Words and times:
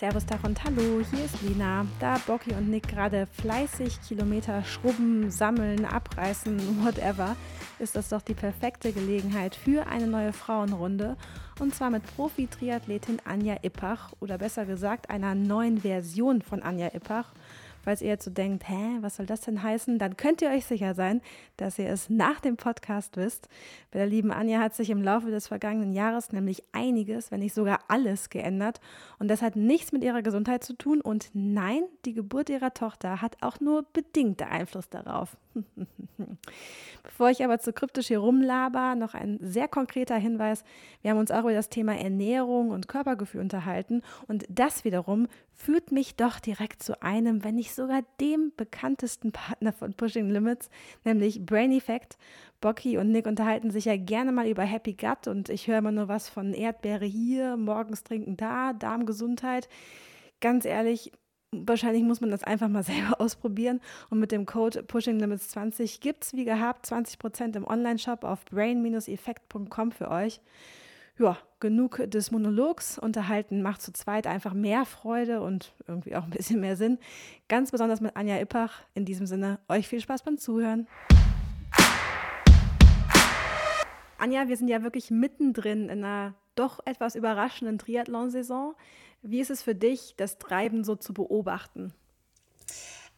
Servus, 0.00 0.24
Tag 0.24 0.42
und 0.44 0.64
Hallo, 0.64 1.04
hier 1.10 1.26
ist 1.26 1.42
Lina. 1.42 1.84
Da 1.98 2.16
Bocky 2.26 2.54
und 2.54 2.70
Nick 2.70 2.88
gerade 2.88 3.26
fleißig 3.26 4.00
Kilometer 4.00 4.64
schrubben, 4.64 5.30
sammeln, 5.30 5.84
abreißen, 5.84 6.58
whatever, 6.82 7.36
ist 7.78 7.96
das 7.96 8.08
doch 8.08 8.22
die 8.22 8.32
perfekte 8.32 8.92
Gelegenheit 8.92 9.54
für 9.54 9.86
eine 9.88 10.06
neue 10.06 10.32
Frauenrunde. 10.32 11.18
Und 11.58 11.74
zwar 11.74 11.90
mit 11.90 12.02
Profi-Triathletin 12.16 13.18
Anja 13.26 13.58
Ippach 13.60 14.14
oder 14.20 14.38
besser 14.38 14.64
gesagt 14.64 15.10
einer 15.10 15.34
neuen 15.34 15.82
Version 15.82 16.40
von 16.40 16.62
Anja 16.62 16.88
Ippach. 16.94 17.34
Falls 17.82 18.02
ihr 18.02 18.08
jetzt 18.08 18.24
so 18.24 18.30
denkt, 18.30 18.68
hä, 18.68 18.98
was 19.00 19.16
soll 19.16 19.26
das 19.26 19.40
denn 19.40 19.62
heißen, 19.62 19.98
dann 19.98 20.16
könnt 20.16 20.42
ihr 20.42 20.50
euch 20.50 20.66
sicher 20.66 20.94
sein, 20.94 21.20
dass 21.56 21.78
ihr 21.78 21.88
es 21.88 22.10
nach 22.10 22.40
dem 22.40 22.56
Podcast 22.56 23.16
wisst. 23.16 23.48
Bei 23.90 23.98
der 23.98 24.06
lieben 24.06 24.32
Anja 24.32 24.60
hat 24.60 24.74
sich 24.74 24.90
im 24.90 25.02
Laufe 25.02 25.30
des 25.30 25.48
vergangenen 25.48 25.92
Jahres 25.92 26.32
nämlich 26.32 26.62
einiges, 26.72 27.30
wenn 27.30 27.40
nicht 27.40 27.54
sogar 27.54 27.80
alles 27.88 28.30
geändert. 28.30 28.80
Und 29.18 29.28
das 29.28 29.42
hat 29.42 29.56
nichts 29.56 29.92
mit 29.92 30.04
ihrer 30.04 30.22
Gesundheit 30.22 30.64
zu 30.64 30.74
tun. 30.74 31.00
Und 31.00 31.30
nein, 31.32 31.82
die 32.04 32.14
Geburt 32.14 32.50
ihrer 32.50 32.74
Tochter 32.74 33.20
hat 33.22 33.36
auch 33.40 33.60
nur 33.60 33.84
bedingte 33.92 34.46
Einfluss 34.46 34.88
darauf. 34.88 35.36
Bevor 37.02 37.30
ich 37.30 37.44
aber 37.44 37.58
zu 37.58 37.72
kryptisch 37.72 38.08
hier 38.08 38.18
rumlaber, 38.18 38.94
noch 38.94 39.14
ein 39.14 39.38
sehr 39.40 39.68
konkreter 39.68 40.16
Hinweis. 40.16 40.64
Wir 41.02 41.10
haben 41.10 41.18
uns 41.18 41.30
auch 41.30 41.40
über 41.40 41.52
das 41.52 41.68
Thema 41.68 41.96
Ernährung 41.96 42.70
und 42.70 42.88
Körpergefühl 42.88 43.40
unterhalten. 43.40 44.02
Und 44.28 44.44
das 44.48 44.84
wiederum 44.84 45.28
führt 45.52 45.92
mich 45.92 46.16
doch 46.16 46.40
direkt 46.40 46.82
zu 46.82 47.02
einem, 47.02 47.44
wenn 47.44 47.54
nicht 47.54 47.74
sogar 47.74 48.02
dem 48.20 48.52
bekanntesten 48.56 49.32
Partner 49.32 49.72
von 49.72 49.94
Pushing 49.94 50.30
Limits, 50.30 50.70
nämlich 51.04 51.44
Brain 51.44 51.72
Effect. 51.72 52.16
Bocky 52.60 52.98
und 52.98 53.10
Nick 53.10 53.26
unterhalten 53.26 53.70
sich 53.70 53.86
ja 53.86 53.96
gerne 53.96 54.32
mal 54.32 54.46
über 54.46 54.64
Happy 54.64 54.92
Gut 54.92 55.28
und 55.28 55.48
ich 55.48 55.66
höre 55.66 55.78
immer 55.78 55.92
nur 55.92 56.08
was 56.08 56.28
von 56.28 56.52
Erdbeere 56.52 57.06
hier, 57.06 57.56
morgens 57.56 58.04
trinken 58.04 58.36
da, 58.36 58.74
Darmgesundheit. 58.74 59.68
Ganz 60.40 60.64
ehrlich, 60.64 61.12
wahrscheinlich 61.52 62.02
muss 62.02 62.20
man 62.20 62.30
das 62.30 62.44
einfach 62.44 62.68
mal 62.68 62.82
selber 62.84 63.20
ausprobieren. 63.20 63.80
Und 64.08 64.20
mit 64.20 64.32
dem 64.32 64.46
Code 64.46 64.82
Pushing 64.82 65.18
Limits 65.18 65.48
20 65.50 66.00
gibt 66.00 66.24
es 66.24 66.34
wie 66.34 66.44
gehabt 66.44 66.86
20% 66.86 67.56
im 67.56 67.66
Online-Shop 67.66 68.24
auf 68.24 68.44
brain-effekt.com 68.46 69.92
für 69.92 70.10
euch. 70.10 70.40
Ja, 71.18 71.36
genug 71.58 72.10
des 72.10 72.30
Monologs. 72.30 72.98
Unterhalten 72.98 73.60
macht 73.60 73.82
zu 73.82 73.92
zweit 73.92 74.26
einfach 74.26 74.54
mehr 74.54 74.86
Freude 74.86 75.42
und 75.42 75.74
irgendwie 75.86 76.16
auch 76.16 76.24
ein 76.24 76.30
bisschen 76.30 76.60
mehr 76.60 76.76
Sinn. 76.76 76.98
Ganz 77.48 77.72
besonders 77.72 78.00
mit 78.00 78.16
Anja 78.16 78.40
Ippach. 78.40 78.84
In 78.94 79.04
diesem 79.04 79.26
Sinne, 79.26 79.58
euch 79.68 79.86
viel 79.86 80.00
Spaß 80.00 80.22
beim 80.22 80.38
Zuhören. 80.38 80.86
Anja, 84.16 84.48
wir 84.48 84.56
sind 84.56 84.68
ja 84.68 84.82
wirklich 84.82 85.10
mittendrin 85.10 85.88
in 85.90 86.04
einer 86.04 86.34
doch 86.54 86.80
etwas 86.84 87.14
überraschenden 87.14 87.78
Triathlon-Saison. 87.78 88.74
Wie 89.22 89.40
ist 89.40 89.50
es 89.50 89.62
für 89.62 89.74
dich, 89.74 90.14
das 90.16 90.38
Treiben 90.38 90.84
so 90.84 90.96
zu 90.96 91.12
beobachten? 91.12 91.92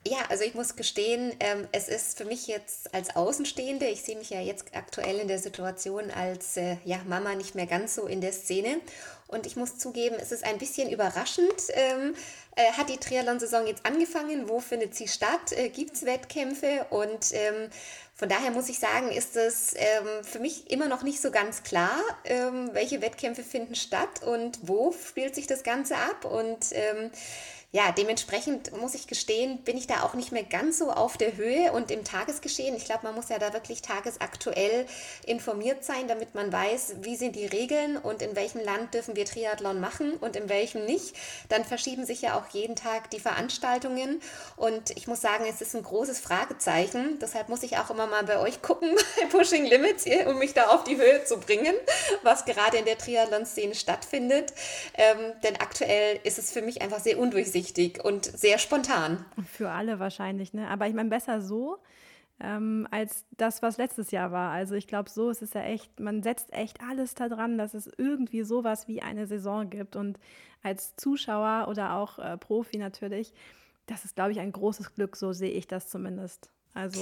Ja, 0.04 0.18
also 0.30 0.42
ich 0.42 0.54
muss 0.54 0.74
gestehen, 0.74 1.32
ähm, 1.38 1.68
es 1.70 1.86
ist 1.86 2.18
für 2.18 2.24
mich 2.24 2.48
jetzt 2.48 2.92
als 2.92 3.14
Außenstehende, 3.14 3.86
ich 3.86 4.02
sehe 4.02 4.16
mich 4.16 4.30
ja 4.30 4.40
jetzt 4.40 4.74
aktuell 4.74 5.20
in 5.20 5.28
der 5.28 5.38
Situation 5.38 6.10
als 6.10 6.56
äh, 6.56 6.76
ja, 6.84 6.98
Mama 7.06 7.36
nicht 7.36 7.54
mehr 7.54 7.66
ganz 7.66 7.94
so 7.94 8.06
in 8.06 8.20
der 8.20 8.32
Szene. 8.32 8.80
Und 9.28 9.46
ich 9.46 9.54
muss 9.54 9.78
zugeben, 9.78 10.16
es 10.20 10.32
ist 10.32 10.44
ein 10.44 10.58
bisschen 10.58 10.90
überraschend. 10.90 11.54
Ähm, 11.72 12.14
äh, 12.56 12.72
hat 12.72 12.88
die 12.88 12.98
Triathlon-Saison 12.98 13.66
jetzt 13.68 13.86
angefangen? 13.86 14.48
Wo 14.48 14.58
findet 14.58 14.94
sie 14.96 15.06
statt? 15.06 15.52
Äh, 15.52 15.68
Gibt 15.68 15.94
es 15.94 16.04
Wettkämpfe? 16.04 16.86
Und 16.90 17.32
ähm, 17.32 17.70
von 18.14 18.28
daher 18.28 18.50
muss 18.50 18.68
ich 18.68 18.78
sagen, 18.78 19.10
ist 19.10 19.36
es 19.36 19.74
ähm, 19.74 20.22
für 20.22 20.38
mich 20.38 20.70
immer 20.70 20.86
noch 20.86 21.02
nicht 21.02 21.20
so 21.20 21.30
ganz 21.30 21.62
klar, 21.62 21.98
ähm, 22.24 22.70
welche 22.72 23.00
Wettkämpfe 23.00 23.42
finden 23.42 23.74
statt 23.74 24.22
und 24.24 24.58
wo 24.62 24.92
spielt 24.92 25.34
sich 25.34 25.46
das 25.46 25.62
Ganze 25.62 25.96
ab. 25.96 26.24
Und 26.24 26.66
ähm, 26.72 27.10
ja, 27.74 27.90
dementsprechend 27.90 28.76
muss 28.78 28.94
ich 28.94 29.06
gestehen, 29.06 29.62
bin 29.62 29.78
ich 29.78 29.86
da 29.86 30.02
auch 30.02 30.12
nicht 30.12 30.30
mehr 30.30 30.42
ganz 30.42 30.76
so 30.76 30.90
auf 30.90 31.16
der 31.16 31.38
Höhe 31.38 31.72
und 31.72 31.90
im 31.90 32.04
Tagesgeschehen. 32.04 32.76
Ich 32.76 32.84
glaube, 32.84 33.04
man 33.04 33.14
muss 33.14 33.30
ja 33.30 33.38
da 33.38 33.54
wirklich 33.54 33.80
tagesaktuell 33.80 34.84
informiert 35.24 35.82
sein, 35.82 36.06
damit 36.06 36.34
man 36.34 36.52
weiß, 36.52 36.96
wie 37.00 37.16
sind 37.16 37.34
die 37.34 37.46
Regeln 37.46 37.96
und 37.96 38.20
in 38.20 38.36
welchem 38.36 38.60
Land 38.60 38.92
dürfen 38.92 39.16
wir 39.16 39.24
Triathlon 39.24 39.80
machen 39.80 40.18
und 40.20 40.36
in 40.36 40.50
welchem 40.50 40.84
nicht. 40.84 41.16
Dann 41.48 41.64
verschieben 41.64 42.04
sich 42.04 42.20
ja 42.20 42.38
auch 42.38 42.46
jeden 42.52 42.76
Tag 42.76 43.08
die 43.08 43.20
Veranstaltungen 43.20 44.20
und 44.56 44.90
ich 44.90 45.06
muss 45.06 45.22
sagen, 45.22 45.46
es 45.48 45.62
ist 45.62 45.74
ein 45.74 45.82
großes 45.82 46.20
Fragezeichen. 46.20 47.20
Deshalb 47.22 47.48
muss 47.48 47.62
ich 47.62 47.78
auch 47.78 47.88
immer 47.88 48.06
mal 48.06 48.24
bei 48.24 48.38
euch 48.38 48.60
gucken, 48.60 48.94
bei 49.16 49.24
Pushing 49.38 49.64
Limits, 49.64 50.04
um 50.26 50.38
mich 50.38 50.52
da 50.52 50.66
auf 50.66 50.84
die 50.84 50.98
Höhe 50.98 51.24
zu 51.24 51.38
bringen, 51.38 51.74
was 52.22 52.44
gerade 52.44 52.76
in 52.76 52.84
der 52.84 52.98
Triathlon-Szene 52.98 53.74
stattfindet. 53.74 54.52
Ähm, 54.92 55.32
denn 55.42 55.56
aktuell 55.56 56.20
ist 56.22 56.38
es 56.38 56.52
für 56.52 56.60
mich 56.60 56.82
einfach 56.82 57.00
sehr 57.00 57.18
undurchsichtig 57.18 57.61
undurchsichtig 57.62 58.04
und 58.04 58.24
sehr 58.24 58.58
spontan. 58.58 59.24
Für 59.44 59.70
alle 59.70 59.98
wahrscheinlich, 59.98 60.52
ne? 60.52 60.68
Aber 60.68 60.86
ich 60.88 60.94
meine, 60.94 61.10
besser 61.10 61.40
so 61.40 61.78
ähm, 62.40 62.88
als 62.90 63.24
das, 63.36 63.62
was 63.62 63.76
letztes 63.76 64.10
Jahr 64.10 64.32
war. 64.32 64.50
Also 64.50 64.74
ich 64.74 64.86
glaube, 64.86 65.10
so 65.10 65.30
ist 65.30 65.42
es 65.42 65.52
ja 65.54 65.62
echt, 65.62 66.00
man 66.00 66.22
setzt 66.22 66.52
echt 66.52 66.80
alles 66.80 67.14
daran, 67.14 67.58
dass 67.58 67.74
es 67.74 67.88
irgendwie 67.98 68.42
sowas 68.42 68.88
wie 68.88 69.02
eine 69.02 69.26
Saison 69.26 69.70
gibt. 69.70 69.96
Und 69.96 70.18
als 70.62 70.96
Zuschauer 70.96 71.68
oder 71.68 71.94
auch 71.94 72.18
äh, 72.18 72.36
Profi 72.36 72.78
natürlich, 72.78 73.32
das 73.86 74.04
ist, 74.04 74.16
glaube 74.16 74.32
ich, 74.32 74.40
ein 74.40 74.52
großes 74.52 74.94
Glück, 74.94 75.16
so 75.16 75.32
sehe 75.32 75.50
ich 75.50 75.66
das 75.66 75.88
zumindest. 75.88 76.50
Also. 76.74 77.00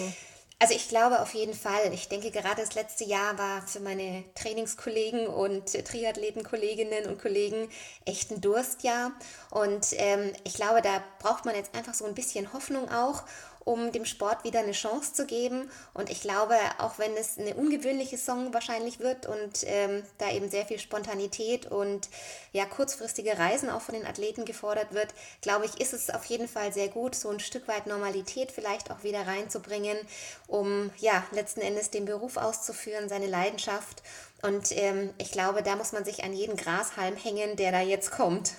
Also 0.63 0.75
ich 0.75 0.89
glaube 0.91 1.21
auf 1.21 1.33
jeden 1.33 1.55
Fall. 1.55 1.91
Ich 1.95 2.09
denke, 2.11 2.31
gerade 2.31 2.61
das 2.61 2.75
letzte 2.75 3.05
Jahr 3.05 3.39
war 3.39 3.67
für 3.67 3.81
meine 3.81 4.25
Trainingskollegen 4.35 5.27
und 5.27 5.73
Triathletenkolleginnen 5.73 7.07
und 7.07 7.19
Kollegen 7.19 7.71
echt 8.05 8.31
ein 8.31 8.43
Durstjahr. 8.43 9.13
Und 9.51 9.87
ähm, 9.93 10.33
ich 10.45 10.53
glaube, 10.53 10.83
da 10.83 11.03
braucht 11.19 11.47
man 11.47 11.55
jetzt 11.55 11.75
einfach 11.75 11.95
so 11.95 12.05
ein 12.05 12.15
bisschen 12.15 12.53
Hoffnung 12.53 12.91
auch 12.91 13.23
um 13.65 13.93
dem 13.93 14.05
Sport 14.05 14.45
wieder 14.45 14.61
eine 14.61 14.73
Chance 14.73 15.13
zu 15.13 15.27
geben. 15.27 15.71
Und 15.95 16.11
ich 16.11 16.21
glaube, 16.21 16.55
auch 16.79 16.99
wenn 16.99 17.17
es 17.17 17.39
eine 17.39 17.55
ungewöhnliche 17.55 18.19
Song 18.19 18.53
wahrscheinlich 18.55 19.01
wird 19.01 19.27
und 19.27 19.65
ähm, 19.65 20.03
da 20.19 20.31
eben 20.31 20.51
sehr 20.51 20.65
viel 20.65 20.79
Spontanität 20.79 21.67
und 21.67 22.09
ja 22.53 22.65
kurzfristige 22.65 23.39
Reisen 23.39 23.71
auch 23.71 23.83
von 23.83 23.95
den 23.95 24.07
Athleten 24.07 24.45
gefordert 24.45 24.93
wird, 24.93 25.15
glaube 25.41 25.67
ich, 25.67 25.81
ist 25.81 25.93
es 25.93 26.11
auf 26.11 26.25
jeden 26.25 26.49
Fall 26.49 26.73
sehr 26.73 26.89
gut, 26.89 27.15
so 27.15 27.29
ein 27.29 27.41
Stück 27.41 27.69
weit 27.69 27.87
Normalität 27.87 28.51
vielleicht 28.51 28.91
auch 28.91 29.03
wieder 29.03 29.27
reinzubringen, 29.27 29.99
um 30.47 30.91
ja 30.99 31.25
letzten 31.33 31.61
Endes 31.61 31.91
den 31.91 32.07
Beruf 32.07 32.37
auszuführen, 32.37 33.09
seine 33.09 33.27
Leidenschaft. 33.27 34.03
Und 34.43 34.73
ähm, 34.73 35.11
ich 35.19 35.33
glaube, 35.33 35.63
da 35.63 35.77
muss 35.77 35.93
man 35.93 36.05
sich 36.05 36.25
an 36.25 36.33
jeden 36.33 36.57
Grashalm 36.57 37.17
hängen, 37.17 37.57
der 37.57 37.73
da 37.73 37.81
jetzt 37.81 38.11
kommt. 38.11 38.53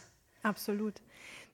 Absolut. 0.44 0.94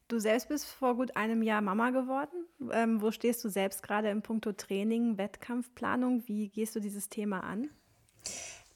Du 0.08 0.20
selbst 0.20 0.48
bist 0.48 0.66
vor 0.66 0.96
gut 0.96 1.18
einem 1.18 1.44
Jahr 1.44 1.62
Mama 1.62 1.90
geworden. 1.90 2.48
Ähm, 2.72 3.02
wo 3.02 3.12
stehst 3.12 3.44
du 3.44 3.50
selbst 3.50 3.84
gerade 3.84 4.10
im 4.10 4.22
Punkto 4.22 4.54
Training, 4.54 5.18
Wettkampfplanung? 5.18 6.24
Wie 6.28 6.48
gehst 6.48 6.76
du 6.76 6.80
dieses 6.80 7.10
Thema 7.10 7.42
an? 7.42 7.70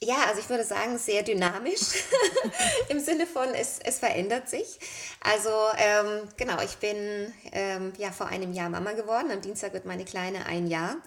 Ja, 0.03 0.16
also 0.28 0.41
ich 0.41 0.50
würde 0.50 0.64
sagen, 0.64 0.97
sehr 0.97 1.24
dynamisch 1.24 2.03
im 2.90 3.00
Sinne 3.00 3.28
von, 3.28 3.47
es, 3.53 3.80
es 3.80 4.00
verändert 4.00 4.50
sich. 4.50 4.80
Also 5.22 5.52
ähm, 5.78 6.28
genau, 6.38 6.59
ich 6.62 6.78
bin 6.78 7.31
ähm, 7.52 7.94
ja 7.97 8.12
vor 8.12 8.28
einem 8.28 8.52
Jahr 8.52 8.70
Mama 8.70 8.94
geworden. 8.94 9.31
Am 9.31 9.41
Dienstag 9.41 9.74
wird 9.74 9.86
meine 9.86 10.03
Kleine 10.03 10.47
ein 10.47 10.68
Jahr. 10.68 10.97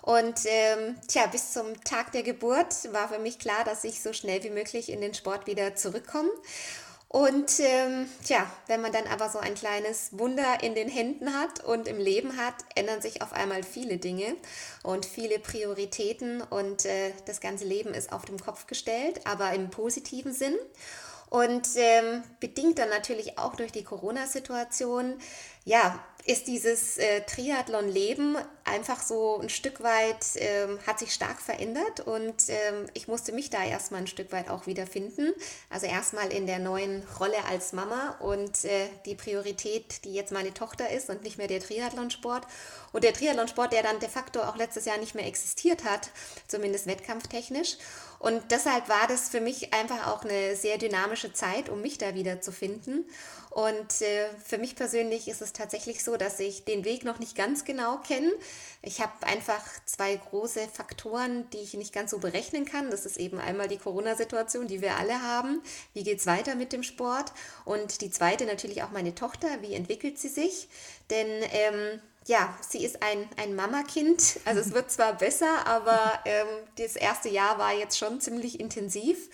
Und 0.00 0.40
ähm, 0.46 0.96
tja, 1.08 1.26
bis 1.26 1.52
zum 1.52 1.82
Tag 1.82 2.12
der 2.12 2.22
Geburt 2.22 2.92
war 2.92 3.08
für 3.08 3.18
mich 3.18 3.40
klar, 3.40 3.64
dass 3.64 3.82
ich 3.82 4.00
so 4.00 4.12
schnell 4.12 4.42
wie 4.44 4.50
möglich 4.50 4.90
in 4.90 5.00
den 5.00 5.12
Sport 5.12 5.48
wieder 5.48 5.74
zurückkomme. 5.74 6.30
Und 7.08 7.60
ähm, 7.60 8.08
tja, 8.24 8.50
wenn 8.66 8.80
man 8.80 8.92
dann 8.92 9.06
aber 9.06 9.30
so 9.30 9.38
ein 9.38 9.54
kleines 9.54 10.18
Wunder 10.18 10.62
in 10.62 10.74
den 10.74 10.88
Händen 10.88 11.32
hat 11.32 11.64
und 11.64 11.86
im 11.86 11.98
Leben 11.98 12.36
hat, 12.36 12.54
ändern 12.74 13.00
sich 13.00 13.22
auf 13.22 13.32
einmal 13.32 13.62
viele 13.62 13.98
Dinge 13.98 14.36
und 14.82 15.06
viele 15.06 15.38
Prioritäten 15.38 16.42
und 16.42 16.84
äh, 16.84 17.12
das 17.24 17.40
ganze 17.40 17.64
Leben 17.64 17.94
ist 17.94 18.12
auf 18.12 18.24
den 18.24 18.40
Kopf 18.40 18.66
gestellt, 18.66 19.20
aber 19.24 19.52
im 19.52 19.70
positiven 19.70 20.32
Sinn. 20.32 20.56
Und 21.28 21.68
ähm, 21.76 22.22
bedingt 22.38 22.78
dann 22.78 22.88
natürlich 22.88 23.38
auch 23.38 23.56
durch 23.56 23.72
die 23.72 23.82
Corona-Situation, 23.82 25.18
ja, 25.66 25.98
ist 26.26 26.46
dieses 26.48 26.96
äh, 26.96 27.22
Triathlon-Leben 27.22 28.36
einfach 28.64 29.00
so 29.00 29.38
ein 29.40 29.48
Stück 29.48 29.82
weit, 29.82 30.24
ähm, 30.36 30.78
hat 30.86 30.98
sich 30.98 31.12
stark 31.12 31.40
verändert 31.40 32.00
und 32.00 32.48
ähm, 32.48 32.86
ich 32.94 33.06
musste 33.06 33.32
mich 33.32 33.50
da 33.50 33.64
erstmal 33.64 34.00
ein 34.00 34.06
Stück 34.06 34.32
weit 34.32 34.48
auch 34.48 34.66
wiederfinden. 34.66 35.32
Also 35.70 35.86
erstmal 35.86 36.32
in 36.32 36.46
der 36.46 36.58
neuen 36.58 37.04
Rolle 37.20 37.44
als 37.48 37.72
Mama 37.72 38.16
und 38.20 38.64
äh, 38.64 38.88
die 39.06 39.14
Priorität, 39.14 40.04
die 40.04 40.14
jetzt 40.14 40.32
meine 40.32 40.54
Tochter 40.54 40.90
ist 40.90 41.10
und 41.10 41.22
nicht 41.22 41.38
mehr 41.38 41.48
der 41.48 41.60
Triathlonsport. 41.60 42.46
Und 42.92 43.04
der 43.04 43.12
Triathlonsport, 43.12 43.72
der 43.72 43.82
dann 43.82 44.00
de 44.00 44.08
facto 44.08 44.42
auch 44.42 44.56
letztes 44.56 44.84
Jahr 44.84 44.98
nicht 44.98 45.14
mehr 45.14 45.26
existiert 45.26 45.84
hat, 45.84 46.10
zumindest 46.48 46.86
wettkampftechnisch. 46.86 47.76
Und 48.18 48.42
deshalb 48.50 48.88
war 48.88 49.06
das 49.08 49.28
für 49.28 49.40
mich 49.40 49.74
einfach 49.74 50.08
auch 50.08 50.24
eine 50.24 50.56
sehr 50.56 50.78
dynamische 50.78 51.32
Zeit, 51.32 51.68
um 51.68 51.82
mich 51.82 51.98
da 51.98 52.14
wieder 52.14 52.40
zu 52.40 52.50
finden. 52.50 53.04
Und 53.56 54.02
äh, 54.02 54.28
für 54.44 54.58
mich 54.58 54.76
persönlich 54.76 55.28
ist 55.28 55.40
es 55.40 55.54
tatsächlich 55.54 56.04
so, 56.04 56.18
dass 56.18 56.38
ich 56.40 56.66
den 56.66 56.84
Weg 56.84 57.04
noch 57.04 57.18
nicht 57.18 57.34
ganz 57.34 57.64
genau 57.64 57.96
kenne. 57.96 58.30
Ich 58.82 59.00
habe 59.00 59.26
einfach 59.26 59.62
zwei 59.86 60.14
große 60.14 60.68
Faktoren, 60.70 61.48
die 61.48 61.60
ich 61.60 61.72
nicht 61.72 61.94
ganz 61.94 62.10
so 62.10 62.18
berechnen 62.18 62.66
kann. 62.66 62.90
Das 62.90 63.06
ist 63.06 63.16
eben 63.16 63.38
einmal 63.38 63.66
die 63.66 63.78
Corona-Situation, 63.78 64.66
die 64.66 64.82
wir 64.82 64.96
alle 64.96 65.22
haben. 65.22 65.62
Wie 65.94 66.02
geht 66.02 66.18
es 66.18 66.26
weiter 66.26 66.54
mit 66.54 66.74
dem 66.74 66.82
Sport? 66.82 67.32
Und 67.64 68.02
die 68.02 68.10
zweite 68.10 68.44
natürlich 68.44 68.82
auch 68.82 68.90
meine 68.90 69.14
Tochter. 69.14 69.48
Wie 69.62 69.72
entwickelt 69.72 70.18
sie 70.18 70.28
sich? 70.28 70.68
Denn 71.08 71.26
ähm, 71.52 72.02
ja, 72.26 72.54
sie 72.60 72.84
ist 72.84 73.02
ein, 73.02 73.26
ein 73.38 73.56
Mama-Kind. 73.56 74.38
Also 74.44 74.60
es 74.60 74.74
wird 74.74 74.90
zwar 74.90 75.14
besser, 75.14 75.66
aber 75.66 76.12
ähm, 76.26 76.46
das 76.76 76.94
erste 76.94 77.30
Jahr 77.30 77.56
war 77.58 77.72
jetzt 77.72 77.96
schon 77.96 78.20
ziemlich 78.20 78.60
intensiv. 78.60 79.30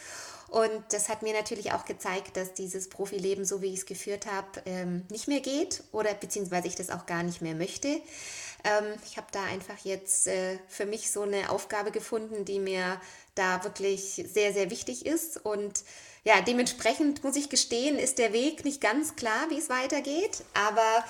Und 0.52 0.84
das 0.90 1.08
hat 1.08 1.22
mir 1.22 1.32
natürlich 1.32 1.72
auch 1.72 1.86
gezeigt, 1.86 2.36
dass 2.36 2.52
dieses 2.52 2.90
Profileben, 2.90 3.46
so 3.46 3.62
wie 3.62 3.72
ich 3.72 3.80
es 3.80 3.86
geführt 3.86 4.26
habe, 4.26 4.60
ähm, 4.66 5.06
nicht 5.08 5.26
mehr 5.26 5.40
geht 5.40 5.82
oder 5.92 6.12
beziehungsweise 6.12 6.68
ich 6.68 6.74
das 6.74 6.90
auch 6.90 7.06
gar 7.06 7.22
nicht 7.22 7.40
mehr 7.40 7.54
möchte. 7.54 7.88
Ähm, 7.88 8.84
ich 9.06 9.16
habe 9.16 9.28
da 9.32 9.42
einfach 9.44 9.78
jetzt 9.82 10.26
äh, 10.26 10.58
für 10.68 10.84
mich 10.84 11.10
so 11.10 11.22
eine 11.22 11.48
Aufgabe 11.48 11.90
gefunden, 11.90 12.44
die 12.44 12.58
mir 12.58 13.00
da 13.34 13.64
wirklich 13.64 14.26
sehr, 14.30 14.52
sehr 14.52 14.70
wichtig 14.70 15.06
ist. 15.06 15.42
Und 15.42 15.84
ja, 16.22 16.42
dementsprechend 16.42 17.24
muss 17.24 17.36
ich 17.36 17.48
gestehen, 17.48 17.98
ist 17.98 18.18
der 18.18 18.34
Weg 18.34 18.62
nicht 18.66 18.82
ganz 18.82 19.16
klar, 19.16 19.48
wie 19.48 19.58
es 19.58 19.70
weitergeht. 19.70 20.44
Aber 20.52 21.02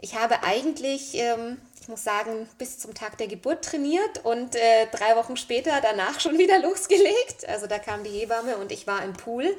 ich 0.00 0.14
habe 0.14 0.42
eigentlich, 0.42 1.14
ähm, 1.14 1.58
ich 1.80 1.88
muss 1.88 2.04
sagen, 2.04 2.48
bis 2.58 2.78
zum 2.78 2.94
Tag 2.94 3.16
der 3.16 3.28
Geburt 3.28 3.64
trainiert 3.64 4.24
und 4.24 4.54
äh, 4.54 4.86
drei 4.92 5.16
Wochen 5.16 5.36
später 5.36 5.80
danach 5.80 6.20
schon 6.20 6.38
wieder 6.38 6.58
losgelegt. 6.62 7.48
Also 7.48 7.66
da 7.66 7.78
kam 7.78 8.04
die 8.04 8.10
Hebamme 8.10 8.56
und 8.58 8.72
ich 8.72 8.86
war 8.86 9.02
im 9.02 9.14
Pool. 9.14 9.56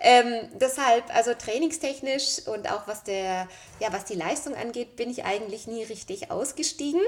Ähm, 0.00 0.48
deshalb, 0.54 1.04
also 1.14 1.34
trainingstechnisch 1.34 2.46
und 2.46 2.70
auch 2.70 2.86
was 2.86 3.02
der, 3.02 3.48
ja, 3.80 3.92
was 3.92 4.04
die 4.04 4.14
Leistung 4.14 4.54
angeht, 4.54 4.96
bin 4.96 5.10
ich 5.10 5.24
eigentlich 5.24 5.66
nie 5.66 5.84
richtig 5.84 6.30
ausgestiegen. 6.30 7.02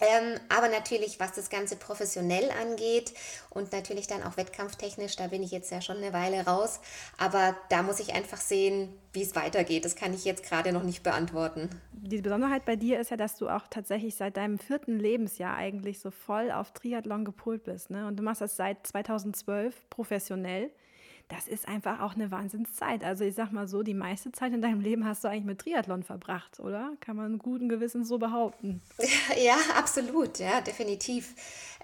Ähm, 0.00 0.38
aber 0.48 0.68
natürlich, 0.68 1.18
was 1.18 1.32
das 1.32 1.50
Ganze 1.50 1.76
professionell 1.76 2.50
angeht 2.62 3.12
und 3.50 3.72
natürlich 3.72 4.06
dann 4.06 4.22
auch 4.22 4.36
wettkampftechnisch, 4.36 5.16
da 5.16 5.26
bin 5.28 5.42
ich 5.42 5.50
jetzt 5.50 5.72
ja 5.72 5.80
schon 5.80 5.96
eine 5.96 6.12
Weile 6.12 6.44
raus. 6.44 6.80
Aber 7.18 7.56
da 7.68 7.82
muss 7.82 7.98
ich 7.98 8.14
einfach 8.14 8.38
sehen, 8.38 8.90
wie 9.12 9.22
es 9.22 9.34
weitergeht. 9.34 9.84
Das 9.84 9.96
kann 9.96 10.14
ich 10.14 10.24
jetzt 10.24 10.44
gerade 10.44 10.72
noch 10.72 10.84
nicht 10.84 11.02
beantworten. 11.02 11.68
Die 11.92 12.20
Besonderheit 12.20 12.64
bei 12.64 12.76
dir 12.76 13.00
ist 13.00 13.10
ja, 13.10 13.16
dass 13.16 13.36
du 13.36 13.48
auch 13.48 13.66
tatsächlich 13.68 14.14
seit 14.14 14.36
deinem 14.36 14.58
vierten 14.58 14.98
Lebensjahr 14.98 15.56
eigentlich 15.56 15.98
so 15.98 16.10
voll 16.12 16.52
auf 16.52 16.72
Triathlon 16.72 17.24
gepolt 17.24 17.64
bist. 17.64 17.90
Ne? 17.90 18.06
Und 18.06 18.16
du 18.16 18.22
machst 18.22 18.40
das 18.40 18.56
seit 18.56 18.86
2012 18.86 19.90
professionell 19.90 20.70
das 21.28 21.46
ist 21.46 21.68
einfach 21.68 22.00
auch 22.00 22.14
eine 22.14 22.30
Wahnsinnszeit. 22.30 23.04
Also 23.04 23.24
ich 23.24 23.34
sag 23.34 23.52
mal 23.52 23.68
so, 23.68 23.82
die 23.82 23.94
meiste 23.94 24.32
Zeit 24.32 24.52
in 24.54 24.62
deinem 24.62 24.80
Leben 24.80 25.04
hast 25.04 25.24
du 25.24 25.28
eigentlich 25.28 25.44
mit 25.44 25.58
Triathlon 25.60 26.02
verbracht, 26.02 26.58
oder? 26.58 26.92
Kann 27.00 27.16
man 27.16 27.38
guten 27.38 27.68
Gewissens 27.68 28.08
so 28.08 28.18
behaupten. 28.18 28.80
Ja, 29.38 29.56
absolut, 29.76 30.38
ja, 30.38 30.60
definitiv. 30.60 31.34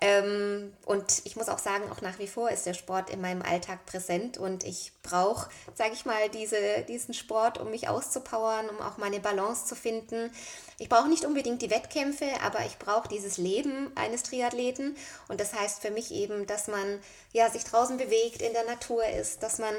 Ähm, 0.01 0.73
und 0.87 1.23
ich 1.25 1.37
muss 1.37 1.49
auch 1.49 1.59
sagen, 1.59 1.91
auch 1.91 2.01
nach 2.01 2.19
wie 2.19 2.27
vor 2.27 2.51
ist 2.51 2.67
der 2.67 2.75
Sport 2.75 3.11
in 3.11 3.21
meinem 3.21 3.43
Alltag 3.43 3.87
präsent 3.87 4.39
und 4.39 4.65
ich 4.65 4.93
brauche, 5.03 5.49
sage 5.75 5.93
ich 5.93 6.05
mal, 6.05 6.29
diese, 6.31 6.83
diesen 6.89 7.15
Sport, 7.15 7.59
um 7.59 7.71
mich 7.71 7.89
auszupowern, 7.89 8.69
um 8.69 8.81
auch 8.81 8.97
meine 8.97 9.21
Balance 9.21 9.67
zu 9.67 9.77
finden. 9.77 10.33
Ich 10.79 10.89
brauche 10.89 11.09
nicht 11.09 11.25
unbedingt 11.25 11.63
die 11.63 11.71
Wettkämpfe, 11.71 12.27
aber 12.43 12.67
ich 12.67 12.79
brauche 12.79 13.07
dieses 13.07 13.37
Leben 13.37 13.93
eines 13.95 14.25
Triathleten. 14.25 14.97
Und 15.29 15.41
das 15.41 15.55
heißt 15.55 15.81
für 15.81 15.93
mich 15.93 16.11
eben, 16.11 16.47
dass 16.47 16.67
man 16.67 17.01
ja, 17.33 17.49
sich 17.51 17.65
draußen 17.65 17.97
bewegt, 17.97 18.43
in 18.43 18.53
der 18.53 18.65
Natur 18.65 19.05
ist, 19.07 19.43
dass 19.43 19.59
man 19.59 19.75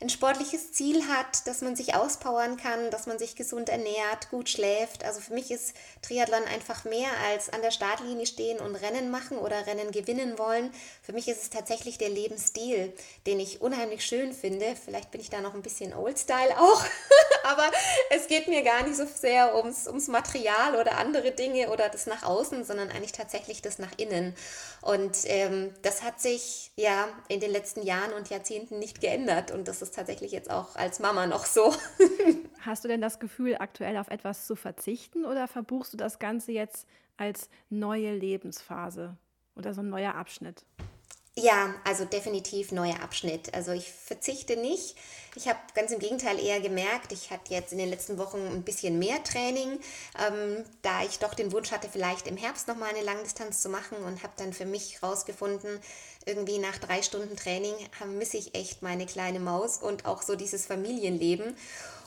ein 0.00 0.08
sportliches 0.08 0.72
Ziel 0.72 1.06
hat, 1.08 1.46
dass 1.46 1.60
man 1.60 1.76
sich 1.76 1.94
auspowern 1.94 2.56
kann, 2.56 2.90
dass 2.90 3.06
man 3.06 3.18
sich 3.18 3.36
gesund 3.36 3.68
ernährt, 3.68 4.30
gut 4.30 4.48
schläft. 4.48 5.04
Also 5.04 5.20
für 5.20 5.34
mich 5.34 5.50
ist 5.50 5.74
Triathlon 6.02 6.44
einfach 6.44 6.84
mehr 6.84 7.10
als 7.28 7.48
an 7.50 7.62
der 7.62 7.70
Startlinie 7.70 8.26
stehen 8.26 8.58
und 8.58 8.74
Rennen 8.76 9.10
machen 9.10 9.38
oder 9.38 9.59
Rennen 9.66 9.90
gewinnen 9.90 10.38
wollen. 10.38 10.70
Für 11.02 11.12
mich 11.12 11.28
ist 11.28 11.42
es 11.42 11.50
tatsächlich 11.50 11.98
der 11.98 12.08
Lebensstil, 12.08 12.92
den 13.26 13.40
ich 13.40 13.60
unheimlich 13.60 14.04
schön 14.04 14.32
finde. 14.32 14.74
Vielleicht 14.82 15.10
bin 15.10 15.20
ich 15.20 15.30
da 15.30 15.40
noch 15.40 15.54
ein 15.54 15.62
bisschen 15.62 15.94
Old-Style 15.94 16.58
auch, 16.58 16.84
aber 17.44 17.70
es 18.10 18.26
geht 18.26 18.48
mir 18.48 18.62
gar 18.62 18.82
nicht 18.82 18.96
so 18.96 19.04
sehr 19.06 19.56
ums, 19.56 19.86
ums 19.86 20.08
Material 20.08 20.76
oder 20.76 20.98
andere 20.98 21.32
Dinge 21.32 21.70
oder 21.70 21.88
das 21.88 22.06
nach 22.06 22.22
außen, 22.22 22.64
sondern 22.64 22.90
eigentlich 22.90 23.12
tatsächlich 23.12 23.62
das 23.62 23.78
nach 23.78 23.92
innen. 23.96 24.34
Und 24.82 25.18
ähm, 25.24 25.72
das 25.82 26.02
hat 26.02 26.20
sich 26.20 26.72
ja 26.76 27.08
in 27.28 27.40
den 27.40 27.50
letzten 27.50 27.82
Jahren 27.82 28.12
und 28.12 28.30
Jahrzehnten 28.30 28.78
nicht 28.78 29.00
geändert 29.00 29.50
und 29.50 29.68
das 29.68 29.82
ist 29.82 29.94
tatsächlich 29.94 30.32
jetzt 30.32 30.50
auch 30.50 30.76
als 30.76 30.98
Mama 30.98 31.26
noch 31.26 31.44
so. 31.44 31.74
Hast 32.60 32.84
du 32.84 32.88
denn 32.88 33.00
das 33.00 33.18
Gefühl, 33.18 33.56
aktuell 33.58 33.96
auf 33.96 34.08
etwas 34.08 34.46
zu 34.46 34.56
verzichten 34.56 35.24
oder 35.24 35.48
verbuchst 35.48 35.92
du 35.92 35.96
das 35.96 36.18
Ganze 36.18 36.52
jetzt 36.52 36.86
als 37.16 37.48
neue 37.68 38.14
Lebensphase 38.14 39.16
oder 39.56 39.74
so 39.74 39.80
ein 39.80 39.90
neuer 39.90 40.14
Abschnitt? 40.14 40.64
Ja, 41.36 41.74
also 41.84 42.04
definitiv 42.04 42.72
neuer 42.72 43.00
Abschnitt. 43.00 43.54
Also 43.54 43.72
ich 43.72 43.90
verzichte 43.90 44.56
nicht. 44.56 44.96
Ich 45.36 45.48
habe 45.48 45.58
ganz 45.74 45.92
im 45.92 46.00
Gegenteil 46.00 46.38
eher 46.40 46.60
gemerkt, 46.60 47.12
ich 47.12 47.30
hatte 47.30 47.54
jetzt 47.54 47.70
in 47.70 47.78
den 47.78 47.88
letzten 47.88 48.18
Wochen 48.18 48.38
ein 48.38 48.62
bisschen 48.62 48.98
mehr 48.98 49.22
Training, 49.22 49.78
ähm, 50.18 50.64
da 50.82 51.02
ich 51.04 51.20
doch 51.20 51.34
den 51.34 51.52
Wunsch 51.52 51.70
hatte, 51.70 51.88
vielleicht 51.88 52.26
im 52.26 52.36
Herbst 52.36 52.66
nochmal 52.66 52.90
eine 52.90 53.04
Langdistanz 53.04 53.62
zu 53.62 53.68
machen 53.68 53.98
und 53.98 54.24
habe 54.24 54.32
dann 54.36 54.52
für 54.52 54.66
mich 54.66 55.02
rausgefunden, 55.04 55.80
irgendwie 56.26 56.58
nach 56.58 56.78
drei 56.78 57.00
Stunden 57.00 57.36
Training 57.36 57.74
misse 58.18 58.36
ich 58.36 58.54
echt 58.54 58.82
meine 58.82 59.06
kleine 59.06 59.40
Maus 59.40 59.78
und 59.78 60.04
auch 60.04 60.22
so 60.22 60.34
dieses 60.34 60.66
Familienleben. 60.66 61.56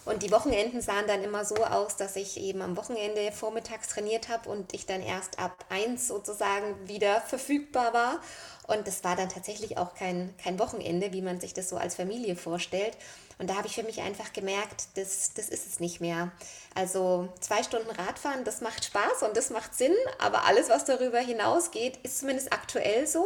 Und 0.05 0.21
die 0.21 0.31
Wochenenden 0.31 0.81
sahen 0.81 1.07
dann 1.07 1.23
immer 1.23 1.45
so 1.45 1.55
aus, 1.55 1.95
dass 1.95 2.15
ich 2.15 2.37
eben 2.37 2.61
am 2.61 2.75
Wochenende 2.75 3.31
vormittags 3.31 3.87
trainiert 3.87 4.27
habe 4.27 4.49
und 4.49 4.73
ich 4.73 4.85
dann 4.85 5.01
erst 5.01 5.39
ab 5.39 5.65
eins 5.69 6.07
sozusagen 6.07 6.87
wieder 6.87 7.21
verfügbar 7.21 7.93
war. 7.93 8.19
Und 8.67 8.87
das 8.87 9.03
war 9.03 9.15
dann 9.15 9.29
tatsächlich 9.29 9.77
auch 9.77 9.93
kein, 9.93 10.33
kein 10.41 10.59
Wochenende, 10.59 11.13
wie 11.13 11.21
man 11.21 11.39
sich 11.39 11.53
das 11.53 11.69
so 11.69 11.77
als 11.77 11.95
Familie 11.95 12.35
vorstellt. 12.35 12.97
Und 13.39 13.49
da 13.49 13.55
habe 13.55 13.67
ich 13.67 13.75
für 13.75 13.83
mich 13.83 14.01
einfach 14.01 14.33
gemerkt, 14.33 14.87
das, 14.95 15.33
das 15.33 15.49
ist 15.49 15.67
es 15.67 15.79
nicht 15.79 16.01
mehr. 16.01 16.31
Also 16.75 17.29
zwei 17.39 17.61
Stunden 17.61 17.89
Radfahren, 17.89 18.43
das 18.43 18.61
macht 18.61 18.85
Spaß 18.85 19.23
und 19.27 19.37
das 19.37 19.51
macht 19.51 19.75
Sinn, 19.75 19.93
aber 20.19 20.45
alles, 20.45 20.69
was 20.69 20.85
darüber 20.85 21.19
hinausgeht, 21.19 21.99
ist 22.03 22.19
zumindest 22.19 22.51
aktuell 22.51 23.05
so. 23.05 23.25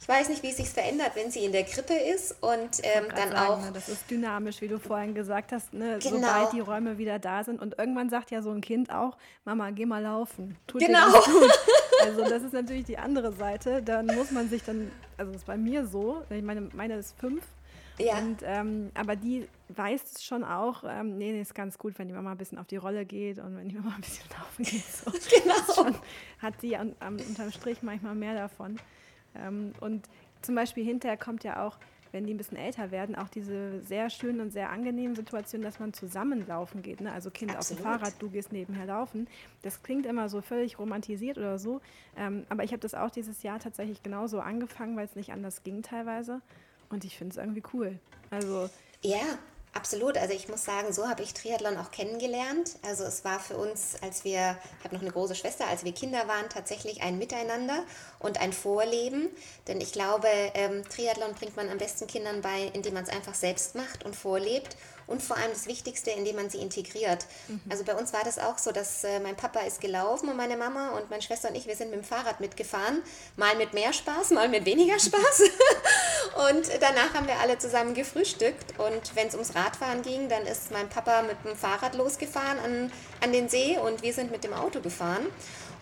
Ich 0.00 0.08
weiß 0.08 0.28
nicht, 0.28 0.42
wie 0.42 0.50
es 0.50 0.56
sich 0.56 0.68
verändert, 0.68 1.12
wenn 1.14 1.30
sie 1.30 1.44
in 1.44 1.52
der 1.52 1.64
Krippe 1.64 1.94
ist 1.94 2.36
und 2.42 2.80
ähm, 2.82 3.06
dann 3.14 3.32
sagen, 3.32 3.36
auch. 3.36 3.60
Ne, 3.60 3.70
das 3.72 3.88
ist 3.88 4.10
dynamisch, 4.10 4.60
wie 4.60 4.68
du 4.68 4.78
vorhin 4.78 5.14
gesagt 5.14 5.52
hast, 5.52 5.74
ne? 5.74 5.98
genau. 6.02 6.16
sobald 6.16 6.52
die 6.52 6.60
Räume 6.60 6.96
wieder 6.96 7.18
da 7.18 7.44
sind. 7.44 7.60
Und 7.60 7.78
irgendwann 7.78 8.08
sagt 8.08 8.30
ja 8.30 8.40
so 8.40 8.50
ein 8.50 8.60
Kind 8.60 8.90
auch: 8.90 9.16
Mama, 9.44 9.70
geh 9.70 9.84
mal 9.84 10.02
laufen. 10.02 10.56
Tut 10.66 10.80
genau. 10.80 11.08
Also, 12.04 12.22
das 12.22 12.42
ist 12.42 12.52
natürlich 12.52 12.84
die 12.84 12.98
andere 12.98 13.32
Seite. 13.32 13.82
Dann 13.82 14.06
muss 14.06 14.30
man 14.30 14.48
sich 14.50 14.62
dann, 14.62 14.92
also 15.16 15.32
das 15.32 15.40
ist 15.40 15.46
bei 15.46 15.56
mir 15.56 15.86
so, 15.86 16.22
ich 16.28 16.42
meine, 16.42 16.60
meine 16.74 16.96
ist 16.96 17.18
fünf 17.18 17.42
ja. 17.98 18.18
Und, 18.18 18.38
ähm, 18.42 18.90
aber 18.94 19.16
die 19.16 19.48
weiß 19.68 20.22
schon 20.22 20.44
auch, 20.44 20.84
ähm, 20.86 21.18
nee, 21.18 21.32
nee, 21.32 21.40
ist 21.40 21.54
ganz 21.54 21.78
gut, 21.78 21.98
wenn 21.98 22.08
die 22.08 22.14
Mama 22.14 22.32
ein 22.32 22.38
bisschen 22.38 22.58
auf 22.58 22.66
die 22.66 22.76
Rolle 22.76 23.04
geht 23.04 23.38
und 23.38 23.56
wenn 23.56 23.68
die 23.68 23.76
Mama 23.76 23.94
ein 23.94 24.00
bisschen 24.00 24.28
laufen 24.38 24.64
geht. 24.64 24.84
So. 24.84 25.10
genau. 25.42 25.54
Schon, 25.74 25.94
hat 26.38 26.60
sie 26.60 26.76
an, 26.76 26.94
an, 27.00 27.18
unterm 27.20 27.50
Strich 27.50 27.82
manchmal 27.82 28.14
mehr 28.14 28.34
davon. 28.34 28.78
Ähm, 29.34 29.72
und 29.80 30.08
zum 30.42 30.54
Beispiel 30.54 30.84
hinterher 30.84 31.16
kommt 31.16 31.44
ja 31.44 31.66
auch, 31.66 31.78
wenn 32.12 32.24
die 32.24 32.32
ein 32.32 32.36
bisschen 32.36 32.56
älter 32.56 32.90
werden, 32.92 33.14
auch 33.14 33.28
diese 33.28 33.82
sehr 33.82 34.08
schönen 34.10 34.40
und 34.40 34.50
sehr 34.50 34.70
angenehmen 34.70 35.14
Situationen, 35.16 35.64
dass 35.64 35.80
man 35.80 35.92
zusammen 35.92 36.46
laufen 36.46 36.80
geht. 36.80 37.00
Ne? 37.00 37.12
Also 37.12 37.30
Kind 37.30 37.54
Absolut. 37.54 37.84
auf 37.84 37.92
dem 37.92 38.00
Fahrrad, 38.00 38.22
du 38.22 38.30
gehst 38.30 38.52
nebenher 38.52 38.86
laufen. 38.86 39.26
Das 39.62 39.82
klingt 39.82 40.06
immer 40.06 40.28
so 40.28 40.40
völlig 40.40 40.78
romantisiert 40.78 41.36
oder 41.36 41.58
so. 41.58 41.80
Ähm, 42.16 42.46
aber 42.48 42.64
ich 42.64 42.72
habe 42.72 42.80
das 42.80 42.94
auch 42.94 43.10
dieses 43.10 43.42
Jahr 43.42 43.58
tatsächlich 43.58 44.02
genauso 44.02 44.40
angefangen, 44.40 44.96
weil 44.96 45.04
es 45.04 45.16
nicht 45.16 45.32
anders 45.32 45.62
ging 45.62 45.82
teilweise. 45.82 46.40
Und 46.90 47.04
ich 47.04 47.16
finde 47.16 47.32
es 47.32 47.36
irgendwie 47.36 47.62
cool. 47.72 47.98
Also. 48.30 48.70
Ja, 49.02 49.38
absolut. 49.72 50.16
Also 50.16 50.34
ich 50.34 50.48
muss 50.48 50.64
sagen, 50.64 50.92
so 50.92 51.08
habe 51.08 51.22
ich 51.22 51.34
Triathlon 51.34 51.76
auch 51.76 51.90
kennengelernt. 51.90 52.76
Also 52.82 53.04
es 53.04 53.24
war 53.24 53.38
für 53.38 53.56
uns, 53.56 53.96
als 54.02 54.24
wir, 54.24 54.56
ich 54.78 54.84
habe 54.84 54.94
noch 54.94 55.02
eine 55.02 55.10
große 55.10 55.34
Schwester, 55.34 55.66
als 55.68 55.84
wir 55.84 55.92
Kinder 55.92 56.26
waren, 56.26 56.48
tatsächlich 56.48 57.02
ein 57.02 57.18
Miteinander 57.18 57.84
und 58.18 58.40
ein 58.40 58.52
Vorleben. 58.52 59.28
Denn 59.68 59.80
ich 59.80 59.92
glaube, 59.92 60.28
ähm, 60.54 60.82
Triathlon 60.88 61.34
bringt 61.34 61.56
man 61.56 61.68
am 61.68 61.78
besten 61.78 62.06
Kindern 62.06 62.40
bei, 62.40 62.70
indem 62.72 62.94
man 62.94 63.04
es 63.04 63.10
einfach 63.10 63.34
selbst 63.34 63.74
macht 63.74 64.04
und 64.04 64.16
vorlebt 64.16 64.76
und 65.06 65.22
vor 65.22 65.36
allem 65.36 65.50
das 65.52 65.66
Wichtigste, 65.66 66.10
indem 66.10 66.36
man 66.36 66.50
sie 66.50 66.58
integriert. 66.58 67.26
Mhm. 67.48 67.60
Also 67.68 67.84
bei 67.84 67.94
uns 67.94 68.12
war 68.12 68.24
das 68.24 68.38
auch 68.38 68.58
so, 68.58 68.72
dass 68.72 69.04
äh, 69.04 69.20
mein 69.20 69.36
Papa 69.36 69.60
ist 69.60 69.80
gelaufen 69.80 70.28
und 70.28 70.36
meine 70.36 70.56
Mama 70.56 70.90
und 70.90 71.10
meine 71.10 71.22
Schwester 71.22 71.48
und 71.48 71.54
ich, 71.54 71.66
wir 71.66 71.76
sind 71.76 71.90
mit 71.90 72.00
dem 72.00 72.04
Fahrrad 72.04 72.40
mitgefahren, 72.40 73.02
mal 73.36 73.56
mit 73.56 73.72
mehr 73.72 73.92
Spaß, 73.92 74.30
mal 74.30 74.48
mit 74.48 74.64
weniger 74.64 74.98
Spaß. 74.98 75.42
und 76.36 76.68
danach 76.80 77.14
haben 77.14 77.26
wir 77.26 77.40
alle 77.40 77.58
zusammen 77.58 77.94
gefrühstückt 77.94 78.78
und 78.78 79.16
wenn 79.16 79.28
es 79.28 79.34
ums 79.34 79.54
Radfahren 79.54 80.02
ging, 80.02 80.28
dann 80.28 80.42
ist 80.42 80.70
mein 80.70 80.88
Papa 80.88 81.22
mit 81.22 81.36
dem 81.44 81.56
Fahrrad 81.56 81.94
losgefahren 81.94 82.58
an, 82.58 82.92
an 83.22 83.32
den 83.32 83.48
See 83.48 83.78
und 83.78 84.02
wir 84.02 84.12
sind 84.12 84.30
mit 84.30 84.44
dem 84.44 84.52
Auto 84.52 84.80
gefahren. 84.80 85.26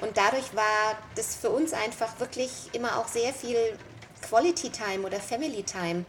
Und 0.00 0.16
dadurch 0.16 0.54
war 0.54 0.99
das 1.16 1.34
für 1.34 1.50
uns 1.50 1.73
einfach 1.73 2.20
wirklich 2.20 2.50
immer 2.73 2.99
auch 2.99 3.08
sehr 3.08 3.32
viel 3.32 3.76
Quality 4.28 4.70
Time 4.70 5.06
oder 5.06 5.18
Family 5.18 5.62
Time. 5.62 6.04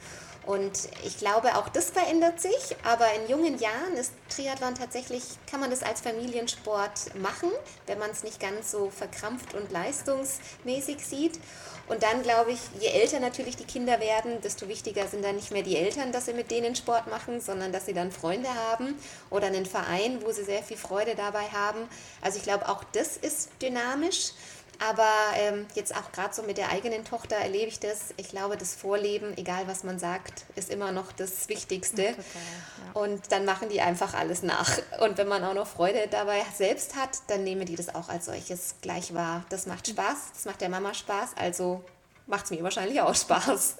Und 0.45 0.89
ich 1.03 1.17
glaube, 1.17 1.57
auch 1.57 1.69
das 1.69 1.89
verändert 1.89 2.39
sich, 2.39 2.75
aber 2.83 3.05
in 3.13 3.29
jungen 3.29 3.57
Jahren 3.57 3.93
ist 3.97 4.13
Triathlon 4.29 4.75
tatsächlich, 4.75 5.23
kann 5.49 5.59
man 5.59 5.71
das 5.71 5.81
als 5.81 6.01
Familiensport 6.01 7.15
machen, 7.15 7.49
wenn 7.87 7.97
man 7.97 8.11
es 8.11 8.23
nicht 8.23 8.39
ganz 8.39 8.69
so 8.69 8.91
verkrampft 8.91 9.55
und 9.55 9.71
leistungsmäßig 9.71 11.03
sieht. 11.03 11.39
Und 11.87 12.03
dann 12.03 12.21
glaube 12.23 12.51
ich, 12.51 12.59
je 12.79 12.89
älter 12.89 13.19
natürlich 13.19 13.57
die 13.57 13.65
Kinder 13.65 13.99
werden, 13.99 14.41
desto 14.41 14.67
wichtiger 14.67 15.07
sind 15.07 15.23
dann 15.23 15.35
nicht 15.35 15.51
mehr 15.51 15.63
die 15.63 15.77
Eltern, 15.77 16.11
dass 16.11 16.25
sie 16.25 16.33
mit 16.33 16.51
denen 16.51 16.75
Sport 16.75 17.07
machen, 17.07 17.41
sondern 17.41 17.71
dass 17.71 17.85
sie 17.85 17.93
dann 17.93 18.11
Freunde 18.11 18.49
haben 18.53 18.95
oder 19.29 19.47
einen 19.47 19.65
Verein, 19.65 20.21
wo 20.23 20.31
sie 20.31 20.43
sehr 20.43 20.63
viel 20.63 20.77
Freude 20.77 21.15
dabei 21.15 21.43
haben. 21.49 21.87
Also 22.21 22.37
ich 22.37 22.43
glaube, 22.43 22.69
auch 22.69 22.83
das 22.93 23.17
ist 23.17 23.49
dynamisch. 23.61 24.31
Aber 24.79 25.09
ähm, 25.35 25.65
jetzt 25.75 25.95
auch 25.95 26.11
gerade 26.11 26.33
so 26.33 26.43
mit 26.43 26.57
der 26.57 26.69
eigenen 26.69 27.05
Tochter 27.05 27.35
erlebe 27.35 27.67
ich 27.67 27.79
das. 27.79 28.13
Ich 28.17 28.29
glaube, 28.29 28.57
das 28.57 28.75
Vorleben, 28.75 29.37
egal 29.37 29.67
was 29.67 29.83
man 29.83 29.99
sagt, 29.99 30.45
ist 30.55 30.71
immer 30.71 30.91
noch 30.91 31.11
das 31.11 31.47
Wichtigste. 31.49 32.03
Ja, 32.03 32.11
total, 32.11 32.23
ja. 32.93 33.01
Und 33.01 33.31
dann 33.31 33.45
machen 33.45 33.69
die 33.69 33.81
einfach 33.81 34.13
alles 34.13 34.43
nach. 34.43 34.77
Und 35.01 35.17
wenn 35.17 35.27
man 35.27 35.43
auch 35.43 35.53
noch 35.53 35.67
Freude 35.67 36.07
dabei 36.09 36.43
selbst 36.53 36.95
hat, 36.95 37.19
dann 37.27 37.43
nehmen 37.43 37.65
die 37.65 37.75
das 37.75 37.93
auch 37.93 38.09
als 38.09 38.25
solches 38.25 38.75
gleich 38.81 39.13
wahr. 39.13 39.45
Das 39.49 39.65
macht 39.65 39.87
Spaß, 39.87 40.31
das 40.33 40.45
macht 40.45 40.61
der 40.61 40.69
Mama 40.69 40.93
Spaß, 40.93 41.31
also 41.37 41.83
macht 42.27 42.45
es 42.45 42.51
mir 42.51 42.63
wahrscheinlich 42.63 43.01
auch 43.01 43.15
Spaß. 43.15 43.77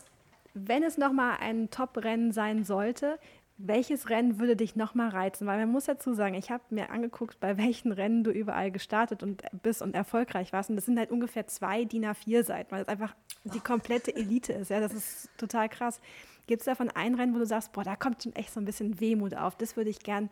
Wenn 0.57 0.83
es 0.83 0.97
nochmal 0.97 1.37
ein 1.41 1.69
Top-Rennen 1.69 2.31
sein 2.31 2.63
sollte, 2.63 3.19
welches 3.57 4.09
Rennen 4.09 4.39
würde 4.39 4.55
dich 4.55 4.75
nochmal 4.75 5.09
reizen? 5.09 5.47
Weil 5.47 5.59
man 5.59 5.71
muss 5.71 5.85
dazu 5.85 6.13
sagen, 6.13 6.35
ich 6.35 6.51
habe 6.51 6.63
mir 6.69 6.89
angeguckt, 6.89 7.39
bei 7.39 7.57
welchen 7.57 7.91
Rennen 7.91 8.23
du 8.23 8.31
überall 8.31 8.71
gestartet 8.71 9.23
und 9.23 9.43
bist 9.63 9.81
und 9.81 9.95
erfolgreich 9.95 10.51
warst. 10.51 10.69
Und 10.69 10.75
das 10.75 10.85
sind 10.85 10.99
halt 10.99 11.11
ungefähr 11.11 11.47
zwei 11.47 11.85
DIN 11.85 12.05
A4-Seiten, 12.05 12.71
weil 12.71 12.81
es 12.81 12.87
einfach 12.87 13.15
die 13.45 13.59
komplette 13.59 14.15
Elite 14.15 14.53
ist. 14.53 14.69
Ja, 14.69 14.81
das 14.81 14.93
ist 14.93 15.29
total 15.37 15.69
krass. 15.69 16.01
Gibt 16.47 16.61
es 16.61 16.65
davon 16.65 16.89
ein 16.89 17.15
Rennen, 17.15 17.33
wo 17.33 17.39
du 17.39 17.45
sagst, 17.45 17.71
boah, 17.71 17.83
da 17.83 17.95
kommt 17.95 18.23
schon 18.23 18.35
echt 18.35 18.51
so 18.51 18.59
ein 18.59 18.65
bisschen 18.65 18.99
Wehmut 18.99 19.35
auf. 19.35 19.55
Das 19.55 19.77
würde 19.77 19.89
ich 19.89 19.99
gern, 19.99 20.29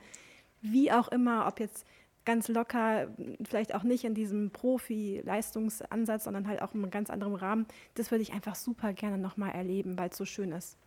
wie 0.62 0.92
auch 0.92 1.08
immer, 1.08 1.48
ob 1.48 1.60
jetzt 1.60 1.86
ganz 2.25 2.48
locker, 2.48 3.08
vielleicht 3.44 3.75
auch 3.75 3.84
nicht 3.84 4.03
in 4.03 4.13
diesem 4.13 4.51
Profi-Leistungsansatz, 4.51 6.25
sondern 6.25 6.48
halt 6.48 6.62
auch 6.62 6.74
in 6.74 6.82
einem 6.82 6.92
ganz 6.92 7.10
anderen 7.10 7.36
Rahmen. 7.36 7.68
Das 7.96 8.12
würde 8.12 8.22
ich 8.22 8.34
einfach 8.34 8.56
super 8.56 8.94
gerne 8.94 9.18
nochmal 9.18 9.51
erleben, 9.51 9.98
weil 9.98 10.10
es 10.10 10.18
so 10.18 10.25
schön 10.25 10.51
ist. 10.51 10.77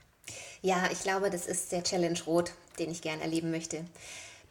Ja, 0.63 0.89
ich 0.91 1.01
glaube, 1.03 1.31
das 1.31 1.47
ist 1.47 1.73
der 1.73 1.83
Challenge 1.83 2.19
Rot, 2.27 2.53
den 2.79 2.91
ich 2.91 3.03
gern 3.03 3.21
erleben 3.21 3.51
möchte. 3.51 3.85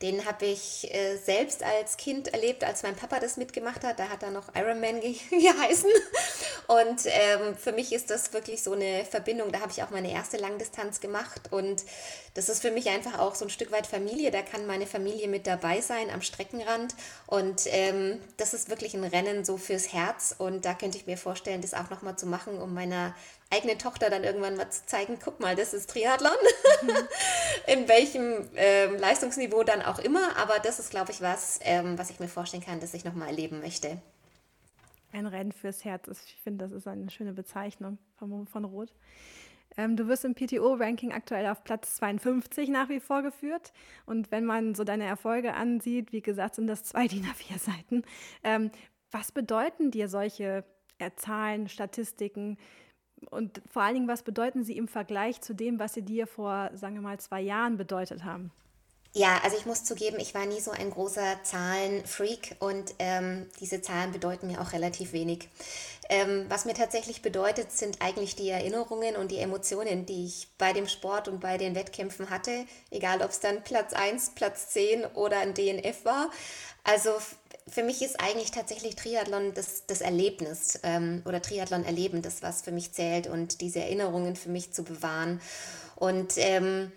Den 0.02 0.26
habe 0.26 0.46
ich 0.46 0.94
äh, 0.94 1.16
selbst 1.16 1.64
als 1.64 1.96
Kind 1.96 2.28
erlebt, 2.28 2.66
als 2.66 2.84
mein 2.84 2.98
Papa 2.98 3.20
das 3.20 3.38
mitgemacht 3.38 3.86
hat. 3.86 3.98
Da 3.98 4.10
hat 4.10 4.24
er 4.24 4.32
noch 4.32 4.54
Ironman 4.54 5.00
ge 5.00 5.16
geheißen. 5.30 5.90
Und 6.68 7.02
ähm, 7.06 7.56
für 7.56 7.72
mich 7.72 7.94
ist 7.94 8.10
das 8.10 8.34
wirklich 8.34 8.62
so 8.62 8.74
eine 8.74 9.06
Verbindung. 9.06 9.54
Da 9.54 9.62
habe 9.62 9.72
ich 9.72 9.84
auch 9.84 9.92
meine 9.92 10.12
erste 10.12 10.36
Langdistanz 10.36 11.00
gemacht. 11.00 11.50
Und 11.52 11.86
das 12.34 12.50
ist 12.50 12.62
für 12.62 12.72
mich 12.72 12.90
einfach 12.90 13.20
auch 13.20 13.36
so 13.36 13.46
ein 13.46 13.50
Stück 13.50 13.72
weit 13.72 13.88
Familie. 13.88 14.32
Da 14.32 14.42
kann 14.42 14.68
meine 14.68 14.86
Familie 14.86 15.30
mit 15.30 15.48
dabei 15.48 15.80
sein 15.80 16.10
am 16.10 16.22
Streckenrand. 16.22 16.94
Und 17.26 17.62
ähm, 17.68 18.20
das 18.36 18.54
ist 18.54 18.70
wirklich 18.70 18.96
ein 18.96 19.06
Rennen 19.06 19.46
so 19.46 19.56
fürs 19.56 19.94
Herz. 19.94 20.36
Und 20.38 20.66
da 20.66 20.74
könnte 20.74 20.98
ich 20.98 21.08
mir 21.08 21.18
vorstellen, 21.18 21.62
das 21.62 21.74
auch 21.74 21.90
nochmal 21.90 22.18
zu 22.18 22.26
machen, 22.26 22.62
um 22.62 22.74
meiner 22.74 23.16
eigene 23.50 23.78
Tochter 23.78 24.10
dann 24.10 24.24
irgendwann 24.24 24.58
mal 24.58 24.70
zu 24.70 24.86
zeigen, 24.86 25.18
guck 25.24 25.40
mal, 25.40 25.56
das 25.56 25.74
ist 25.74 25.90
Triathlon. 25.90 26.32
Mhm. 26.82 26.90
In 27.68 27.88
welchem 27.88 28.50
ähm, 28.56 28.98
Leistungsniveau 28.98 29.64
dann 29.64 29.82
auch 29.82 30.00
immer. 30.00 30.36
Aber 30.38 30.60
das 30.60 30.80
ist, 30.80 30.90
glaube 30.90 31.12
ich, 31.12 31.22
was, 31.22 31.60
ähm, 31.62 31.98
was 31.98 32.10
ich 32.10 32.20
mir 32.20 32.28
vorstellen 32.28 32.64
kann, 32.64 32.80
dass 32.80 32.94
ich 32.94 33.06
nochmal 33.06 33.30
erleben 33.30 33.62
möchte. 33.62 34.02
Ein 35.14 35.28
Rennen 35.28 35.52
fürs 35.52 35.86
Herz. 35.86 36.08
Ich 36.08 36.36
finde, 36.44 36.66
das 36.66 36.74
ist 36.74 36.88
eine 36.88 37.10
schöne 37.10 37.34
Bezeichnung 37.34 37.98
von, 38.18 38.48
von 38.48 38.66
Rot. 38.66 38.92
Ähm, 39.78 39.96
du 39.96 40.08
wirst 40.08 40.26
im 40.26 40.36
PTO-Ranking 40.36 41.12
aktuell 41.12 41.48
auf 41.48 41.64
Platz 41.64 41.96
52 41.96 42.70
nach 42.70 42.90
wie 42.90 43.00
vor 43.00 43.24
geführt. 43.24 43.74
Und 44.06 44.32
wenn 44.32 44.46
man 44.46 44.76
so 44.76 44.84
deine 44.84 45.06
Erfolge 45.06 45.54
ansieht, 45.54 46.12
wie 46.12 46.22
gesagt, 46.22 46.56
sind 46.56 46.68
das 46.68 46.84
zwei 46.84 47.08
DIN 47.08 47.26
A4-Seiten. 47.26 48.04
Ähm, 48.44 48.72
was 49.12 49.32
bedeuten 49.32 49.92
dir 49.92 50.10
solche 50.10 50.66
äh, 50.98 51.12
Zahlen, 51.16 51.70
Statistiken? 51.70 52.58
Und 53.30 53.62
vor 53.72 53.82
allen 53.82 53.96
Dingen, 53.96 54.08
was 54.08 54.24
bedeuten 54.24 54.64
sie 54.64 54.78
im 54.78 54.88
Vergleich 54.88 55.42
zu 55.42 55.54
dem, 55.54 55.80
was 55.80 55.94
sie 55.94 56.04
dir 56.04 56.28
vor, 56.28 56.72
sagen 56.74 56.96
wir 56.96 57.02
mal, 57.02 57.20
zwei 57.20 57.42
Jahren 57.42 57.78
bedeutet 57.78 58.24
haben? 58.24 58.52
Ja, 59.18 59.40
also 59.46 59.56
ich 59.56 59.66
muss 59.66 59.86
zugeben, 59.86 60.20
ich 60.20 60.36
war 60.36 60.46
nie 60.46 60.60
so 60.60 60.72
ein 60.72 60.92
großer 60.92 61.42
Zahlenfreak 61.42 62.58
und 62.60 62.96
ähm, 63.00 63.48
diese 63.62 63.82
Zahlen 63.82 64.12
bedeuten 64.12 64.48
mir 64.48 64.60
auch 64.60 64.74
relativ 64.74 65.14
wenig. 65.14 65.48
Ähm, 66.10 66.48
was 66.50 66.66
mir 66.66 66.74
tatsächlich 66.74 67.22
bedeutet, 67.22 67.72
sind 67.72 68.02
eigentlich 68.02 68.36
die 68.36 68.50
Erinnerungen 68.50 69.16
und 69.16 69.32
die 69.32 69.38
Emotionen, 69.38 70.06
die 70.06 70.26
ich 70.26 70.50
bei 70.58 70.74
dem 70.74 70.90
Sport 70.90 71.30
und 71.30 71.40
bei 71.40 71.58
den 71.58 71.76
Wettkämpfen 71.76 72.30
hatte, 72.30 72.66
egal 72.92 73.22
ob 73.22 73.30
es 73.30 73.40
dann 73.40 73.64
Platz 73.64 73.94
1, 73.94 74.32
Platz 74.36 74.68
10 74.72 75.06
oder 75.14 75.40
ein 75.40 75.54
DNF 75.54 76.04
war. 76.04 76.30
Also 76.84 77.12
für 77.70 77.84
mich 77.84 78.02
ist 78.02 78.20
eigentlich 78.20 78.52
tatsächlich 78.52 78.98
Triathlon 78.98 79.54
das, 79.54 79.86
das 79.88 80.02
Erlebnis 80.02 80.78
ähm, 80.84 81.24
oder 81.24 81.42
Triathlon 81.42 81.86
erleben, 81.86 82.22
das, 82.22 82.44
was 82.44 82.64
für 82.64 82.74
mich 82.74 82.92
zählt 82.92 83.28
und 83.28 83.62
diese 83.62 83.80
Erinnerungen 83.80 84.36
für 84.36 84.50
mich 84.50 84.74
zu 84.74 84.84
bewahren. 84.84 85.40
Und 85.96 86.34
ähm, 86.36 86.92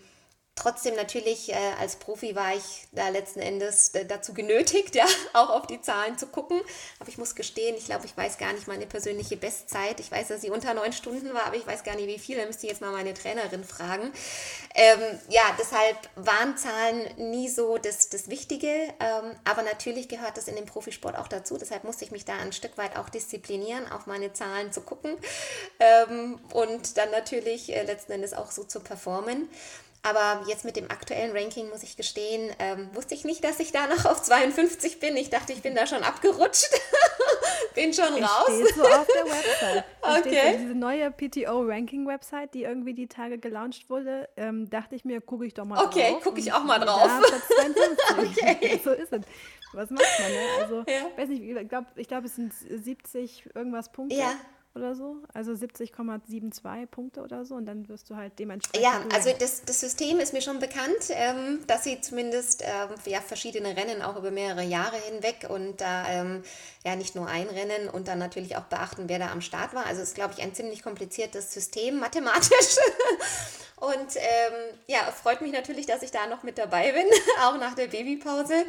Trotzdem 0.59 0.97
natürlich 0.97 1.53
äh, 1.53 1.57
als 1.79 1.97
Profi 1.97 2.35
war 2.35 2.53
ich 2.53 2.89
da 2.91 3.11
letzten 3.11 3.39
Endes 3.39 3.91
äh, 3.91 4.05
dazu 4.05 4.35
genötigt, 4.35 4.95
ja, 4.97 5.07
auch 5.33 5.51
auf 5.51 5.69
die 5.69 5.81
Zahlen 5.81 6.19
zu 6.19 6.27
gucken. 6.27 6.61
Aber 6.99 7.09
ich 7.09 7.17
muss 7.17 7.37
gestehen, 7.37 7.77
ich 7.77 7.85
glaube, 7.85 8.07
ich 8.07 8.17
weiß 8.17 8.39
gar 8.39 8.53
nicht 8.53 8.67
meine 8.67 8.87
persönliche 8.87 9.37
Bestzeit. 9.37 10.01
Ich 10.01 10.11
weiß, 10.11 10.29
dass 10.29 10.41
sie 10.41 10.51
unter 10.51 10.75
neun 10.75 10.93
Stunden 10.93 11.33
war, 11.33 11.47
aber 11.47 11.55
ich 11.55 11.65
weiß 11.65 11.85
gar 11.85 11.95
nicht, 11.95 12.09
wie 12.09 12.19
viel. 12.19 12.37
Da 12.37 12.45
müsste 12.45 12.67
ich 12.67 12.73
jetzt 12.73 12.81
mal 12.81 12.91
meine 12.91 13.15
Trainerin 13.15 13.63
fragen. 13.63 14.13
Ähm, 14.75 14.99
ja, 15.29 15.43
deshalb 15.57 15.97
waren 16.17 16.57
Zahlen 16.57 17.31
nie 17.31 17.49
so 17.49 17.79
das, 17.79 18.09
das 18.09 18.29
Wichtige. 18.29 18.67
Ähm, 18.67 19.37
aber 19.45 19.63
natürlich 19.63 20.09
gehört 20.09 20.37
das 20.37 20.49
in 20.49 20.57
dem 20.57 20.67
Profisport 20.67 21.17
auch 21.17 21.29
dazu. 21.29 21.57
Deshalb 21.57 21.85
musste 21.85 22.05
ich 22.05 22.11
mich 22.11 22.25
da 22.25 22.37
ein 22.37 22.53
Stück 22.53 22.77
weit 22.79 22.97
auch 22.97 23.11
disziplinieren, 23.11 23.87
auf 23.93 24.07
meine 24.07 24.33
Zahlen 24.33 24.73
zu 24.73 24.81
gucken 24.81 25.17
ähm, 25.79 26.41
und 26.53 26.97
dann 26.97 27.13
natürlich 27.13 27.73
äh, 27.73 27.85
letzten 27.85 28.11
Endes 28.11 28.35
auch 28.35 28.51
so 28.51 28.65
zu 28.65 28.81
performen. 28.81 29.49
Aber 30.03 30.43
jetzt 30.47 30.65
mit 30.65 30.77
dem 30.77 30.91
aktuellen 30.91 31.37
Ranking 31.37 31.69
muss 31.71 31.83
ich 31.83 31.97
gestehen, 31.97 32.55
ähm, 32.59 32.89
wusste 32.95 33.15
ich 33.15 33.25
nicht, 33.25 33.43
dass 33.43 33.59
ich 33.59 33.73
da 33.73 33.87
noch 33.89 34.05
auf 34.05 34.23
52 34.23 35.01
bin. 35.01 35.17
Ich 35.17 35.29
dachte, 35.29 35.53
ich 35.53 35.61
bin 35.61 35.75
da 35.75 35.87
schon 35.87 36.03
abgerutscht. 36.03 36.71
bin 37.75 37.93
schon 37.93 38.17
ich 38.17 38.23
raus. 38.23 38.45
Stehe 38.45 38.75
so 38.75 38.83
auf 38.85 39.07
der 39.07 39.25
Website. 39.25 39.85
okay. 40.03 40.53
So, 40.53 40.59
diese 40.59 40.75
neue 40.75 41.11
PTO-Ranking-Website, 41.11 42.55
die 42.55 42.63
irgendwie 42.63 42.95
die 42.95 43.09
Tage 43.09 43.39
gelauncht 43.39 43.91
wurde, 43.91 44.29
ähm, 44.37 44.71
dachte 44.71 44.95
ich 44.95 45.05
mir, 45.05 45.21
gucke 45.21 45.45
ich 45.45 45.55
doch 45.55 45.65
mal 45.65 45.85
okay, 45.85 46.11
drauf. 46.11 46.13
Okay, 46.13 46.25
gucke 46.25 46.41
ich 46.41 46.53
auch 46.53 46.65
mal 46.65 46.79
drauf. 46.79 47.11
okay. 48.19 48.81
so 48.83 48.93
ist 48.93 49.13
es. 49.13 49.23
Was 49.73 49.91
macht 49.91 50.07
man, 50.21 50.33
ne? 50.33 50.41
Also, 50.61 50.85
ja. 50.89 51.11
weiß 51.17 51.29
nicht, 51.29 51.43
ich 51.43 51.69
glaube, 51.69 51.87
ich 51.97 52.09
glaub, 52.09 52.25
es 52.25 52.37
sind 52.37 52.53
70 52.55 53.51
irgendwas 53.55 53.91
Punkte. 53.91 54.17
Ja 54.17 54.33
oder 54.79 54.95
so, 54.95 55.17
also 55.35 55.53
70,72 55.53 56.87
Punkte 56.87 57.23
oder 57.23 57.45
so 57.45 57.57
und 57.57 57.67
dann 57.67 57.89
wirst 57.89 58.09
du 58.09 58.17
halt 58.17 58.39
dementsprechend. 58.39 58.85
Ja, 58.85 59.03
also 59.15 59.31
das, 59.39 59.63
das 59.65 59.81
System 59.81 60.19
ist 60.19 60.33
mir 60.33 60.41
schon 60.41 60.59
bekannt, 60.59 61.11
ähm, 61.11 61.61
dass 61.67 61.85
sie 61.85 62.01
zumindest 62.01 62.63
ähm, 62.63 62.95
ja, 63.05 63.21
verschiedene 63.21 63.77
Rennen 63.77 64.03
auch 64.03 64.17
über 64.17 64.31
mehrere 64.31 64.63
Jahre 64.63 64.97
hinweg 64.97 65.47
und 65.49 65.81
da 65.81 66.09
ähm, 66.09 66.43
ja 66.85 66.97
nicht 66.97 67.15
nur 67.15 67.27
ein 67.27 67.49
Rennen 67.49 67.89
und 67.89 68.09
dann 68.09 68.19
natürlich 68.19 68.57
auch 68.57 68.65
beachten, 68.65 69.05
wer 69.09 69.19
da 69.19 69.31
am 69.31 69.41
Start 69.41 69.75
war. 69.75 69.87
Also 69.87 70.03
ist, 70.03 70.15
glaube 70.15 70.35
ich, 70.37 70.43
ein 70.43 70.55
ziemlich 70.55 70.83
kompliziertes 70.83 71.53
System 71.53 71.99
mathematisch. 72.01 72.77
Und 73.81 74.17
ähm, 74.17 74.79
ja, 74.89 74.99
freut 75.13 75.41
mich 75.41 75.53
natürlich, 75.53 75.87
dass 75.87 76.03
ich 76.03 76.11
da 76.11 76.27
noch 76.27 76.43
mit 76.43 76.59
dabei 76.59 76.93
bin, 76.93 77.07
auch 77.43 77.59
nach 77.59 77.75
der 77.75 77.87
Babypause. 77.87 78.65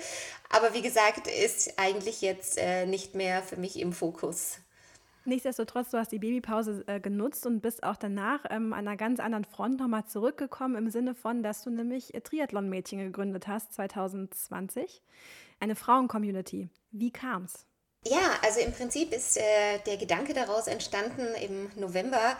Aber 0.49 0.73
wie 0.73 0.81
gesagt, 0.81 1.27
ist 1.27 1.79
eigentlich 1.79 2.21
jetzt 2.21 2.57
äh, 2.57 2.85
nicht 2.85 3.15
mehr 3.15 3.41
für 3.41 3.57
mich 3.57 3.79
im 3.79 3.93
Fokus. 3.93 4.57
Nichtsdestotrotz, 5.29 5.91
du 5.91 5.97
hast 5.99 6.11
die 6.11 6.17
Babypause 6.17 6.83
äh, 6.87 6.99
genutzt 6.99 7.45
und 7.45 7.61
bist 7.61 7.83
auch 7.83 7.95
danach 7.95 8.45
ähm, 8.49 8.73
an 8.73 8.87
einer 8.87 8.97
ganz 8.97 9.19
anderen 9.19 9.45
Front 9.45 9.79
nochmal 9.79 10.05
zurückgekommen, 10.05 10.75
im 10.75 10.89
Sinne 10.89 11.13
von, 11.13 11.43
dass 11.43 11.63
du 11.63 11.69
nämlich 11.69 12.15
äh, 12.15 12.21
Triathlon-Mädchen 12.21 12.97
gegründet 12.97 13.47
hast 13.47 13.73
2020. 13.73 15.03
Eine 15.59 15.75
Frauen-Community. 15.75 16.69
Wie 16.91 17.11
kam's? 17.11 17.67
Ja, 18.07 18.39
also 18.43 18.59
im 18.59 18.71
Prinzip 18.71 19.13
ist 19.13 19.37
äh, 19.37 19.77
der 19.85 19.97
Gedanke 19.97 20.33
daraus 20.33 20.65
entstanden 20.65 21.27
im 21.41 21.69
November 21.79 22.35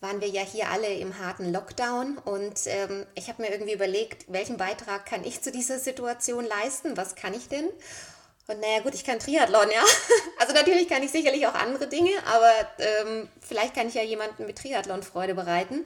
waren 0.00 0.20
wir 0.20 0.28
ja 0.28 0.42
hier 0.42 0.70
alle 0.70 0.92
im 0.94 1.18
harten 1.18 1.52
Lockdown 1.52 2.18
und 2.18 2.60
ähm, 2.66 3.06
ich 3.14 3.28
habe 3.28 3.42
mir 3.42 3.50
irgendwie 3.50 3.72
überlegt, 3.72 4.26
welchen 4.28 4.56
Beitrag 4.56 5.06
kann 5.06 5.24
ich 5.24 5.42
zu 5.42 5.50
dieser 5.50 5.78
Situation 5.78 6.44
leisten? 6.44 6.96
Was 6.96 7.14
kann 7.14 7.34
ich 7.34 7.48
denn? 7.48 7.68
Und 8.48 8.60
naja, 8.60 8.80
gut, 8.80 8.94
ich 8.94 9.04
kann 9.04 9.18
Triathlon, 9.18 9.70
ja. 9.70 9.82
Also 10.38 10.52
natürlich 10.52 10.88
kann 10.88 11.02
ich 11.02 11.10
sicherlich 11.10 11.46
auch 11.46 11.54
andere 11.54 11.88
Dinge, 11.88 12.10
aber 12.26 12.52
ähm, 12.78 13.28
vielleicht 13.40 13.74
kann 13.74 13.88
ich 13.88 13.94
ja 13.94 14.02
jemanden 14.02 14.46
mit 14.46 14.58
Triathlon 14.58 15.02
Freude 15.02 15.34
bereiten. 15.34 15.84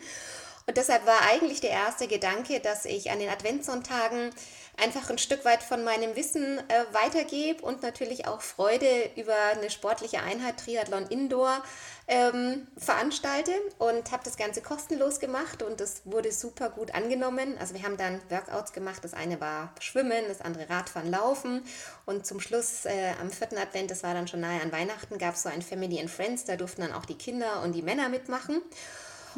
Und 0.67 0.76
deshalb 0.76 1.07
war 1.07 1.23
eigentlich 1.23 1.61
der 1.61 1.71
erste 1.71 2.07
Gedanke, 2.07 2.61
dass 2.61 2.85
ich 2.85 3.11
an 3.11 3.19
den 3.19 3.31
Adventssonntagen 3.31 4.31
einfach 4.80 5.10
ein 5.10 5.18
Stück 5.18 5.44
weit 5.44 5.62
von 5.62 5.84
meinem 5.84 6.16
Wissen 6.16 6.58
äh, 6.58 6.84
weitergebe 6.92 7.62
und 7.62 7.82
natürlich 7.82 8.26
auch 8.26 8.40
Freude 8.40 9.10
über 9.16 9.37
eine 9.52 9.70
sportliche 9.70 10.22
Einheit 10.22 10.58
Triathlon 10.58 11.06
Indoor 11.06 11.62
ähm, 12.08 12.66
veranstalte 12.76 13.52
und 13.78 14.10
habe 14.10 14.25
das 14.25 14.37
Ganze 14.37 14.62
kostenlos 14.62 15.20
gemacht 15.20 15.62
und 15.62 15.80
das 15.80 16.02
wurde 16.04 16.32
super 16.32 16.70
gut 16.70 16.92
angenommen. 16.94 17.56
Also 17.58 17.75
wir 17.75 17.84
haben 17.84 17.96
dann 17.96 18.20
Workouts 18.28 18.72
gemacht. 18.72 19.04
Das 19.04 19.14
eine 19.14 19.40
war 19.40 19.72
Schwimmen, 19.80 20.25
das 20.26 20.40
andere 20.40 20.68
Radfahren, 20.68 21.10
Laufen 21.10 21.62
und 22.06 22.26
zum 22.26 22.40
Schluss 22.40 22.84
äh, 22.84 23.12
am 23.20 23.30
vierten 23.30 23.58
Advent, 23.58 23.90
das 23.90 24.02
war 24.02 24.14
dann 24.14 24.26
schon 24.26 24.40
nahe 24.40 24.60
an 24.60 24.72
Weihnachten, 24.72 25.18
gab 25.18 25.34
es 25.34 25.42
so 25.42 25.49
ein 25.49 25.62
Family 25.62 26.00
and 26.00 26.10
Friends. 26.10 26.44
Da 26.44 26.56
durften 26.56 26.82
dann 26.82 26.92
auch 26.92 27.06
die 27.06 27.16
Kinder 27.16 27.62
und 27.62 27.72
die 27.72 27.82
Männer 27.82 28.08
mitmachen. 28.08 28.60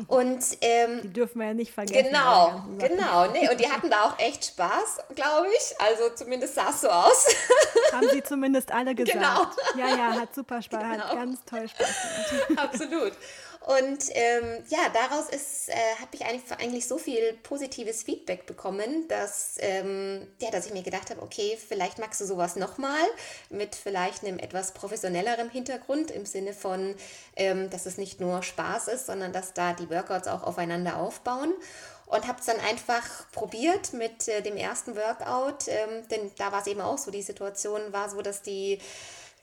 Und, 0.07 0.43
ähm, 0.61 1.01
die 1.03 1.13
dürfen 1.13 1.41
wir 1.41 1.49
ja 1.49 1.55
nicht 1.55 1.73
vergessen. 1.73 2.07
Genau, 2.11 2.63
genau. 2.79 3.27
Nee, 3.33 3.49
und 3.51 3.61
die 3.61 3.71
hatten 3.71 3.91
da 3.91 4.05
auch 4.05 4.19
echt 4.19 4.45
Spaß, 4.45 5.01
glaube 5.15 5.49
ich. 5.49 5.81
Also 5.81 6.15
zumindest 6.15 6.55
sah 6.55 6.71
es 6.71 6.81
so 6.81 6.89
aus. 6.89 7.27
Haben 7.93 8.09
sie 8.11 8.23
zumindest 8.23 8.73
alle 8.73 8.95
gesagt. 8.95 9.19
Genau. 9.75 9.87
Ja, 9.87 9.97
ja, 9.97 10.21
hat 10.21 10.35
super 10.35 10.63
Spaß, 10.63 10.81
genau. 10.83 11.05
hat 11.05 11.13
ganz 11.15 11.45
toll 11.45 11.69
Spaß 11.69 11.97
gemacht. 12.49 12.65
Absolut. 12.65 13.13
Und 13.65 14.07
ähm, 14.11 14.65
ja, 14.69 14.89
daraus 14.93 15.29
ist, 15.29 15.69
äh, 15.69 15.75
habe 16.01 16.11
ich 16.13 16.25
eigentlich, 16.25 16.51
eigentlich 16.59 16.89
so 16.89 16.99
viel 16.99 17.35
positives 17.45 18.03
Feedback 18.03 18.45
bekommen, 18.45 19.07
dass, 19.07 19.55
ähm, 19.61 20.27
ja, 20.41 20.51
dass 20.51 20.67
ich 20.67 20.73
mir 20.73 20.83
gedacht 20.83 21.11
habe, 21.11 21.23
okay, 21.23 21.57
vielleicht 21.69 21.99
magst 21.99 22.21
du 22.21 22.25
sowas 22.25 22.57
nochmal 22.57 23.05
mit 23.51 23.77
vielleicht 23.77 24.25
einem 24.25 24.41
etwas 24.41 24.73
professionellerem 24.73 25.49
Hintergrund 25.49 26.11
im 26.11 26.27
Sinne 26.27 26.55
von, 26.55 26.97
ähm, 27.37 27.71
dass 27.71 27.87
es 27.87 27.99
nicht 27.99 28.21
nur 28.21 28.43
Spaß 28.43 28.89
ist, 28.89 29.07
sondern 29.07 29.33
dass 29.33 29.55
da 29.55 29.75
die 29.75 29.89
Workouts 29.91 30.27
auch 30.27 30.43
aufeinander 30.43 30.97
aufbauen. 30.97 31.55
Und 32.07 32.27
habe 32.27 32.41
es 32.41 32.47
dann 32.47 32.61
einfach 32.61 33.31
probiert 33.31 33.95
mit 33.95 34.29
äh, 34.29 34.43
dem 34.43 34.57
ersten 34.57 34.97
Workout, 34.97 35.69
ähm, 35.69 36.07
denn 36.11 36.31
da 36.37 36.53
war 36.53 36.61
es 36.61 36.67
eben 36.67 36.81
auch 36.83 36.99
so, 36.99 37.11
die 37.11 37.23
Situation 37.23 37.81
war 37.93 38.11
so, 38.11 38.21
dass 38.21 38.43
die 38.43 38.81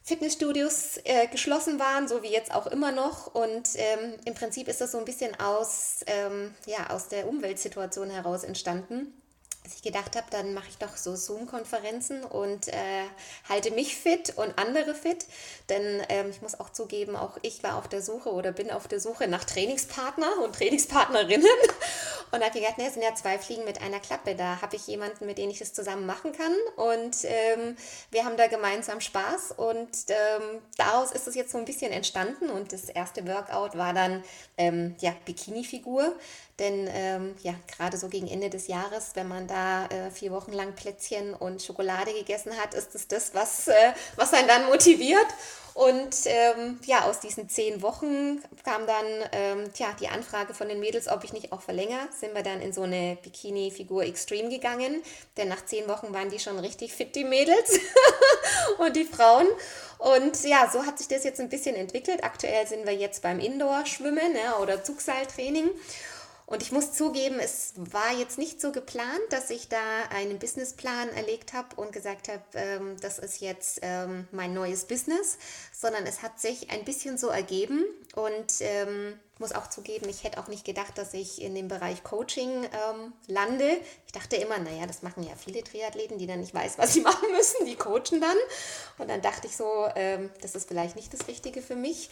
Fitnessstudios 0.04 0.98
äh, 1.04 1.28
geschlossen 1.28 1.80
waren, 1.80 2.08
so 2.08 2.24
wie 2.24 2.32
jetzt 2.32 2.54
auch 2.54 2.68
immer 2.68 2.92
noch. 2.92 3.34
Und 3.34 3.70
ähm, 3.76 4.16
im 4.26 4.34
Prinzip 4.34 4.68
ist 4.68 4.82
das 4.82 4.92
so 4.92 4.98
ein 4.98 5.06
bisschen 5.06 5.40
aus, 5.40 6.04
ähm, 6.08 6.54
ja, 6.66 6.90
aus 6.90 7.10
der 7.10 7.28
Umweltsituation 7.28 8.10
heraus 8.10 8.44
entstanden 8.44 9.14
dass 9.70 9.78
ich 9.78 9.84
gedacht 9.84 10.16
habe, 10.16 10.26
dann 10.32 10.56
mache 10.56 10.68
ich 10.68 10.78
doch 10.80 10.98
so 10.98 11.16
Zoom-Konferenzen 11.16 12.24
und 12.24 12.70
äh, 12.70 13.04
halte 13.48 13.70
mich 13.70 13.96
fit 13.96 14.34
und 14.36 14.58
andere 14.58 14.96
fit. 14.96 15.28
Denn 15.70 16.02
ähm, 16.10 16.32
ich 16.32 16.42
muss 16.42 16.60
auch 16.60 16.72
zugeben, 16.72 17.16
auch 17.16 17.38
ich 17.44 17.62
war 17.62 17.78
auf 17.78 17.88
der 17.88 18.02
Suche 18.02 18.32
oder 18.32 18.52
bin 18.52 18.72
auf 18.72 18.88
der 18.88 19.00
Suche 19.00 19.28
nach 19.28 19.44
Trainingspartner 19.44 20.42
und 20.44 20.56
Trainingspartnerinnen. 20.56 21.48
Und 22.32 22.44
habe 22.44 22.60
gedacht, 22.60 22.78
ne, 22.78 22.86
es 22.86 22.94
sind 22.94 23.02
ja 23.02 23.16
zwei 23.16 23.40
Fliegen 23.40 23.66
mit 23.66 23.82
einer 23.82 24.00
Klappe. 24.00 24.36
Da 24.36 24.62
habe 24.62 24.76
ich 24.76 24.86
jemanden, 24.86 25.26
mit 25.26 25.40
dem 25.40 25.50
ich 25.50 25.58
das 25.58 25.74
zusammen 25.74 26.06
machen 26.06 26.32
kann. 26.32 26.54
Und 26.76 27.18
ähm, 27.24 27.76
wir 28.12 28.24
haben 28.24 28.38
da 28.38 28.46
gemeinsam 28.46 29.02
Spaß. 29.02 29.54
Und 29.58 29.90
ähm, 30.10 30.62
daraus 30.78 31.10
ist 31.12 31.28
es 31.28 31.34
jetzt 31.34 31.52
so 31.52 31.58
ein 31.58 31.66
bisschen 31.66 31.92
entstanden. 31.92 32.52
Und 32.52 32.72
das 32.72 32.84
erste 32.84 33.26
Workout 33.28 33.76
war 33.76 33.96
dann 33.96 34.24
ähm, 34.58 34.96
ja, 35.00 35.12
Bikini-Figur. 35.26 36.16
Denn 36.60 36.90
ähm, 36.94 37.36
ja, 37.42 37.56
gerade 37.76 37.98
so 37.98 38.10
gegen 38.10 38.28
Ende 38.28 38.50
des 38.50 38.68
Jahres, 38.68 39.12
wenn 39.14 39.28
man 39.28 39.48
da 39.48 39.86
äh, 39.86 40.12
vier 40.12 40.32
Wochen 40.32 40.52
lang 40.52 40.74
Plätzchen 40.76 41.34
und 41.34 41.62
Schokolade 41.62 42.14
gegessen 42.14 42.52
hat, 42.58 42.74
ist 42.74 42.94
es 42.96 43.08
das, 43.08 43.34
was, 43.34 43.70
äh, 43.70 43.94
was 44.18 44.34
einen 44.34 44.48
dann 44.48 44.66
motiviert. 44.68 45.28
Und 45.74 46.16
ähm, 46.26 46.78
ja, 46.86 47.04
aus 47.06 47.22
diesen 47.22 47.48
zehn 47.48 47.82
Wochen 47.82 48.44
kam 48.66 48.86
dann 48.86 49.06
ähm, 49.32 49.74
tja, 49.74 49.88
die 49.98 50.10
Anfrage 50.10 50.54
von 50.54 50.68
den 50.68 50.82
Mädels, 50.82 51.08
ob 51.08 51.24
ich 51.24 51.32
nicht 51.32 51.54
auch 51.54 51.62
verlängere. 51.62 52.10
Sind 52.12 52.36
wir 52.36 52.44
dann 52.44 52.60
in 52.60 52.74
so 52.74 52.82
eine 52.82 53.18
Bikini-Figur 53.24 54.04
Extreme 54.04 54.50
gegangen. 54.50 55.02
Denn 55.38 55.48
nach 55.48 55.64
zehn 55.66 55.88
Wochen 55.88 56.14
waren 56.14 56.30
die 56.30 56.40
schon 56.40 56.60
richtig 56.60 56.94
fit, 56.94 57.16
die 57.16 57.24
Mädels 57.24 57.80
und 58.80 58.98
die 58.98 59.06
Frauen. 59.06 59.48
Und 60.00 60.44
ja, 60.44 60.70
so 60.72 60.86
hat 60.86 60.98
sich 60.98 61.08
das 61.08 61.24
jetzt 61.24 61.40
ein 61.40 61.50
bisschen 61.50 61.76
entwickelt. 61.76 62.26
Aktuell 62.26 62.68
sind 62.68 62.86
wir 62.86 62.94
jetzt 62.94 63.22
beim 63.22 63.40
Indoor-Schwimmen 63.40 64.36
ja, 64.36 64.58
oder 64.58 64.84
Zugseiltraining. 64.84 65.70
Und 66.50 66.64
ich 66.64 66.72
muss 66.72 66.94
zugeben, 66.94 67.40
es 67.40 67.74
war 67.76 68.12
jetzt 68.18 68.40
nicht 68.40 68.60
so 68.60 68.72
geplant, 68.72 69.22
dass 69.30 69.52
ich 69.52 69.70
da 69.70 69.78
einen 70.10 70.40
Businessplan 70.40 71.10
erlegt 71.10 71.54
habe 71.54 71.76
und 71.76 71.92
gesagt 71.92 72.28
habe, 72.28 72.42
ähm, 72.56 72.96
das 73.02 73.20
ist 73.20 73.40
jetzt 73.40 73.82
ähm, 73.84 74.28
mein 74.32 74.56
neues 74.56 74.86
Business, 74.86 75.38
sondern 75.80 76.06
es 76.06 76.22
hat 76.22 76.42
sich 76.42 76.72
ein 76.72 76.84
bisschen 76.84 77.18
so 77.18 77.30
ergeben 77.30 77.86
und 78.14 78.56
ähm, 78.60 79.18
muss 79.38 79.54
auch 79.54 79.68
zugeben, 79.68 80.10
ich 80.10 80.26
hätte 80.26 80.38
auch 80.38 80.50
nicht 80.50 80.66
gedacht, 80.66 80.98
dass 80.98 81.14
ich 81.14 81.42
in 81.42 81.56
dem 81.56 81.70
Bereich 81.70 82.04
Coaching 82.04 82.66
ähm, 82.66 83.14
lande. 83.28 83.80
Ich 84.06 84.12
dachte 84.12 84.36
immer, 84.36 84.58
naja, 84.60 84.86
das 84.88 85.04
machen 85.04 85.24
ja 85.24 85.34
viele 85.38 85.64
Triathleten, 85.64 86.18
die 86.18 86.28
dann 86.28 86.42
nicht 86.42 86.54
weiß, 86.54 86.78
was 86.80 86.92
sie 86.94 87.00
machen 87.10 87.32
müssen, 87.32 87.66
die 87.66 87.78
coachen 87.78 88.20
dann. 88.20 88.36
Und 88.98 89.10
dann 89.10 89.22
dachte 89.22 89.48
ich 89.48 89.56
so, 89.56 89.88
ähm, 89.96 90.30
das 90.42 90.54
ist 90.54 90.68
vielleicht 90.68 90.98
nicht 90.98 91.14
das 91.14 91.30
Richtige 91.30 91.62
für 91.62 91.78
mich. 91.78 92.10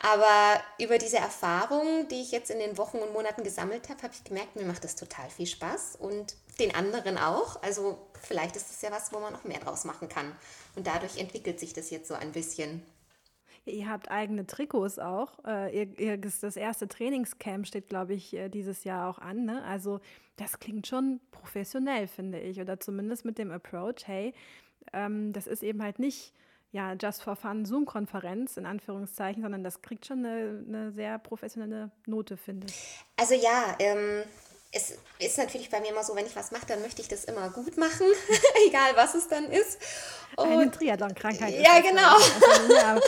Aber 0.00 0.62
über 0.78 0.98
diese 0.98 1.16
Erfahrung, 1.16 2.06
die 2.06 2.22
ich 2.22 2.30
jetzt 2.30 2.52
in 2.52 2.60
den 2.60 2.78
Wochen 2.78 2.98
und 2.98 3.12
Monaten 3.12 3.42
gesammelt 3.42 3.88
habe, 3.88 4.00
habe 4.04 4.14
ich 4.14 4.22
gemerkt, 4.22 4.54
mir 4.54 4.64
macht 4.64 4.84
das 4.84 4.94
total 4.94 5.28
viel 5.28 5.46
Spaß 5.46 5.96
und 5.98 6.36
den 6.60 6.72
anderen 6.72 7.18
auch. 7.18 7.60
Also 7.64 7.98
vielleicht 8.22 8.54
ist 8.54 8.70
es 8.70 8.80
ja 8.80 8.92
was, 8.92 9.12
wo 9.12 9.18
man 9.18 9.32
noch 9.32 9.42
mehr 9.42 9.58
draus 9.58 9.82
machen 9.82 10.08
kann. 10.08 10.36
Und 10.76 10.86
dadurch 10.86 11.16
entwickelt 11.18 11.58
sich 11.58 11.72
das 11.72 11.90
jetzt 11.90 12.06
so 12.06 12.14
ein 12.14 12.30
bisschen. 12.30 12.86
Ihr 13.68 13.88
habt 13.88 14.10
eigene 14.10 14.46
Trikots 14.46 14.98
auch. 14.98 15.32
Äh, 15.46 15.82
ihr, 15.82 15.98
ihr, 15.98 16.16
das 16.18 16.56
erste 16.56 16.88
Trainingscamp 16.88 17.66
steht, 17.66 17.88
glaube 17.88 18.14
ich, 18.14 18.34
äh, 18.34 18.48
dieses 18.48 18.84
Jahr 18.84 19.08
auch 19.08 19.18
an. 19.18 19.44
Ne? 19.44 19.62
Also 19.64 20.00
das 20.36 20.58
klingt 20.58 20.86
schon 20.86 21.20
professionell, 21.30 22.06
finde 22.06 22.40
ich. 22.40 22.60
Oder 22.60 22.80
zumindest 22.80 23.24
mit 23.24 23.38
dem 23.38 23.50
Approach, 23.50 24.06
hey, 24.06 24.34
ähm, 24.92 25.32
das 25.32 25.46
ist 25.46 25.62
eben 25.62 25.82
halt 25.82 25.98
nicht 25.98 26.32
ja, 26.70 26.92
Just 26.94 27.22
for 27.22 27.34
Fun 27.34 27.64
Zoom-Konferenz 27.64 28.56
in 28.56 28.66
Anführungszeichen, 28.66 29.42
sondern 29.42 29.64
das 29.64 29.80
kriegt 29.80 30.06
schon 30.06 30.24
eine, 30.24 30.64
eine 30.66 30.92
sehr 30.92 31.18
professionelle 31.18 31.90
Note, 32.06 32.36
finde 32.36 32.66
ich. 32.68 33.04
Also 33.16 33.34
ja, 33.34 33.74
ähm, 33.78 34.22
es 34.70 34.94
ist 35.18 35.38
natürlich 35.38 35.70
bei 35.70 35.80
mir 35.80 35.90
immer 35.90 36.04
so, 36.04 36.14
wenn 36.14 36.26
ich 36.26 36.36
was 36.36 36.50
mache, 36.50 36.66
dann 36.66 36.82
möchte 36.82 37.00
ich 37.00 37.08
das 37.08 37.24
immer 37.24 37.48
gut 37.50 37.76
machen, 37.76 38.06
egal 38.68 38.92
was 38.94 39.14
es 39.14 39.28
dann 39.28 39.50
ist. 39.50 39.78
Und 40.36 40.48
Eine 40.48 40.70
Triathlon-Krankheit. 40.70 41.54
Ja, 41.54 41.80
genau. 41.80 42.14
Also, 42.14 42.74
ja, 42.74 43.00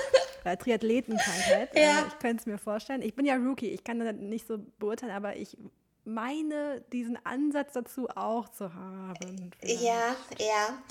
äh, 0.44 0.56
Triathletenkrankheit. 0.56 1.76
Äh, 1.76 1.82
ja. 1.82 2.06
Ich 2.08 2.18
könnte 2.18 2.40
es 2.40 2.46
mir 2.46 2.58
vorstellen. 2.58 3.02
Ich 3.02 3.14
bin 3.14 3.26
ja 3.26 3.36
Rookie, 3.36 3.68
ich 3.68 3.84
kann 3.84 4.00
das 4.00 4.14
nicht 4.14 4.46
so 4.46 4.58
beurteilen, 4.78 5.12
aber 5.12 5.36
ich 5.36 5.56
meine, 6.04 6.80
diesen 6.92 7.18
Ansatz 7.24 7.74
dazu 7.74 8.08
auch 8.08 8.48
zu 8.48 8.74
haben. 8.74 9.50
Vielleicht. 9.60 9.82
Ja, 9.82 10.16
ja. 10.38 10.82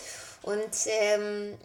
Und 0.44 0.70
ähm, 0.86 1.58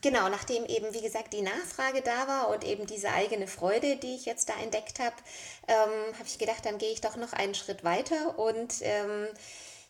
Genau, 0.00 0.28
nachdem 0.28 0.64
eben, 0.66 0.94
wie 0.94 1.02
gesagt, 1.02 1.32
die 1.32 1.42
Nachfrage 1.42 2.02
da 2.02 2.28
war 2.28 2.50
und 2.50 2.64
eben 2.64 2.86
diese 2.86 3.10
eigene 3.10 3.48
Freude, 3.48 3.96
die 3.96 4.14
ich 4.14 4.26
jetzt 4.26 4.48
da 4.48 4.54
entdeckt 4.62 5.00
habe, 5.00 5.16
ähm, 5.66 6.14
habe 6.14 6.26
ich 6.26 6.38
gedacht, 6.38 6.64
dann 6.64 6.78
gehe 6.78 6.92
ich 6.92 7.00
doch 7.00 7.16
noch 7.16 7.32
einen 7.32 7.54
Schritt 7.54 7.82
weiter 7.82 8.38
und 8.38 8.74
ähm, 8.82 9.26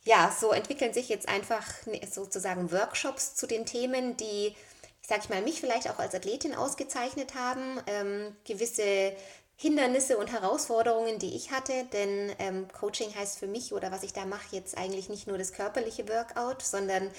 ja, 0.05 0.35
so 0.39 0.53
entwickeln 0.53 0.95
sich 0.95 1.11
jetzt 1.11 1.29
einfach 1.29 1.67
ne, 1.87 2.01
sozusagen 2.11 2.73
Workshops 2.73 3.35
zu 3.35 3.47
den 3.47 3.67
Themen, 3.67 4.17
die, 4.17 4.57
sag 5.03 5.19
ich 5.25 5.29
mal, 5.29 5.43
mich 5.43 5.61
vielleicht 5.61 5.91
auch 5.91 5.99
als 5.99 6.15
Athletin 6.15 6.55
ausgezeichnet 6.55 7.35
haben, 7.35 7.81
ähm, 7.87 8.35
gewisse 8.45 9.13
Hindernisse 9.61 10.19
und 10.19 10.31
Herausforderungen, 10.31 11.19
die 11.19 11.35
ich 11.35 11.51
hatte, 11.51 11.73
denn 11.93 12.33
ähm, 12.39 12.69
Coaching 12.79 13.13
heißt 13.13 13.41
für 13.41 13.49
mich 13.49 13.73
oder 13.73 13.91
was 13.91 14.05
ich 14.05 14.13
da 14.13 14.25
mache 14.25 14.55
jetzt 14.55 14.79
eigentlich 14.79 15.09
nicht 15.09 15.27
nur 15.27 15.37
das 15.37 15.53
körperliche 15.53 16.09
Workout, 16.09 16.63
sondern 16.63 17.11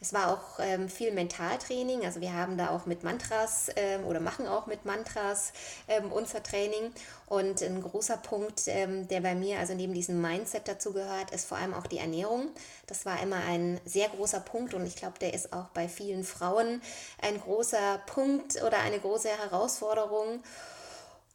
es 0.00 0.12
war 0.12 0.32
auch 0.32 0.60
ähm, 0.60 0.88
viel 0.88 1.10
Mentaltraining. 1.10 2.04
Also 2.04 2.20
wir 2.20 2.34
haben 2.34 2.56
da 2.56 2.70
auch 2.70 2.86
mit 2.86 3.02
Mantras 3.02 3.70
ähm, 3.74 4.04
oder 4.04 4.20
machen 4.20 4.46
auch 4.46 4.66
mit 4.66 4.84
Mantras 4.84 5.52
ähm, 5.88 6.12
unser 6.12 6.40
Training. 6.40 6.92
Und 7.26 7.62
ein 7.62 7.82
großer 7.82 8.18
Punkt, 8.18 8.68
ähm, 8.68 9.08
der 9.08 9.20
bei 9.20 9.34
mir 9.34 9.58
also 9.58 9.74
neben 9.74 9.92
diesem 9.92 10.20
Mindset 10.20 10.68
dazu 10.68 10.92
gehört, 10.92 11.32
ist 11.32 11.48
vor 11.48 11.58
allem 11.58 11.74
auch 11.74 11.88
die 11.88 11.98
Ernährung. 11.98 12.50
Das 12.86 13.06
war 13.06 13.20
immer 13.20 13.42
ein 13.48 13.80
sehr 13.84 14.08
großer 14.08 14.38
Punkt 14.38 14.72
und 14.72 14.86
ich 14.86 14.94
glaube, 14.94 15.18
der 15.20 15.34
ist 15.34 15.52
auch 15.52 15.66
bei 15.74 15.88
vielen 15.88 16.22
Frauen 16.22 16.80
ein 17.20 17.40
großer 17.40 18.00
Punkt 18.06 18.62
oder 18.62 18.78
eine 18.78 19.00
große 19.00 19.30
Herausforderung. 19.30 20.44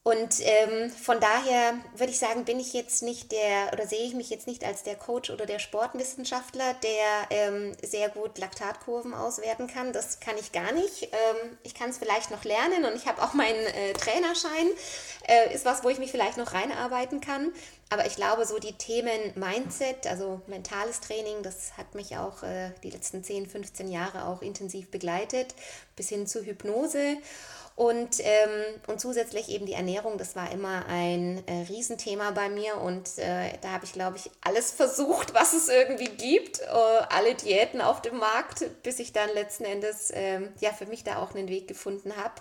Und 0.06 0.42
ähm, 0.42 0.90
von 0.90 1.22
daher 1.22 1.76
würde 1.96 2.12
ich 2.12 2.20
sagen, 2.20 2.44
bin 2.44 2.60
ich 2.60 2.74
jetzt 2.74 3.04
nicht 3.04 3.32
der 3.32 3.72
oder 3.72 3.88
sehe 3.88 4.06
ich 4.06 4.14
mich 4.14 4.30
jetzt 4.30 4.48
nicht 4.48 4.66
als 4.66 4.84
der 4.84 4.98
Coach 4.98 5.30
oder 5.30 5.46
der 5.46 5.60
Sportwissenschaftler, 5.60 6.74
der 6.84 7.28
ähm, 7.30 7.72
sehr 7.82 8.10
gut 8.10 8.38
Laktatkurven 8.38 9.14
auswerten 9.14 9.68
kann. 9.68 9.94
Das 9.94 10.20
kann 10.20 10.36
ich 10.38 10.52
gar 10.52 10.74
nicht. 10.74 11.04
Ähm, 11.04 11.58
ich 11.64 11.74
kann 11.74 11.90
es 11.90 12.00
vielleicht 12.00 12.32
noch 12.32 12.44
lernen 12.44 12.84
und 12.84 12.98
ich 12.98 13.08
habe 13.08 13.22
auch 13.22 13.34
meinen 13.34 13.66
äh, 13.66 13.94
Trainerschein. 13.94 14.68
Äh, 15.26 15.56
ist 15.56 15.64
was, 15.64 15.86
wo 15.86 15.90
ich 15.90 16.00
mich 16.00 16.12
vielleicht 16.12 16.38
noch 16.38 16.52
reinarbeiten 16.52 17.22
kann. 17.22 17.54
Aber 17.90 18.06
ich 18.06 18.18
glaube, 18.18 18.46
so 18.46 18.60
die 18.60 18.74
Themen 18.74 19.34
Mindset, 19.36 20.06
also 20.08 20.42
mentales 20.48 21.00
Training, 21.00 21.44
das 21.44 21.78
hat 21.78 21.96
mich 21.96 22.18
auch 22.18 22.44
äh, 22.44 22.72
die 22.84 22.90
letzten 22.90 23.24
10, 23.24 23.48
15 23.48 23.88
Jahre 23.88 24.26
auch 24.26 24.42
intensiv 24.42 24.92
begleitet, 24.92 25.56
bis 25.96 26.10
hin 26.10 26.28
zu 26.28 26.44
Hypnose. 26.44 27.18
Und, 27.76 28.20
ähm, 28.20 28.80
und 28.86 29.02
zusätzlich 29.02 29.50
eben 29.50 29.66
die 29.66 29.74
Ernährung, 29.74 30.20
das 30.20 30.36
war 30.36 30.52
immer 30.52 30.86
ein 30.88 31.44
äh, 31.48 31.66
Riesenthema 31.70 32.32
bei 32.32 32.48
mir. 32.48 32.78
Und 32.78 33.18
äh, 33.18 33.58
da 33.62 33.72
habe 33.72 33.86
ich, 33.86 33.94
glaube 33.94 34.18
ich, 34.18 34.30
alles 34.42 34.72
versucht, 34.72 35.34
was 35.34 35.54
es 35.54 35.70
irgendwie 35.70 36.10
gibt. 36.10 36.60
Äh, 36.60 36.66
alle 36.68 37.34
Diäten 37.34 37.82
auf 37.82 38.02
dem 38.02 38.18
Markt, 38.18 38.66
bis 38.84 39.00
ich 39.00 39.12
dann 39.12 39.30
letzten 39.34 39.66
Endes 39.66 40.12
ähm, 40.14 40.54
ja, 40.60 40.72
für 40.72 40.86
mich 40.86 41.04
da 41.04 41.18
auch 41.18 41.34
einen 41.34 41.48
Weg 41.48 41.68
gefunden 41.68 42.16
habe. 42.16 42.36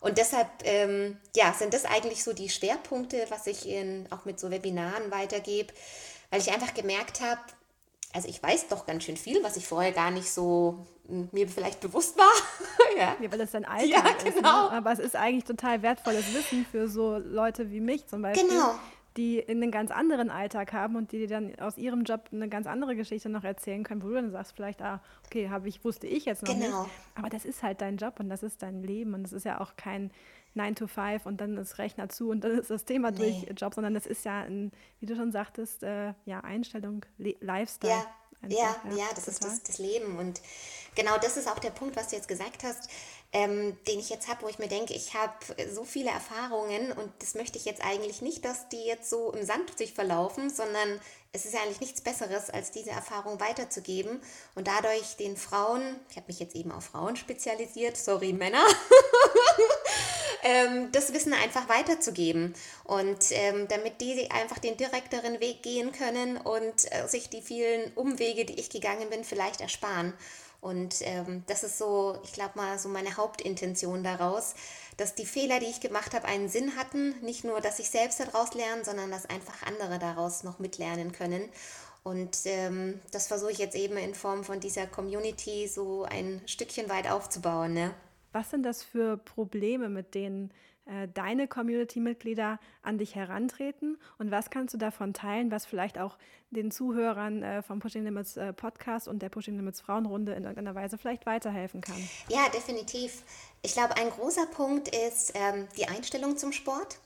Und 0.00 0.18
deshalb 0.18 0.48
ähm, 0.64 1.18
ja, 1.34 1.52
sind 1.52 1.74
das 1.74 1.84
eigentlich 1.84 2.22
so 2.22 2.32
die 2.32 2.50
Schwerpunkte, 2.50 3.26
was 3.30 3.46
ich 3.46 3.68
in, 3.68 4.06
auch 4.10 4.24
mit 4.26 4.38
so 4.38 4.50
Webinaren 4.50 5.10
weitergebe, 5.10 5.72
weil 6.30 6.40
ich 6.40 6.52
einfach 6.52 6.74
gemerkt 6.74 7.20
habe, 7.20 7.40
also 8.14 8.28
ich 8.28 8.42
weiß 8.42 8.68
doch 8.68 8.86
ganz 8.86 9.04
schön 9.04 9.16
viel, 9.16 9.42
was 9.42 9.56
ich 9.56 9.66
vorher 9.66 9.92
gar 9.92 10.10
nicht 10.10 10.30
so 10.30 10.86
hm, 11.06 11.28
mir 11.32 11.48
vielleicht 11.48 11.80
bewusst 11.80 12.16
war. 12.16 12.30
ja. 12.96 13.16
ja, 13.20 13.30
weil 13.30 13.38
das 13.38 13.50
dein 13.50 13.64
Alltag 13.64 13.88
ja, 13.88 14.00
genau. 14.00 14.16
ist. 14.18 14.24
Ne? 14.24 14.32
Genau. 14.34 14.68
Aber 14.70 14.92
es 14.92 14.98
ist 14.98 15.16
eigentlich 15.16 15.44
total 15.44 15.82
wertvolles 15.82 16.34
Wissen 16.34 16.66
für 16.70 16.88
so 16.88 17.18
Leute 17.18 17.70
wie 17.70 17.80
mich 17.80 18.06
zum 18.06 18.22
Beispiel. 18.22 18.48
Genau. 18.48 18.74
Die 19.16 19.46
einen 19.48 19.72
ganz 19.72 19.90
anderen 19.90 20.30
Alltag 20.30 20.72
haben 20.72 20.94
und 20.94 21.10
die 21.10 21.18
dir 21.18 21.28
dann 21.28 21.58
aus 21.58 21.76
ihrem 21.76 22.04
Job 22.04 22.28
eine 22.30 22.48
ganz 22.48 22.68
andere 22.68 22.94
Geschichte 22.94 23.28
noch 23.28 23.42
erzählen 23.42 23.82
können, 23.82 24.02
wo 24.02 24.08
du 24.08 24.14
dann 24.14 24.30
sagst, 24.30 24.52
vielleicht, 24.54 24.80
ah, 24.80 25.00
okay, 25.26 25.50
habe 25.50 25.68
ich, 25.68 25.84
wusste 25.84 26.06
ich 26.06 26.24
jetzt 26.24 26.46
noch 26.46 26.54
genau. 26.54 26.82
nicht. 26.82 26.92
Aber 27.16 27.28
das 27.28 27.44
ist 27.44 27.62
halt 27.62 27.80
dein 27.80 27.96
Job 27.96 28.20
und 28.20 28.28
das 28.28 28.44
ist 28.44 28.62
dein 28.62 28.82
Leben 28.82 29.14
und 29.14 29.24
das 29.24 29.32
ist 29.32 29.44
ja 29.44 29.60
auch 29.60 29.72
kein 29.76 30.12
9 30.54 30.74
to 30.74 30.86
5 30.86 31.26
und 31.26 31.40
dann 31.40 31.56
ist 31.56 31.78
Rechner 31.78 32.08
zu 32.08 32.30
und 32.30 32.42
dann 32.42 32.58
ist 32.58 32.70
das 32.70 32.84
Thema 32.84 33.10
nee. 33.10 33.44
durch 33.46 33.60
Job, 33.60 33.74
sondern 33.74 33.94
das 33.94 34.06
ist 34.06 34.24
ja, 34.24 34.40
ein, 34.40 34.72
wie 35.00 35.06
du 35.06 35.16
schon 35.16 35.32
sagtest, 35.32 35.82
äh, 35.82 36.14
ja, 36.24 36.40
Einstellung, 36.40 37.04
Le 37.18 37.36
Lifestyle. 37.40 37.92
Ja. 37.92 38.06
Einfach, 38.40 38.56
ja, 38.56 38.96
ja, 38.96 39.06
das 39.16 39.24
total. 39.24 39.32
ist 39.34 39.44
das, 39.44 39.62
das, 39.64 39.78
Leben. 39.78 40.16
Und 40.16 40.40
genau 40.94 41.18
das 41.18 41.36
ist 41.36 41.48
auch 41.48 41.58
der 41.58 41.70
Punkt, 41.70 41.96
was 41.96 42.08
du 42.08 42.16
jetzt 42.16 42.28
gesagt 42.28 42.62
hast, 42.62 42.88
ähm, 43.32 43.76
den 43.86 43.98
ich 43.98 44.10
jetzt 44.10 44.28
habe, 44.28 44.42
wo 44.42 44.48
ich 44.48 44.58
mir 44.58 44.68
denke, 44.68 44.94
ich 44.94 45.14
habe 45.14 45.34
so 45.70 45.84
viele 45.84 46.10
Erfahrungen 46.10 46.92
und 46.92 47.10
das 47.18 47.34
möchte 47.34 47.58
ich 47.58 47.64
jetzt 47.64 47.84
eigentlich 47.84 48.22
nicht, 48.22 48.44
dass 48.44 48.68
die 48.68 48.84
jetzt 48.84 49.10
so 49.10 49.32
im 49.32 49.44
Sand 49.44 49.76
sich 49.76 49.92
verlaufen, 49.92 50.50
sondern 50.50 51.00
es 51.32 51.44
ist 51.44 51.52
ja 51.52 51.60
eigentlich 51.60 51.80
nichts 51.80 52.00
Besseres, 52.00 52.48
als 52.48 52.70
diese 52.70 52.90
Erfahrung 52.90 53.38
weiterzugeben 53.38 54.20
und 54.54 54.66
dadurch 54.66 55.16
den 55.16 55.36
Frauen, 55.36 55.82
ich 56.08 56.16
habe 56.16 56.28
mich 56.28 56.40
jetzt 56.40 56.56
eben 56.56 56.72
auf 56.72 56.84
Frauen 56.84 57.16
spezialisiert, 57.16 57.96
sorry 57.96 58.32
Männer, 58.32 58.64
ähm, 60.42 60.90
das 60.92 61.12
Wissen 61.12 61.32
einfach 61.32 61.68
weiterzugeben 61.68 62.54
und 62.84 63.18
ähm, 63.30 63.66
damit 63.68 64.00
die 64.00 64.30
einfach 64.30 64.58
den 64.58 64.76
direkteren 64.76 65.40
Weg 65.40 65.62
gehen 65.62 65.92
können 65.92 66.36
und 66.36 66.92
äh, 66.92 67.06
sich 67.08 67.28
die 67.28 67.42
vielen 67.42 67.92
Umwege, 67.94 68.44
die 68.44 68.58
ich 68.58 68.70
gegangen 68.70 69.10
bin, 69.10 69.24
vielleicht 69.24 69.60
ersparen. 69.60 70.14
Und 70.60 70.96
ähm, 71.02 71.44
das 71.46 71.62
ist 71.62 71.78
so, 71.78 72.18
ich 72.24 72.32
glaube 72.32 72.52
mal, 72.56 72.78
so 72.78 72.88
meine 72.88 73.16
Hauptintention 73.16 74.02
daraus, 74.02 74.54
dass 74.96 75.14
die 75.14 75.26
Fehler, 75.26 75.60
die 75.60 75.66
ich 75.66 75.80
gemacht 75.80 76.14
habe, 76.14 76.26
einen 76.26 76.48
Sinn 76.48 76.76
hatten. 76.76 77.14
Nicht 77.22 77.44
nur, 77.44 77.60
dass 77.60 77.78
ich 77.78 77.90
selbst 77.90 78.18
daraus 78.18 78.54
lerne, 78.54 78.84
sondern 78.84 79.10
dass 79.10 79.26
einfach 79.26 79.62
andere 79.66 80.00
daraus 80.00 80.42
noch 80.42 80.58
mitlernen 80.58 81.12
können. 81.12 81.48
Und 82.02 82.38
ähm, 82.46 83.00
das 83.12 83.28
versuche 83.28 83.52
ich 83.52 83.58
jetzt 83.58 83.76
eben 83.76 83.96
in 83.96 84.14
Form 84.14 84.42
von 84.42 84.60
dieser 84.60 84.86
Community 84.86 85.68
so 85.68 86.04
ein 86.04 86.40
Stückchen 86.46 86.88
weit 86.88 87.08
aufzubauen. 87.08 87.74
Ne? 87.74 87.94
Was 88.32 88.50
sind 88.50 88.62
das 88.62 88.82
für 88.82 89.16
Probleme, 89.16 89.88
mit 89.88 90.14
denen 90.14 90.52
äh, 90.88 91.06
deine 91.12 91.48
Community-Mitglieder 91.48 92.58
an 92.82 92.96
dich 92.96 93.14
herantreten 93.14 93.98
und 94.16 94.30
was 94.30 94.48
kannst 94.48 94.72
du 94.72 94.78
davon 94.78 95.12
teilen, 95.12 95.50
was 95.50 95.66
vielleicht 95.66 95.98
auch 95.98 96.16
den 96.50 96.70
Zuhörern 96.70 97.42
äh, 97.42 97.62
vom 97.62 97.78
Pushing 97.78 98.04
Limits 98.04 98.38
äh, 98.38 98.54
Podcast 98.54 99.06
und 99.06 99.20
der 99.20 99.28
Pushing 99.28 99.56
Limits 99.56 99.82
Frauenrunde 99.82 100.32
in 100.32 100.44
irgendeiner 100.44 100.74
Weise 100.74 100.96
vielleicht 100.96 101.26
weiterhelfen 101.26 101.82
kann? 101.82 102.08
Ja, 102.30 102.48
definitiv. 102.54 103.22
Ich 103.60 103.74
glaube, 103.74 103.98
ein 103.98 104.08
großer 104.08 104.46
Punkt 104.46 104.88
ist 104.88 105.32
ähm, 105.34 105.68
die 105.76 105.86
Einstellung 105.86 106.38
zum 106.38 106.52
Sport. 106.52 106.98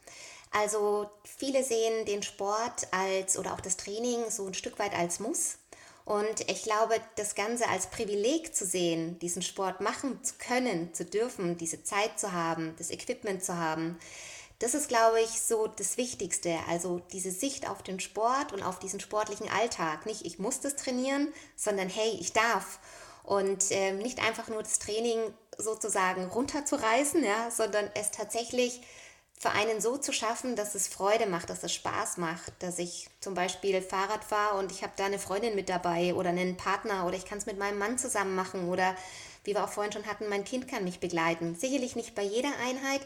Also 0.53 1.11
viele 1.25 1.65
sehen 1.65 2.07
den 2.07 2.23
Sport 2.23 2.87
als 2.93 3.37
oder 3.37 3.53
auch 3.53 3.61
das 3.61 3.77
Training 3.77 4.31
so 4.31 4.47
ein 4.47 4.55
Stück 4.55 4.79
weit 4.79 4.95
als 4.97 5.19
Muss. 5.19 5.59
Und 6.05 6.51
ich 6.51 6.65
glaube, 6.65 6.95
das 7.17 7.35
Ganze 7.35 7.69
als 7.69 7.87
Privileg 7.87 8.55
zu 8.55 8.67
sehen, 8.67 9.19
diesen 9.21 9.43
Sport 9.43 9.81
machen 9.81 10.23
zu 10.25 10.35
können, 10.38 10.93
zu 10.95 11.05
dürfen, 11.05 11.57
diese 11.57 11.85
Zeit 11.85 12.19
zu 12.19 12.33
haben, 12.33 12.75
das 12.77 12.91
Equipment 12.91 13.45
zu 13.45 13.57
haben, 13.57 13.99
das 14.62 14.75
ist, 14.75 14.88
glaube 14.88 15.21
ich, 15.21 15.43
so 15.43 15.67
das 15.67 15.97
Wichtigste. 15.97 16.57
Also 16.69 17.01
diese 17.12 17.33
Sicht 17.33 17.69
auf 17.69 17.83
den 17.83 17.99
Sport 17.99 18.53
und 18.53 18.62
auf 18.62 18.79
diesen 18.79 19.01
sportlichen 19.01 19.49
Alltag. 19.49 20.07
Nicht, 20.07 20.25
ich 20.25 20.38
muss 20.38 20.61
das 20.61 20.77
trainieren, 20.77 21.33
sondern 21.57 21.88
hey, 21.88 22.17
ich 22.21 22.33
darf. 22.33 22.79
Und 23.25 23.73
äh, 23.73 23.93
nicht 23.93 24.25
einfach 24.25 24.49
nur 24.49 24.62
das 24.62 24.79
Training 24.79 25.19
sozusagen 25.59 26.27
runterzureißen, 26.27 27.25
ja, 27.25 27.51
sondern 27.51 27.91
es 27.95 28.12
tatsächlich 28.12 28.81
für 29.42 29.50
einen 29.50 29.81
so 29.81 29.96
zu 29.96 30.12
schaffen, 30.12 30.55
dass 30.55 30.76
es 30.76 30.87
Freude 30.87 31.26
macht, 31.26 31.50
dass 31.50 31.64
es 31.64 31.74
Spaß 31.74 32.16
macht, 32.18 32.52
dass 32.61 32.78
ich 32.78 33.09
zum 33.18 33.35
Beispiel 33.35 33.83
Fahrrad 33.83 34.22
fahre 34.22 34.57
und 34.57 34.70
ich 34.70 34.85
habe 34.85 34.92
da 34.94 35.07
eine 35.07 35.18
Freundin 35.18 35.57
mit 35.57 35.68
dabei 35.68 36.14
oder 36.14 36.31
einen 36.31 36.57
Partner 36.57 37.09
oder 37.09 37.16
ich 37.16 37.24
kann 37.24 37.38
es 37.38 37.46
mit 37.46 37.59
meinem 37.59 37.76
Mann 37.76 37.98
zusammen 37.98 38.37
machen 38.37 38.68
oder 38.68 38.94
wie 39.42 39.55
wir 39.55 39.64
auch 39.64 39.68
vorhin 39.68 39.92
schon 39.92 40.07
hatten, 40.07 40.28
mein 40.28 40.44
Kind 40.44 40.68
kann 40.68 40.85
mich 40.85 41.00
begleiten. 41.00 41.57
Sicherlich 41.57 41.96
nicht 41.96 42.14
bei 42.14 42.22
jeder 42.22 42.50
Einheit, 42.64 43.00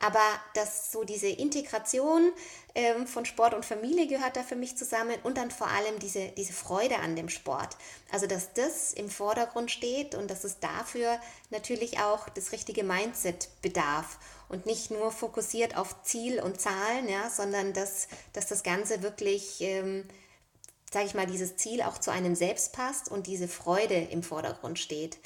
aber 0.00 0.22
dass 0.54 0.90
so 0.90 1.04
diese 1.04 1.28
Integration 1.28 2.32
ähm, 2.74 3.06
von 3.06 3.26
Sport 3.26 3.52
und 3.52 3.66
Familie 3.66 4.06
gehört 4.06 4.38
da 4.38 4.42
für 4.42 4.56
mich 4.56 4.78
zusammen 4.78 5.16
und 5.22 5.36
dann 5.36 5.50
vor 5.50 5.68
allem 5.68 5.98
diese, 5.98 6.28
diese 6.28 6.54
Freude 6.54 6.96
an 7.00 7.14
dem 7.14 7.28
Sport. 7.28 7.76
Also 8.10 8.26
dass 8.26 8.54
das 8.54 8.94
im 8.94 9.10
Vordergrund 9.10 9.70
steht 9.70 10.14
und 10.14 10.30
dass 10.30 10.44
es 10.44 10.60
dafür 10.60 11.20
natürlich 11.50 11.98
auch 11.98 12.30
das 12.30 12.52
richtige 12.52 12.84
Mindset 12.84 13.50
bedarf 13.60 14.18
und 14.48 14.66
nicht 14.66 14.90
nur 14.90 15.10
fokussiert 15.10 15.76
auf 15.76 16.02
Ziel 16.02 16.40
und 16.40 16.60
Zahlen, 16.60 17.08
ja, 17.08 17.30
sondern 17.30 17.72
dass, 17.72 18.08
dass 18.32 18.46
das 18.46 18.62
Ganze 18.62 19.02
wirklich, 19.02 19.60
ähm, 19.60 20.06
sage 20.92 21.06
ich 21.06 21.14
mal, 21.14 21.26
dieses 21.26 21.56
Ziel 21.56 21.82
auch 21.82 21.98
zu 21.98 22.10
einem 22.10 22.34
selbst 22.34 22.72
passt 22.72 23.10
und 23.10 23.26
diese 23.26 23.48
Freude 23.48 23.96
im 23.96 24.22
Vordergrund 24.22 24.78
steht. 24.78 25.18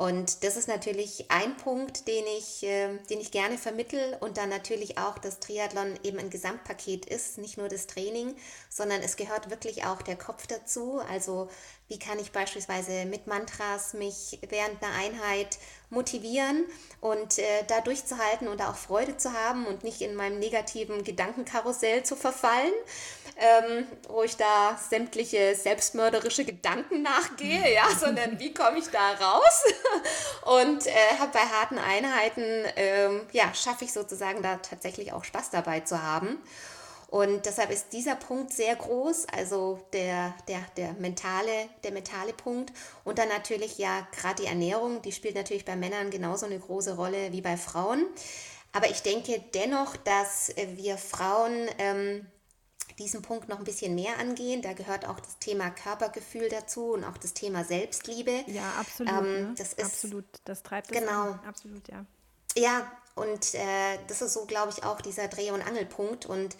Und 0.00 0.44
das 0.44 0.56
ist 0.56 0.66
natürlich 0.66 1.30
ein 1.30 1.58
Punkt, 1.58 2.08
den 2.08 2.24
ich, 2.38 2.62
äh, 2.62 2.96
den 3.10 3.20
ich 3.20 3.32
gerne 3.32 3.58
vermittel 3.58 4.16
und 4.20 4.38
dann 4.38 4.48
natürlich 4.48 4.96
auch, 4.96 5.18
dass 5.18 5.40
Triathlon 5.40 5.98
eben 6.02 6.18
ein 6.18 6.30
Gesamtpaket 6.30 7.04
ist, 7.04 7.38
nicht 7.38 7.58
nur 7.58 7.68
das 7.68 7.86
Training, 7.86 8.34
sondern 8.70 9.02
es 9.02 9.16
gehört 9.16 9.50
wirklich 9.50 9.84
auch 9.84 10.00
der 10.00 10.16
Kopf 10.16 10.46
dazu. 10.46 11.00
Also 11.10 11.50
wie 11.88 11.98
kann 11.98 12.18
ich 12.18 12.32
beispielsweise 12.32 13.04
mit 13.04 13.26
Mantras 13.26 13.92
mich 13.92 14.38
während 14.48 14.82
einer 14.82 14.94
Einheit 14.94 15.58
motivieren 15.90 16.64
und 17.00 17.38
äh, 17.38 17.64
da 17.66 17.80
durchzuhalten 17.80 18.48
und 18.48 18.60
da 18.60 18.70
auch 18.70 18.76
Freude 18.76 19.16
zu 19.16 19.32
haben 19.32 19.66
und 19.66 19.84
nicht 19.84 20.00
in 20.00 20.14
meinem 20.14 20.38
negativen 20.38 21.02
Gedankenkarussell 21.02 22.04
zu 22.04 22.16
verfallen, 22.16 22.72
ähm, 23.36 23.86
wo 24.08 24.22
ich 24.22 24.36
da 24.36 24.78
sämtliche 24.88 25.54
selbstmörderische 25.54 26.44
Gedanken 26.44 27.02
nachgehe, 27.02 27.74
ja, 27.74 27.88
sondern 27.98 28.38
wie 28.38 28.54
komme 28.54 28.78
ich 28.78 28.88
da 28.88 29.12
raus? 29.12 29.64
und 30.62 30.86
äh, 30.86 31.18
habe 31.18 31.32
bei 31.32 31.40
harten 31.40 31.78
Einheiten, 31.78 32.64
ähm, 32.76 33.26
ja, 33.32 33.52
schaffe 33.54 33.84
ich 33.84 33.92
sozusagen 33.92 34.42
da 34.42 34.56
tatsächlich 34.56 35.12
auch 35.12 35.24
Spaß 35.24 35.50
dabei 35.50 35.80
zu 35.80 36.02
haben. 36.02 36.40
Und 37.10 37.44
deshalb 37.44 37.70
ist 37.72 37.92
dieser 37.92 38.14
Punkt 38.14 38.52
sehr 38.52 38.76
groß, 38.76 39.26
also 39.36 39.80
der, 39.92 40.32
der, 40.46 40.60
der, 40.76 40.92
mentale, 40.92 41.68
der 41.82 41.90
mentale 41.90 42.32
Punkt. 42.32 42.72
Und 43.02 43.18
dann 43.18 43.28
natürlich 43.28 43.78
ja 43.78 44.06
gerade 44.12 44.42
die 44.42 44.48
Ernährung, 44.48 45.02
die 45.02 45.10
spielt 45.10 45.34
natürlich 45.34 45.64
bei 45.64 45.74
Männern 45.74 46.10
genauso 46.10 46.46
eine 46.46 46.60
große 46.60 46.94
Rolle 46.94 47.32
wie 47.32 47.40
bei 47.40 47.56
Frauen. 47.56 48.06
Aber 48.72 48.88
ich 48.88 49.02
denke 49.02 49.42
dennoch, 49.54 49.96
dass 49.96 50.54
wir 50.76 50.96
Frauen 50.98 51.68
ähm, 51.78 52.26
diesen 53.00 53.22
Punkt 53.22 53.48
noch 53.48 53.58
ein 53.58 53.64
bisschen 53.64 53.96
mehr 53.96 54.18
angehen. 54.20 54.62
Da 54.62 54.72
gehört 54.72 55.04
auch 55.04 55.18
das 55.18 55.36
Thema 55.40 55.70
Körpergefühl 55.70 56.48
dazu 56.48 56.92
und 56.92 57.02
auch 57.02 57.16
das 57.16 57.34
Thema 57.34 57.64
Selbstliebe. 57.64 58.44
Ja, 58.46 58.72
absolut. 58.78 59.12
Ähm, 59.12 59.42
ne? 59.48 59.54
Das 59.58 59.72
ist 59.72 59.84
absolut, 59.84 60.26
das 60.44 60.62
treibt 60.62 60.92
es 60.92 60.96
genau. 60.96 61.22
An. 61.22 61.40
Absolut, 61.44 61.88
ja. 61.88 62.04
Ja, 62.56 62.92
und 63.16 63.54
äh, 63.54 63.98
das 64.06 64.22
ist 64.22 64.34
so, 64.34 64.44
glaube 64.44 64.72
ich, 64.76 64.84
auch 64.84 65.00
dieser 65.00 65.28
Dreh- 65.28 65.50
und 65.50 65.62
Angelpunkt. 65.66 66.26
Und 66.26 66.56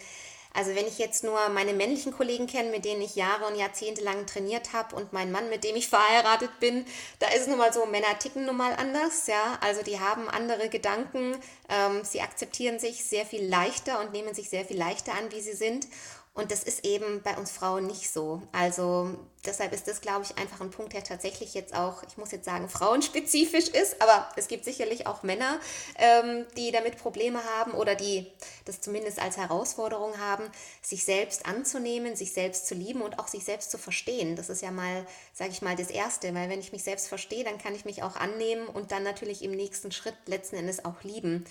also 0.53 0.75
wenn 0.75 0.85
ich 0.85 0.97
jetzt 0.97 1.23
nur 1.23 1.49
meine 1.49 1.73
männlichen 1.73 2.11
Kollegen 2.11 2.47
kenne, 2.47 2.71
mit 2.71 2.83
denen 2.83 3.01
ich 3.01 3.15
Jahre 3.15 3.45
und 3.45 3.55
Jahrzehnte 3.55 4.03
lang 4.03 4.25
trainiert 4.25 4.73
habe 4.73 4.95
und 4.95 5.13
meinen 5.13 5.31
Mann, 5.31 5.49
mit 5.49 5.63
dem 5.63 5.75
ich 5.75 5.87
verheiratet 5.87 6.59
bin, 6.59 6.85
da 7.19 7.27
ist 7.27 7.41
es 7.41 7.47
nun 7.47 7.57
mal 7.57 7.71
so, 7.71 7.85
Männer 7.85 8.19
ticken 8.19 8.45
nun 8.45 8.57
mal 8.57 8.73
anders, 8.73 9.27
ja. 9.27 9.57
Also 9.61 9.81
die 9.81 9.99
haben 9.99 10.29
andere 10.29 10.69
Gedanken, 10.69 11.37
ähm, 11.69 12.03
sie 12.03 12.21
akzeptieren 12.21 12.79
sich 12.79 13.05
sehr 13.05 13.25
viel 13.25 13.45
leichter 13.45 14.01
und 14.01 14.11
nehmen 14.11 14.33
sich 14.33 14.49
sehr 14.49 14.65
viel 14.65 14.77
leichter 14.77 15.13
an, 15.13 15.31
wie 15.31 15.41
sie 15.41 15.53
sind. 15.53 15.87
Und 16.33 16.49
das 16.49 16.63
ist 16.63 16.85
eben 16.85 17.21
bei 17.23 17.35
uns 17.35 17.51
Frauen 17.51 17.87
nicht 17.87 18.09
so. 18.09 18.41
Also 18.53 19.17
deshalb 19.45 19.73
ist 19.73 19.89
das, 19.89 19.99
glaube 19.99 20.23
ich, 20.23 20.37
einfach 20.37 20.61
ein 20.61 20.71
Punkt, 20.71 20.93
der 20.93 21.03
tatsächlich 21.03 21.53
jetzt 21.53 21.75
auch, 21.75 22.03
ich 22.03 22.15
muss 22.15 22.31
jetzt 22.31 22.45
sagen, 22.45 22.69
frauenspezifisch 22.69 23.67
ist. 23.67 24.01
Aber 24.01 24.29
es 24.37 24.47
gibt 24.47 24.63
sicherlich 24.63 25.07
auch 25.07 25.23
Männer, 25.23 25.59
ähm, 25.97 26.45
die 26.55 26.71
damit 26.71 26.97
Probleme 26.97 27.43
haben 27.43 27.73
oder 27.73 27.95
die 27.95 28.31
das 28.63 28.79
zumindest 28.79 29.21
als 29.21 29.35
Herausforderung 29.35 30.19
haben, 30.19 30.45
sich 30.81 31.03
selbst 31.03 31.45
anzunehmen, 31.45 32.15
sich 32.15 32.31
selbst 32.31 32.65
zu 32.65 32.75
lieben 32.75 33.01
und 33.01 33.19
auch 33.19 33.27
sich 33.27 33.43
selbst 33.43 33.69
zu 33.69 33.77
verstehen. 33.77 34.37
Das 34.37 34.49
ist 34.49 34.61
ja 34.61 34.71
mal, 34.71 35.05
sage 35.33 35.51
ich 35.51 35.61
mal, 35.61 35.75
das 35.75 35.89
Erste. 35.89 36.33
Weil 36.33 36.49
wenn 36.49 36.61
ich 36.61 36.71
mich 36.71 36.83
selbst 36.83 37.09
verstehe, 37.09 37.43
dann 37.43 37.57
kann 37.57 37.75
ich 37.75 37.83
mich 37.83 38.03
auch 38.03 38.15
annehmen 38.15 38.67
und 38.67 38.93
dann 38.93 39.03
natürlich 39.03 39.43
im 39.43 39.51
nächsten 39.51 39.91
Schritt 39.91 40.15
letzten 40.27 40.55
Endes 40.55 40.85
auch 40.85 41.03
lieben. 41.03 41.43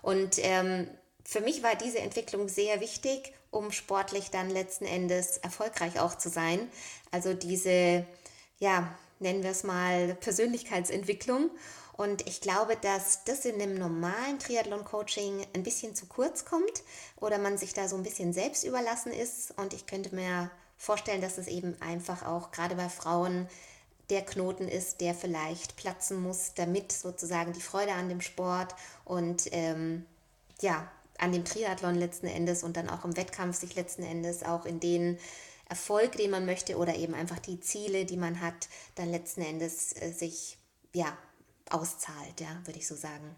Und 0.00 0.36
ähm, 0.38 0.88
für 1.30 1.42
mich 1.42 1.62
war 1.62 1.74
diese 1.74 1.98
Entwicklung 1.98 2.48
sehr 2.48 2.80
wichtig, 2.80 3.34
um 3.50 3.70
sportlich 3.70 4.30
dann 4.30 4.48
letzten 4.48 4.86
Endes 4.86 5.36
erfolgreich 5.36 6.00
auch 6.00 6.14
zu 6.14 6.30
sein. 6.30 6.70
Also 7.10 7.34
diese, 7.34 8.06
ja, 8.60 8.96
nennen 9.18 9.42
wir 9.42 9.50
es 9.50 9.62
mal 9.62 10.14
Persönlichkeitsentwicklung. 10.14 11.50
Und 11.98 12.26
ich 12.26 12.40
glaube, 12.40 12.76
dass 12.80 13.24
das 13.24 13.44
in 13.44 13.60
einem 13.60 13.74
normalen 13.74 14.38
Triathlon-Coaching 14.38 15.46
ein 15.54 15.62
bisschen 15.62 15.94
zu 15.94 16.06
kurz 16.06 16.46
kommt 16.46 16.82
oder 17.16 17.36
man 17.36 17.58
sich 17.58 17.74
da 17.74 17.88
so 17.88 17.96
ein 17.96 18.04
bisschen 18.04 18.32
selbst 18.32 18.64
überlassen 18.64 19.12
ist. 19.12 19.52
Und 19.58 19.74
ich 19.74 19.84
könnte 19.84 20.14
mir 20.14 20.50
vorstellen, 20.78 21.20
dass 21.20 21.36
es 21.36 21.46
eben 21.46 21.76
einfach 21.82 22.24
auch 22.24 22.52
gerade 22.52 22.74
bei 22.74 22.88
Frauen 22.88 23.50
der 24.08 24.24
Knoten 24.24 24.66
ist, 24.66 25.02
der 25.02 25.12
vielleicht 25.12 25.76
platzen 25.76 26.22
muss, 26.22 26.54
damit 26.54 26.90
sozusagen 26.90 27.52
die 27.52 27.60
Freude 27.60 27.92
an 27.92 28.08
dem 28.08 28.22
Sport 28.22 28.74
und 29.04 29.52
ähm, 29.52 30.06
ja, 30.62 30.90
an 31.18 31.32
dem 31.32 31.44
Triathlon 31.44 31.94
letzten 31.94 32.26
Endes 32.26 32.62
und 32.62 32.76
dann 32.76 32.88
auch 32.88 33.04
im 33.04 33.16
Wettkampf 33.16 33.56
sich 33.56 33.74
letzten 33.74 34.02
Endes 34.02 34.42
auch 34.42 34.64
in 34.64 34.80
den 34.80 35.18
Erfolg, 35.68 36.12
den 36.12 36.30
man 36.30 36.46
möchte 36.46 36.78
oder 36.78 36.96
eben 36.96 37.14
einfach 37.14 37.38
die 37.38 37.60
Ziele, 37.60 38.04
die 38.04 38.16
man 38.16 38.40
hat, 38.40 38.68
dann 38.94 39.10
letzten 39.10 39.42
Endes 39.42 39.92
äh, 40.00 40.12
sich 40.12 40.58
ja 40.94 41.16
auszahlt, 41.70 42.40
ja, 42.40 42.48
würde 42.64 42.78
ich 42.78 42.86
so 42.86 42.94
sagen 42.94 43.36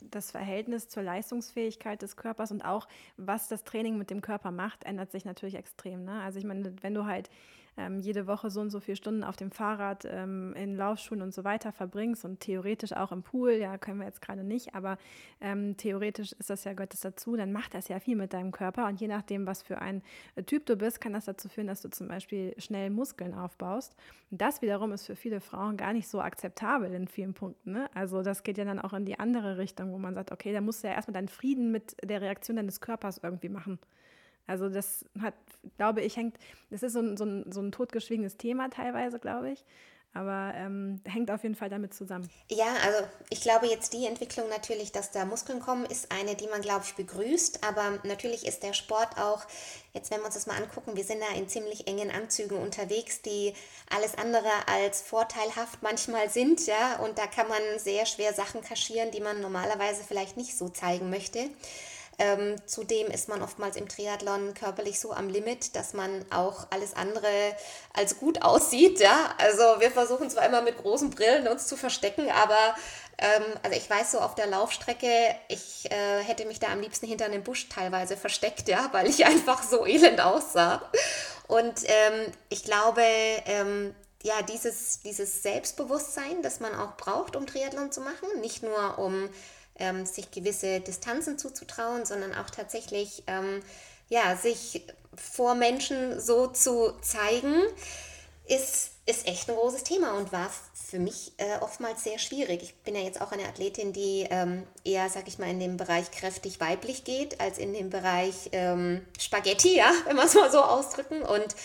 das 0.00 0.30
Verhältnis 0.30 0.88
zur 0.88 1.02
Leistungsfähigkeit 1.02 2.00
des 2.02 2.16
Körpers 2.16 2.50
und 2.50 2.62
auch 2.62 2.88
was 3.16 3.48
das 3.48 3.64
Training 3.64 3.98
mit 3.98 4.10
dem 4.10 4.20
Körper 4.20 4.50
macht, 4.50 4.84
ändert 4.84 5.10
sich 5.10 5.24
natürlich 5.24 5.54
extrem. 5.54 6.04
Ne? 6.04 6.20
Also 6.22 6.38
ich 6.38 6.44
meine, 6.44 6.74
wenn 6.82 6.94
du 6.94 7.06
halt 7.06 7.30
ähm, 7.76 8.00
jede 8.00 8.26
Woche 8.26 8.50
so 8.50 8.60
und 8.60 8.70
so 8.70 8.80
viele 8.80 8.96
Stunden 8.96 9.24
auf 9.24 9.36
dem 9.36 9.50
Fahrrad, 9.50 10.04
ähm, 10.04 10.54
in 10.54 10.76
Laufschuhen 10.76 11.22
und 11.22 11.34
so 11.34 11.44
weiter 11.44 11.72
verbringst 11.72 12.24
und 12.24 12.40
theoretisch 12.40 12.92
auch 12.92 13.12
im 13.12 13.22
Pool, 13.22 13.52
ja, 13.52 13.78
können 13.78 13.98
wir 13.98 14.06
jetzt 14.06 14.22
gerade 14.22 14.44
nicht, 14.44 14.74
aber 14.74 14.98
ähm, 15.40 15.76
theoretisch 15.76 16.32
ist 16.32 16.50
das 16.50 16.64
ja, 16.64 16.74
das 16.74 17.00
dazu, 17.00 17.36
dann 17.36 17.52
macht 17.52 17.74
das 17.74 17.88
ja 17.88 18.00
viel 18.00 18.16
mit 18.16 18.32
deinem 18.32 18.52
Körper 18.52 18.86
und 18.86 19.00
je 19.00 19.08
nachdem, 19.08 19.46
was 19.46 19.62
für 19.62 19.80
ein 19.80 20.02
äh, 20.34 20.42
Typ 20.42 20.66
du 20.66 20.76
bist, 20.76 21.00
kann 21.00 21.12
das 21.12 21.26
dazu 21.26 21.48
führen, 21.48 21.66
dass 21.66 21.82
du 21.82 21.90
zum 21.90 22.08
Beispiel 22.08 22.54
schnell 22.58 22.90
Muskeln 22.90 23.34
aufbaust. 23.34 23.94
Und 24.30 24.40
das 24.40 24.62
wiederum 24.62 24.92
ist 24.92 25.06
für 25.06 25.16
viele 25.16 25.40
Frauen 25.40 25.76
gar 25.76 25.92
nicht 25.92 26.08
so 26.08 26.20
akzeptabel 26.20 26.92
in 26.92 27.06
vielen 27.06 27.34
Punkten. 27.34 27.72
Ne? 27.72 27.88
Also 27.94 28.22
das 28.22 28.42
geht 28.42 28.58
ja 28.58 28.64
dann 28.64 28.80
auch 28.80 28.92
in 28.92 29.04
die 29.04 29.18
andere 29.18 29.58
Richtung, 29.58 29.92
wo 29.92 29.98
man 29.98 30.14
sagt, 30.14 30.32
okay, 30.32 30.52
da 30.52 30.60
musst 30.60 30.82
du 30.82 30.88
ja 30.88 30.94
erstmal 30.94 31.14
deinen 31.14 31.28
Frieden 31.28 31.70
mit 31.70 31.96
der 32.02 32.20
Reaktion 32.20 32.56
deines 32.56 32.80
Körpers 32.80 33.20
irgendwie 33.22 33.48
machen. 33.48 33.78
Also 34.46 34.68
das 34.68 35.04
hat, 35.20 35.34
glaube 35.76 36.02
ich, 36.02 36.16
hängt, 36.16 36.36
das 36.70 36.82
ist 36.82 36.92
so 36.92 37.00
ein, 37.00 37.16
so 37.16 37.24
ein, 37.24 37.50
so 37.52 37.60
ein 37.60 37.72
totgeschwiegenes 37.72 38.36
Thema 38.36 38.70
teilweise, 38.70 39.18
glaube 39.18 39.50
ich. 39.50 39.64
Aber 40.14 40.54
ähm, 40.54 40.98
hängt 41.04 41.30
auf 41.30 41.42
jeden 41.42 41.56
Fall 41.56 41.68
damit 41.68 41.92
zusammen. 41.92 42.30
Ja, 42.48 42.72
also 42.86 43.06
ich 43.28 43.42
glaube 43.42 43.66
jetzt 43.66 43.92
die 43.92 44.06
Entwicklung 44.06 44.48
natürlich, 44.48 44.90
dass 44.90 45.10
da 45.10 45.26
Muskeln 45.26 45.60
kommen, 45.60 45.84
ist 45.84 46.10
eine, 46.10 46.34
die 46.34 46.46
man, 46.46 46.62
glaube 46.62 46.86
ich, 46.86 46.94
begrüßt. 46.94 47.62
Aber 47.62 47.98
natürlich 48.02 48.46
ist 48.46 48.62
der 48.62 48.72
Sport 48.72 49.18
auch, 49.18 49.44
jetzt 49.92 50.10
wenn 50.10 50.20
wir 50.20 50.24
uns 50.24 50.34
das 50.34 50.46
mal 50.46 50.56
angucken, 50.56 50.96
wir 50.96 51.04
sind 51.04 51.20
da 51.20 51.36
in 51.36 51.50
ziemlich 51.50 51.86
engen 51.86 52.10
Anzügen 52.10 52.56
unterwegs, 52.56 53.20
die 53.20 53.52
alles 53.94 54.16
andere 54.16 54.48
als 54.66 55.02
vorteilhaft 55.02 55.82
manchmal 55.82 56.30
sind. 56.30 56.66
Ja, 56.66 56.98
und 57.00 57.18
da 57.18 57.26
kann 57.26 57.48
man 57.48 57.60
sehr 57.76 58.06
schwer 58.06 58.32
Sachen 58.32 58.62
kaschieren, 58.62 59.10
die 59.10 59.20
man 59.20 59.42
normalerweise 59.42 60.02
vielleicht 60.02 60.38
nicht 60.38 60.56
so 60.56 60.70
zeigen 60.70 61.10
möchte. 61.10 61.50
Ähm, 62.18 62.56
zudem 62.66 63.08
ist 63.08 63.28
man 63.28 63.42
oftmals 63.42 63.76
im 63.76 63.88
Triathlon 63.88 64.54
körperlich 64.54 64.98
so 64.98 65.12
am 65.12 65.28
Limit, 65.28 65.76
dass 65.76 65.92
man 65.92 66.24
auch 66.30 66.66
alles 66.70 66.94
andere 66.94 67.28
als 67.92 68.18
gut 68.18 68.42
aussieht. 68.42 69.00
Ja? 69.00 69.34
Also 69.38 69.80
wir 69.80 69.90
versuchen 69.90 70.30
zwar 70.30 70.46
immer 70.46 70.62
mit 70.62 70.78
großen 70.78 71.10
Brillen 71.10 71.48
uns 71.48 71.66
zu 71.66 71.76
verstecken, 71.76 72.30
aber 72.30 72.74
ähm, 73.18 73.44
also 73.62 73.76
ich 73.76 73.88
weiß 73.88 74.12
so 74.12 74.18
auf 74.20 74.34
der 74.34 74.46
Laufstrecke, 74.46 75.08
ich 75.48 75.90
äh, 75.90 76.22
hätte 76.22 76.46
mich 76.46 76.58
da 76.58 76.68
am 76.68 76.80
liebsten 76.80 77.06
hinter 77.06 77.26
einem 77.26 77.42
Busch 77.42 77.68
teilweise 77.68 78.16
versteckt, 78.16 78.68
ja, 78.68 78.88
weil 78.92 79.08
ich 79.08 79.24
einfach 79.26 79.62
so 79.62 79.86
elend 79.86 80.20
aussah. 80.20 80.82
Und 81.48 81.82
ähm, 81.84 82.32
ich 82.48 82.64
glaube, 82.64 83.02
ähm, 83.02 83.94
ja, 84.22 84.42
dieses, 84.42 85.00
dieses 85.00 85.42
Selbstbewusstsein, 85.42 86.42
das 86.42 86.60
man 86.60 86.74
auch 86.74 86.96
braucht, 86.96 87.36
um 87.36 87.46
Triathlon 87.46 87.92
zu 87.92 88.00
machen, 88.00 88.40
nicht 88.40 88.62
nur 88.62 88.98
um 88.98 89.28
ähm, 89.78 90.06
sich 90.06 90.30
gewisse 90.30 90.80
Distanzen 90.80 91.38
zuzutrauen, 91.38 92.04
sondern 92.04 92.34
auch 92.34 92.50
tatsächlich 92.50 93.22
ähm, 93.26 93.62
ja, 94.08 94.36
sich 94.36 94.84
vor 95.14 95.54
Menschen 95.54 96.20
so 96.20 96.46
zu 96.46 96.92
zeigen, 97.00 97.62
ist, 98.46 98.90
ist 99.06 99.26
echt 99.26 99.48
ein 99.48 99.56
großes 99.56 99.82
Thema 99.82 100.16
und 100.16 100.32
war 100.32 100.50
für 100.72 100.98
mich 101.00 101.32
äh, 101.38 101.58
oftmals 101.60 102.04
sehr 102.04 102.18
schwierig. 102.18 102.62
Ich 102.62 102.74
bin 102.76 102.94
ja 102.94 103.00
jetzt 103.00 103.20
auch 103.20 103.32
eine 103.32 103.44
Athletin, 103.44 103.92
die 103.92 104.26
ähm, 104.30 104.62
eher, 104.84 105.08
sag 105.08 105.26
ich 105.26 105.38
mal, 105.38 105.50
in 105.50 105.58
dem 105.58 105.76
Bereich 105.76 106.12
kräftig 106.12 106.60
weiblich 106.60 107.02
geht, 107.02 107.40
als 107.40 107.58
in 107.58 107.72
dem 107.72 107.90
Bereich 107.90 108.50
ähm, 108.52 109.04
Spaghetti, 109.18 109.76
ja, 109.76 109.90
wenn 110.06 110.14
man 110.14 110.26
es 110.26 110.34
mal 110.34 110.52
so 110.52 110.62
ausdrücken. 110.62 111.22
Und 111.22 111.56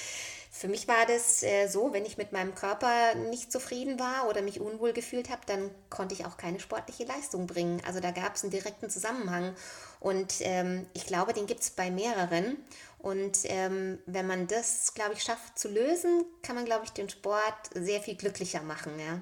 für 0.54 0.68
mich 0.68 0.90
war 0.90 1.06
das 1.08 1.44
äh, 1.44 1.68
so, 1.68 1.94
wenn 1.94 2.06
ich 2.06 2.18
mit 2.18 2.34
meinem 2.34 2.54
Körper 2.54 3.16
nicht 3.16 3.54
zufrieden 3.54 3.98
war 4.00 4.28
oder 4.28 4.42
mich 4.42 4.60
unwohl 4.60 4.92
gefühlt 4.92 5.30
habe, 5.30 5.42
dann 5.46 5.72
konnte 5.90 6.14
ich 6.14 6.26
auch 6.26 6.36
keine 6.36 6.60
sportliche 6.60 7.06
Leistung 7.06 7.48
bringen. 7.48 7.82
Also 7.88 8.02
da 8.02 8.12
gab 8.12 8.36
es 8.36 8.44
einen 8.44 8.52
direkten 8.52 8.90
Zusammenhang. 8.90 9.56
Und 10.02 10.36
ähm, 10.42 10.86
ich 10.94 11.08
glaube, 11.08 11.32
den 11.32 11.48
gibt 11.48 11.62
es 11.62 11.70
bei 11.70 11.90
mehreren. 11.90 12.58
Und 13.00 13.40
ähm, 13.46 14.00
wenn 14.06 14.28
man 14.28 14.48
das, 14.48 14.94
glaube 14.94 15.14
ich, 15.14 15.24
schafft 15.24 15.58
zu 15.58 15.70
lösen, 15.70 16.26
kann 16.44 16.58
man, 16.58 16.66
glaube 16.66 16.84
ich, 16.84 16.92
den 16.92 17.08
Sport 17.08 17.70
sehr 17.74 18.02
viel 18.02 18.16
glücklicher 18.16 18.62
machen. 18.62 18.92
Ja. 19.00 19.22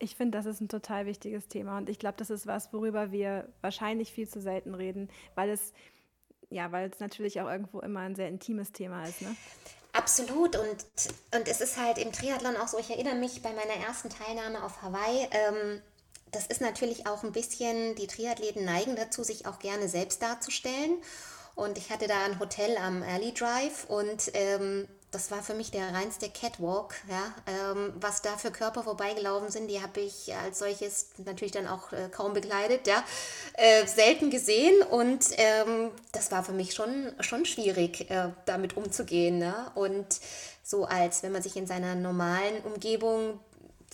Ich 0.00 0.16
finde, 0.16 0.36
das 0.36 0.46
ist 0.46 0.60
ein 0.60 0.68
total 0.68 1.06
wichtiges 1.06 1.46
Thema. 1.46 1.78
Und 1.78 1.88
ich 1.88 2.00
glaube, 2.00 2.16
das 2.18 2.30
ist 2.30 2.48
was, 2.48 2.72
worüber 2.72 3.12
wir 3.12 3.48
wahrscheinlich 3.60 4.12
viel 4.12 4.28
zu 4.28 4.40
selten 4.40 4.74
reden, 4.74 5.08
weil 5.36 5.50
es 5.50 5.72
ja, 6.50 6.70
weil 6.70 6.90
es 6.90 7.00
natürlich 7.00 7.40
auch 7.40 7.50
irgendwo 7.50 7.80
immer 7.80 8.00
ein 8.00 8.14
sehr 8.14 8.28
intimes 8.28 8.70
Thema 8.70 9.04
ist. 9.04 9.22
Ne? 9.22 9.34
Absolut 9.94 10.56
und, 10.56 10.76
und 11.36 11.46
es 11.46 11.60
ist 11.60 11.76
halt 11.76 11.98
im 11.98 12.10
Triathlon 12.10 12.56
auch 12.56 12.66
so, 12.66 12.78
ich 12.78 12.90
erinnere 12.90 13.14
mich 13.14 13.42
bei 13.42 13.52
meiner 13.52 13.74
ersten 13.86 14.10
Teilnahme 14.10 14.64
auf 14.64 14.82
Hawaii, 14.82 15.28
ähm, 15.30 15.80
das 16.32 16.46
ist 16.48 16.60
natürlich 16.60 17.06
auch 17.06 17.22
ein 17.22 17.30
bisschen, 17.30 17.94
die 17.94 18.08
Triathleten 18.08 18.64
neigen 18.64 18.96
dazu, 18.96 19.22
sich 19.22 19.46
auch 19.46 19.60
gerne 19.60 19.88
selbst 19.88 20.20
darzustellen. 20.20 21.00
Und 21.54 21.78
ich 21.78 21.90
hatte 21.90 22.08
da 22.08 22.24
ein 22.24 22.40
Hotel 22.40 22.76
am 22.76 23.04
Early 23.04 23.32
Drive 23.32 23.84
und 23.86 24.32
ähm, 24.34 24.88
das 25.14 25.30
war 25.30 25.42
für 25.42 25.54
mich 25.54 25.70
der 25.70 25.94
reinste 25.94 26.28
Catwalk, 26.28 26.94
ja. 27.08 27.32
Ähm, 27.46 27.92
was 28.00 28.20
da 28.22 28.36
für 28.36 28.50
Körper 28.50 28.82
vorbeigelaufen 28.82 29.50
sind, 29.50 29.68
die 29.68 29.80
habe 29.80 30.00
ich 30.00 30.34
als 30.34 30.58
solches 30.58 31.10
natürlich 31.24 31.52
dann 31.52 31.68
auch 31.68 31.92
äh, 31.92 32.08
kaum 32.10 32.32
begleitet, 32.32 32.86
ja. 32.86 33.04
Äh, 33.54 33.86
selten 33.86 34.30
gesehen 34.30 34.82
und 34.90 35.26
ähm, 35.36 35.90
das 36.12 36.32
war 36.32 36.42
für 36.42 36.52
mich 36.52 36.74
schon, 36.74 37.12
schon 37.20 37.44
schwierig, 37.44 38.10
äh, 38.10 38.30
damit 38.44 38.76
umzugehen. 38.76 39.38
Ne? 39.38 39.54
Und 39.74 40.20
so 40.62 40.84
als 40.84 41.22
wenn 41.22 41.32
man 41.32 41.42
sich 41.42 41.56
in 41.56 41.66
seiner 41.66 41.94
normalen 41.94 42.62
Umgebung 42.62 43.38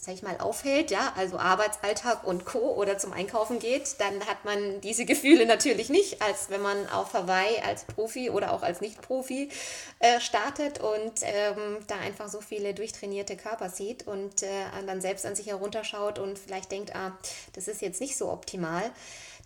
sag 0.01 0.15
ich 0.15 0.23
mal, 0.23 0.39
aufhält, 0.39 0.91
ja, 0.91 1.13
also 1.17 1.39
Arbeitsalltag 1.39 2.27
und 2.27 2.47
Co. 2.47 2.75
oder 2.75 2.97
zum 2.97 3.13
Einkaufen 3.13 3.59
geht, 3.59 4.01
dann 4.01 4.27
hat 4.27 4.47
man 4.47 4.81
diese 4.81 5.05
Gefühle 5.05 5.45
natürlich 5.45 5.91
nicht, 5.91 6.23
als 6.23 6.49
wenn 6.49 6.63
man 6.63 6.89
auf 6.89 7.13
Hawaii 7.13 7.61
als 7.61 7.85
Profi 7.85 8.31
oder 8.31 8.55
auch 8.55 8.63
als 8.63 8.81
Nicht-Profi 8.81 9.51
äh, 9.99 10.19
startet 10.21 10.81
und 10.81 11.21
ähm, 11.23 11.79
da 11.87 11.97
einfach 11.97 12.31
so 12.31 12.41
viele 12.41 12.73
durchtrainierte 12.73 13.37
Körper 13.37 13.69
sieht 13.69 14.07
und 14.07 14.43
äh, 14.43 14.49
dann 14.87 15.03
selbst 15.03 15.27
an 15.27 15.37
sich 15.37 15.49
herunterschaut 15.49 16.19
und 16.19 16.39
vielleicht 16.39 16.73
denkt, 16.73 16.97
ah, 16.97 17.17
das 17.53 17.69
ist 17.69 17.83
jetzt 17.83 18.01
nicht 18.01 18.17
so 18.17 18.33
optimal. 18.33 18.91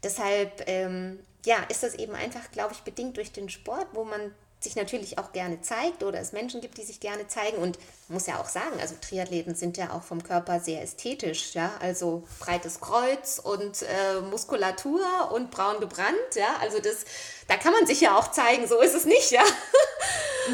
Deshalb 0.05 0.69
ähm, 0.69 1.19
ja, 1.45 1.57
ist 1.69 1.83
das 1.83 1.95
eben 1.95 2.15
einfach, 2.15 2.51
glaube 2.53 2.75
ich, 2.75 2.81
bedingt 2.81 3.17
durch 3.17 3.33
den 3.33 3.49
Sport, 3.49 3.89
wo 3.93 4.05
man 4.05 4.33
sich 4.65 4.77
natürlich 4.77 5.19
auch 5.19 5.33
gerne 5.33 5.61
zeigt 5.61 6.03
oder 6.03 6.19
es 6.21 6.33
Menschen 6.33 6.61
gibt, 6.61 6.79
die 6.79 6.83
sich 6.83 7.01
gerne 7.01 7.29
zeigen. 7.29 7.59
Und 7.59 7.79
muss 8.09 8.27
ja 8.27 8.39
auch 8.39 8.49
sagen, 8.49 8.79
also 8.81 8.95
Triathleten 9.01 9.55
sind 9.55 9.77
ja 9.77 9.93
auch 9.93 10.03
vom 10.03 10.23
Körper 10.23 10.61
sehr 10.61 10.83
ästhetisch, 10.83 11.55
ja, 11.55 11.71
also 11.81 12.25
breites 12.39 12.81
Kreuz 12.81 13.39
und 13.39 13.83
äh, 13.83 14.21
Muskulatur 14.21 15.01
und 15.33 15.51
braun 15.51 15.81
gebrannt, 15.81 16.35
ja, 16.35 16.57
also 16.61 16.81
das, 16.81 17.05
da 17.49 17.57
kann 17.57 17.73
man 17.73 17.87
sich 17.87 18.03
ja 18.03 18.17
auch 18.19 18.31
zeigen, 18.31 18.67
so 18.67 18.81
ist 18.81 18.95
es 18.95 19.05
nicht, 19.05 19.31
ja. 19.31 19.43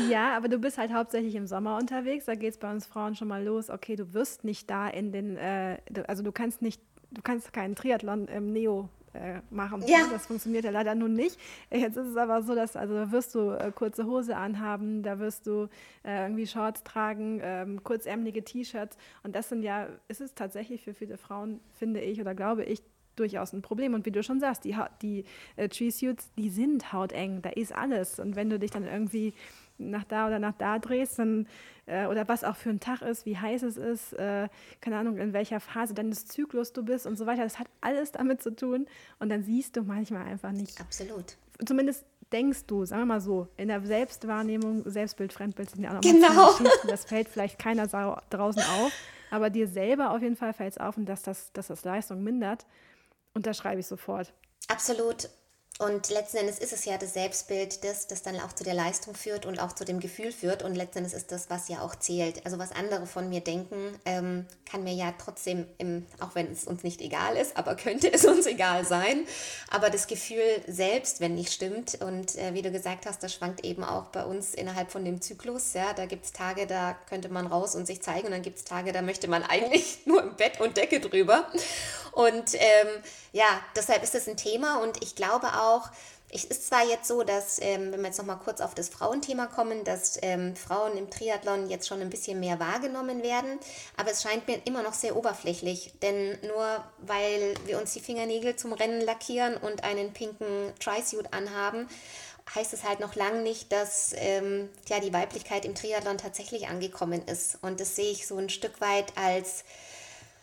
Ja, 0.08 0.36
aber 0.36 0.46
du 0.46 0.58
bist 0.58 0.78
halt 0.78 0.92
hauptsächlich 0.92 1.34
im 1.34 1.48
Sommer 1.48 1.76
unterwegs, 1.76 2.26
da 2.26 2.36
geht 2.36 2.52
es 2.52 2.58
bei 2.58 2.70
uns 2.70 2.86
Frauen 2.86 3.16
schon 3.16 3.26
mal 3.26 3.42
los, 3.42 3.70
okay, 3.70 3.96
du 3.96 4.14
wirst 4.14 4.44
nicht 4.44 4.70
da 4.70 4.86
in 4.86 5.10
den, 5.10 5.36
äh, 5.36 5.78
also 6.06 6.22
du 6.22 6.30
kannst 6.30 6.62
nicht 6.62 6.80
du 7.10 7.22
kannst 7.22 7.52
keinen 7.52 7.74
Triathlon 7.74 8.28
im 8.28 8.52
Neo 8.52 8.88
äh, 9.14 9.40
machen. 9.50 9.82
Ja. 9.86 10.06
Das 10.10 10.26
funktioniert 10.26 10.64
ja 10.64 10.70
leider 10.70 10.94
nun 10.94 11.14
nicht. 11.14 11.38
Jetzt 11.70 11.96
ist 11.96 12.08
es 12.08 12.16
aber 12.16 12.42
so, 12.42 12.54
dass 12.54 12.76
also 12.76 12.94
da 12.94 13.12
wirst 13.12 13.34
du 13.34 13.50
äh, 13.50 13.72
kurze 13.74 14.06
Hose 14.06 14.36
anhaben, 14.36 15.02
da 15.02 15.18
wirst 15.18 15.46
du 15.46 15.68
äh, 16.04 16.22
irgendwie 16.22 16.46
Shorts 16.46 16.82
tragen, 16.84 17.40
ähm, 17.42 17.82
kurzärmelige 17.82 18.44
T-Shirts. 18.44 18.96
Und 19.22 19.34
das 19.34 19.48
sind 19.48 19.62
ja, 19.62 19.88
ist 20.08 20.20
es 20.20 20.34
tatsächlich 20.34 20.82
für 20.82 20.94
viele 20.94 21.16
Frauen, 21.16 21.60
finde 21.74 22.00
ich 22.00 22.20
oder 22.20 22.34
glaube 22.34 22.64
ich, 22.64 22.82
durchaus 23.16 23.52
ein 23.52 23.62
Problem. 23.62 23.94
Und 23.94 24.06
wie 24.06 24.10
du 24.10 24.22
schon 24.22 24.40
sagst, 24.40 24.64
die, 24.64 24.76
die 25.02 25.24
äh, 25.56 25.68
Tree 25.68 25.90
Suits, 25.90 26.30
die 26.36 26.50
sind 26.50 26.92
hauteng, 26.92 27.42
da 27.42 27.50
ist 27.50 27.74
alles. 27.74 28.18
Und 28.18 28.36
wenn 28.36 28.50
du 28.50 28.58
dich 28.58 28.70
dann 28.70 28.84
irgendwie 28.84 29.34
nach 29.78 30.04
da 30.04 30.26
oder 30.26 30.38
nach 30.38 30.54
da 30.56 30.78
drehst, 30.78 31.18
dann, 31.18 31.46
äh, 31.90 32.06
oder 32.06 32.28
was 32.28 32.44
auch 32.44 32.56
für 32.56 32.70
ein 32.70 32.80
Tag 32.80 33.02
ist, 33.02 33.26
wie 33.26 33.36
heiß 33.36 33.62
es 33.62 33.76
ist, 33.76 34.12
äh, 34.14 34.48
keine 34.80 34.96
Ahnung, 34.96 35.18
in 35.18 35.32
welcher 35.32 35.60
Phase 35.60 35.92
deines 35.92 36.26
Zyklus 36.26 36.72
du 36.72 36.84
bist 36.84 37.06
und 37.06 37.16
so 37.16 37.26
weiter, 37.26 37.42
das 37.42 37.58
hat 37.58 37.66
alles 37.80 38.12
damit 38.12 38.42
zu 38.42 38.54
tun. 38.54 38.86
Und 39.18 39.28
dann 39.28 39.42
siehst 39.42 39.76
du 39.76 39.82
manchmal 39.82 40.26
einfach 40.26 40.52
nicht. 40.52 40.80
Absolut. 40.80 41.36
Zumindest 41.64 42.04
denkst 42.32 42.66
du, 42.66 42.84
sagen 42.84 43.02
wir 43.02 43.06
mal 43.06 43.20
so, 43.20 43.48
in 43.56 43.68
der 43.68 43.84
Selbstwahrnehmung, 43.84 44.88
Selbstbild, 44.88 45.32
Fremdbild 45.32 45.70
sind 45.70 45.82
ja 45.82 45.90
auch 45.90 45.94
noch 45.94 46.00
genau. 46.00 46.54
das 46.86 47.04
fällt 47.04 47.28
vielleicht 47.28 47.58
keiner 47.58 47.86
draußen 47.86 48.62
auf, 48.62 48.92
aber 49.30 49.50
dir 49.50 49.66
selber 49.66 50.12
auf 50.12 50.22
jeden 50.22 50.36
Fall 50.36 50.52
fällt 50.52 50.72
es 50.72 50.78
auf 50.78 50.96
und 50.96 51.06
dass 51.06 51.22
das, 51.22 51.52
dass 51.52 51.66
das 51.66 51.84
Leistung 51.84 52.22
mindert. 52.22 52.66
Und 53.34 53.46
da 53.46 53.54
schreibe 53.54 53.80
ich 53.80 53.86
sofort. 53.86 54.32
Absolut. 54.68 55.28
Und 55.80 56.10
letzten 56.10 56.36
Endes 56.36 56.58
ist 56.58 56.74
es 56.74 56.84
ja 56.84 56.98
das 56.98 57.14
Selbstbild, 57.14 57.84
das, 57.84 58.06
das 58.06 58.20
dann 58.20 58.38
auch 58.40 58.52
zu 58.52 58.64
der 58.64 58.74
Leistung 58.74 59.14
führt 59.14 59.46
und 59.46 59.58
auch 59.60 59.72
zu 59.72 59.86
dem 59.86 59.98
Gefühl 59.98 60.30
führt. 60.30 60.62
Und 60.62 60.74
letzten 60.74 60.98
Endes 60.98 61.14
ist 61.14 61.32
das, 61.32 61.48
was 61.48 61.70
ja 61.70 61.80
auch 61.80 61.96
zählt. 61.96 62.44
Also 62.44 62.58
was 62.58 62.72
andere 62.72 63.06
von 63.06 63.30
mir 63.30 63.40
denken, 63.40 63.98
ähm, 64.04 64.44
kann 64.70 64.84
mir 64.84 64.92
ja 64.92 65.14
trotzdem, 65.16 65.64
im, 65.78 66.04
auch 66.20 66.34
wenn 66.34 66.52
es 66.52 66.64
uns 66.64 66.82
nicht 66.82 67.00
egal 67.00 67.34
ist, 67.34 67.56
aber 67.56 67.74
könnte 67.76 68.12
es 68.12 68.26
uns 68.26 68.44
egal 68.44 68.84
sein. 68.84 69.24
Aber 69.70 69.88
das 69.88 70.06
Gefühl 70.06 70.42
selbst, 70.66 71.22
wenn 71.22 71.34
nicht 71.34 71.50
stimmt, 71.50 71.98
und 72.02 72.36
äh, 72.36 72.52
wie 72.52 72.60
du 72.60 72.70
gesagt 72.70 73.06
hast, 73.06 73.22
das 73.22 73.32
schwankt 73.32 73.64
eben 73.64 73.82
auch 73.82 74.08
bei 74.08 74.26
uns 74.26 74.52
innerhalb 74.52 74.90
von 74.90 75.02
dem 75.02 75.22
Zyklus. 75.22 75.72
Ja, 75.72 75.94
da 75.94 76.04
gibt 76.04 76.26
es 76.26 76.32
Tage, 76.34 76.66
da 76.66 76.94
könnte 77.08 77.30
man 77.30 77.46
raus 77.46 77.74
und 77.74 77.86
sich 77.86 78.02
zeigen. 78.02 78.26
Und 78.26 78.32
dann 78.32 78.42
gibt 78.42 78.58
es 78.58 78.64
Tage, 78.64 78.92
da 78.92 79.00
möchte 79.00 79.28
man 79.28 79.42
eigentlich 79.48 80.00
nur 80.04 80.22
im 80.22 80.36
Bett 80.36 80.60
und 80.60 80.76
Decke 80.76 81.00
drüber. 81.00 81.46
Und 82.12 82.54
ähm, 82.54 82.88
ja, 83.32 83.46
deshalb 83.76 84.02
ist 84.02 84.14
das 84.14 84.28
ein 84.28 84.36
Thema. 84.36 84.82
Und 84.82 85.02
ich 85.02 85.14
glaube 85.14 85.48
auch, 85.48 85.90
es 86.32 86.44
ist 86.44 86.68
zwar 86.68 86.86
jetzt 86.86 87.08
so, 87.08 87.22
dass, 87.24 87.60
ähm, 87.60 87.92
wenn 87.92 88.00
wir 88.00 88.06
jetzt 88.06 88.18
nochmal 88.18 88.38
kurz 88.38 88.60
auf 88.60 88.74
das 88.74 88.88
Frauenthema 88.88 89.46
kommen, 89.46 89.82
dass 89.84 90.18
ähm, 90.22 90.54
Frauen 90.54 90.96
im 90.96 91.10
Triathlon 91.10 91.68
jetzt 91.68 91.88
schon 91.88 92.00
ein 92.00 92.10
bisschen 92.10 92.38
mehr 92.38 92.60
wahrgenommen 92.60 93.22
werden, 93.22 93.58
aber 93.96 94.12
es 94.12 94.22
scheint 94.22 94.46
mir 94.46 94.60
immer 94.64 94.82
noch 94.82 94.94
sehr 94.94 95.16
oberflächlich, 95.16 95.92
denn 96.02 96.38
nur 96.46 96.84
weil 96.98 97.54
wir 97.66 97.80
uns 97.80 97.94
die 97.94 98.00
Fingernägel 98.00 98.54
zum 98.54 98.72
Rennen 98.72 99.00
lackieren 99.00 99.56
und 99.56 99.82
einen 99.82 100.12
pinken 100.12 100.72
Tri-Suit 100.78 101.32
anhaben, 101.32 101.88
heißt 102.54 102.72
es 102.72 102.84
halt 102.84 103.00
noch 103.00 103.14
lange 103.14 103.42
nicht, 103.42 103.72
dass 103.72 104.12
ähm, 104.16 104.68
ja, 104.88 105.00
die 105.00 105.12
Weiblichkeit 105.12 105.64
im 105.64 105.74
Triathlon 105.74 106.18
tatsächlich 106.18 106.68
angekommen 106.68 107.22
ist. 107.26 107.58
Und 107.62 107.80
das 107.80 107.96
sehe 107.96 108.10
ich 108.10 108.26
so 108.26 108.36
ein 108.36 108.48
Stück 108.48 108.80
weit 108.80 109.16
als 109.16 109.64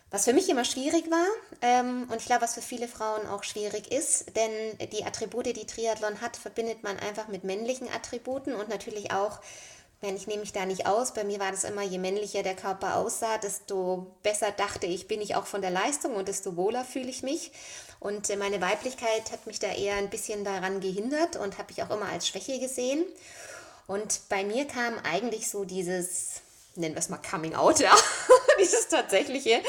was 0.09 0.25
für 0.25 0.33
mich 0.33 0.49
immer 0.49 0.63
schwierig 0.63 1.09
war 1.11 1.27
ähm, 1.61 2.07
und 2.09 2.17
ich 2.17 2.25
glaube, 2.25 2.43
was 2.43 2.53
für 2.53 2.61
viele 2.61 2.87
Frauen 2.87 3.27
auch 3.27 3.43
schwierig 3.43 3.91
ist, 3.91 4.35
denn 4.35 4.89
die 4.91 5.03
Attribute, 5.03 5.45
die 5.45 5.65
Triathlon 5.65 6.21
hat, 6.21 6.37
verbindet 6.37 6.83
man 6.83 6.97
einfach 6.97 7.27
mit 7.27 7.43
männlichen 7.43 7.89
Attributen 7.89 8.55
und 8.55 8.69
natürlich 8.69 9.11
auch, 9.11 9.39
wenn 9.99 10.15
ich 10.15 10.27
nehme 10.27 10.41
mich 10.41 10.53
da 10.53 10.65
nicht 10.65 10.85
aus, 10.85 11.13
bei 11.13 11.23
mir 11.23 11.39
war 11.39 11.51
das 11.51 11.63
immer, 11.63 11.81
je 11.81 11.97
männlicher 11.97 12.43
der 12.43 12.55
Körper 12.55 12.95
aussah, 12.95 13.37
desto 13.39 14.15
besser 14.23 14.51
dachte 14.51 14.85
ich, 14.85 15.07
bin 15.07 15.21
ich 15.21 15.35
auch 15.35 15.45
von 15.45 15.61
der 15.61 15.71
Leistung 15.71 16.15
und 16.15 16.27
desto 16.27 16.55
wohler 16.55 16.85
fühle 16.85 17.09
ich 17.09 17.23
mich. 17.23 17.51
Und 17.99 18.29
äh, 18.29 18.35
meine 18.35 18.61
Weiblichkeit 18.61 19.31
hat 19.31 19.47
mich 19.47 19.59
da 19.59 19.73
eher 19.73 19.95
ein 19.95 20.11
bisschen 20.11 20.43
daran 20.43 20.79
gehindert 20.81 21.35
und 21.35 21.57
habe 21.57 21.71
ich 21.71 21.81
auch 21.81 21.89
immer 21.89 22.09
als 22.09 22.27
Schwäche 22.27 22.59
gesehen. 22.59 23.03
Und 23.87 24.21
bei 24.29 24.43
mir 24.43 24.65
kam 24.65 24.99
eigentlich 24.99 25.49
so 25.49 25.65
dieses 25.65 26.41
nennen 26.77 26.95
wir 26.95 26.99
es 26.99 27.09
mal 27.09 27.17
Coming 27.17 27.55
Out, 27.55 27.79
ja, 27.79 27.93
dieses 28.59 28.87
tatsächliche, 28.87 29.61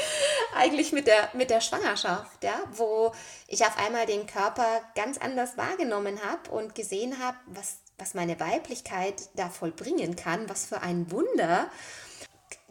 eigentlich 0.55 0.91
mit 0.91 1.07
der, 1.07 1.29
mit 1.33 1.49
der 1.49 1.61
Schwangerschaft, 1.61 2.43
ja, 2.43 2.61
wo 2.71 3.13
ich 3.47 3.65
auf 3.65 3.77
einmal 3.77 4.05
den 4.05 4.27
Körper 4.27 4.81
ganz 4.95 5.17
anders 5.17 5.57
wahrgenommen 5.57 6.19
habe 6.23 6.49
und 6.51 6.75
gesehen 6.75 7.19
habe, 7.19 7.37
was, 7.47 7.77
was 7.97 8.13
meine 8.13 8.39
Weiblichkeit 8.39 9.15
da 9.35 9.49
vollbringen 9.49 10.15
kann, 10.15 10.49
was 10.49 10.65
für 10.65 10.81
ein 10.81 11.11
Wunder. 11.11 11.69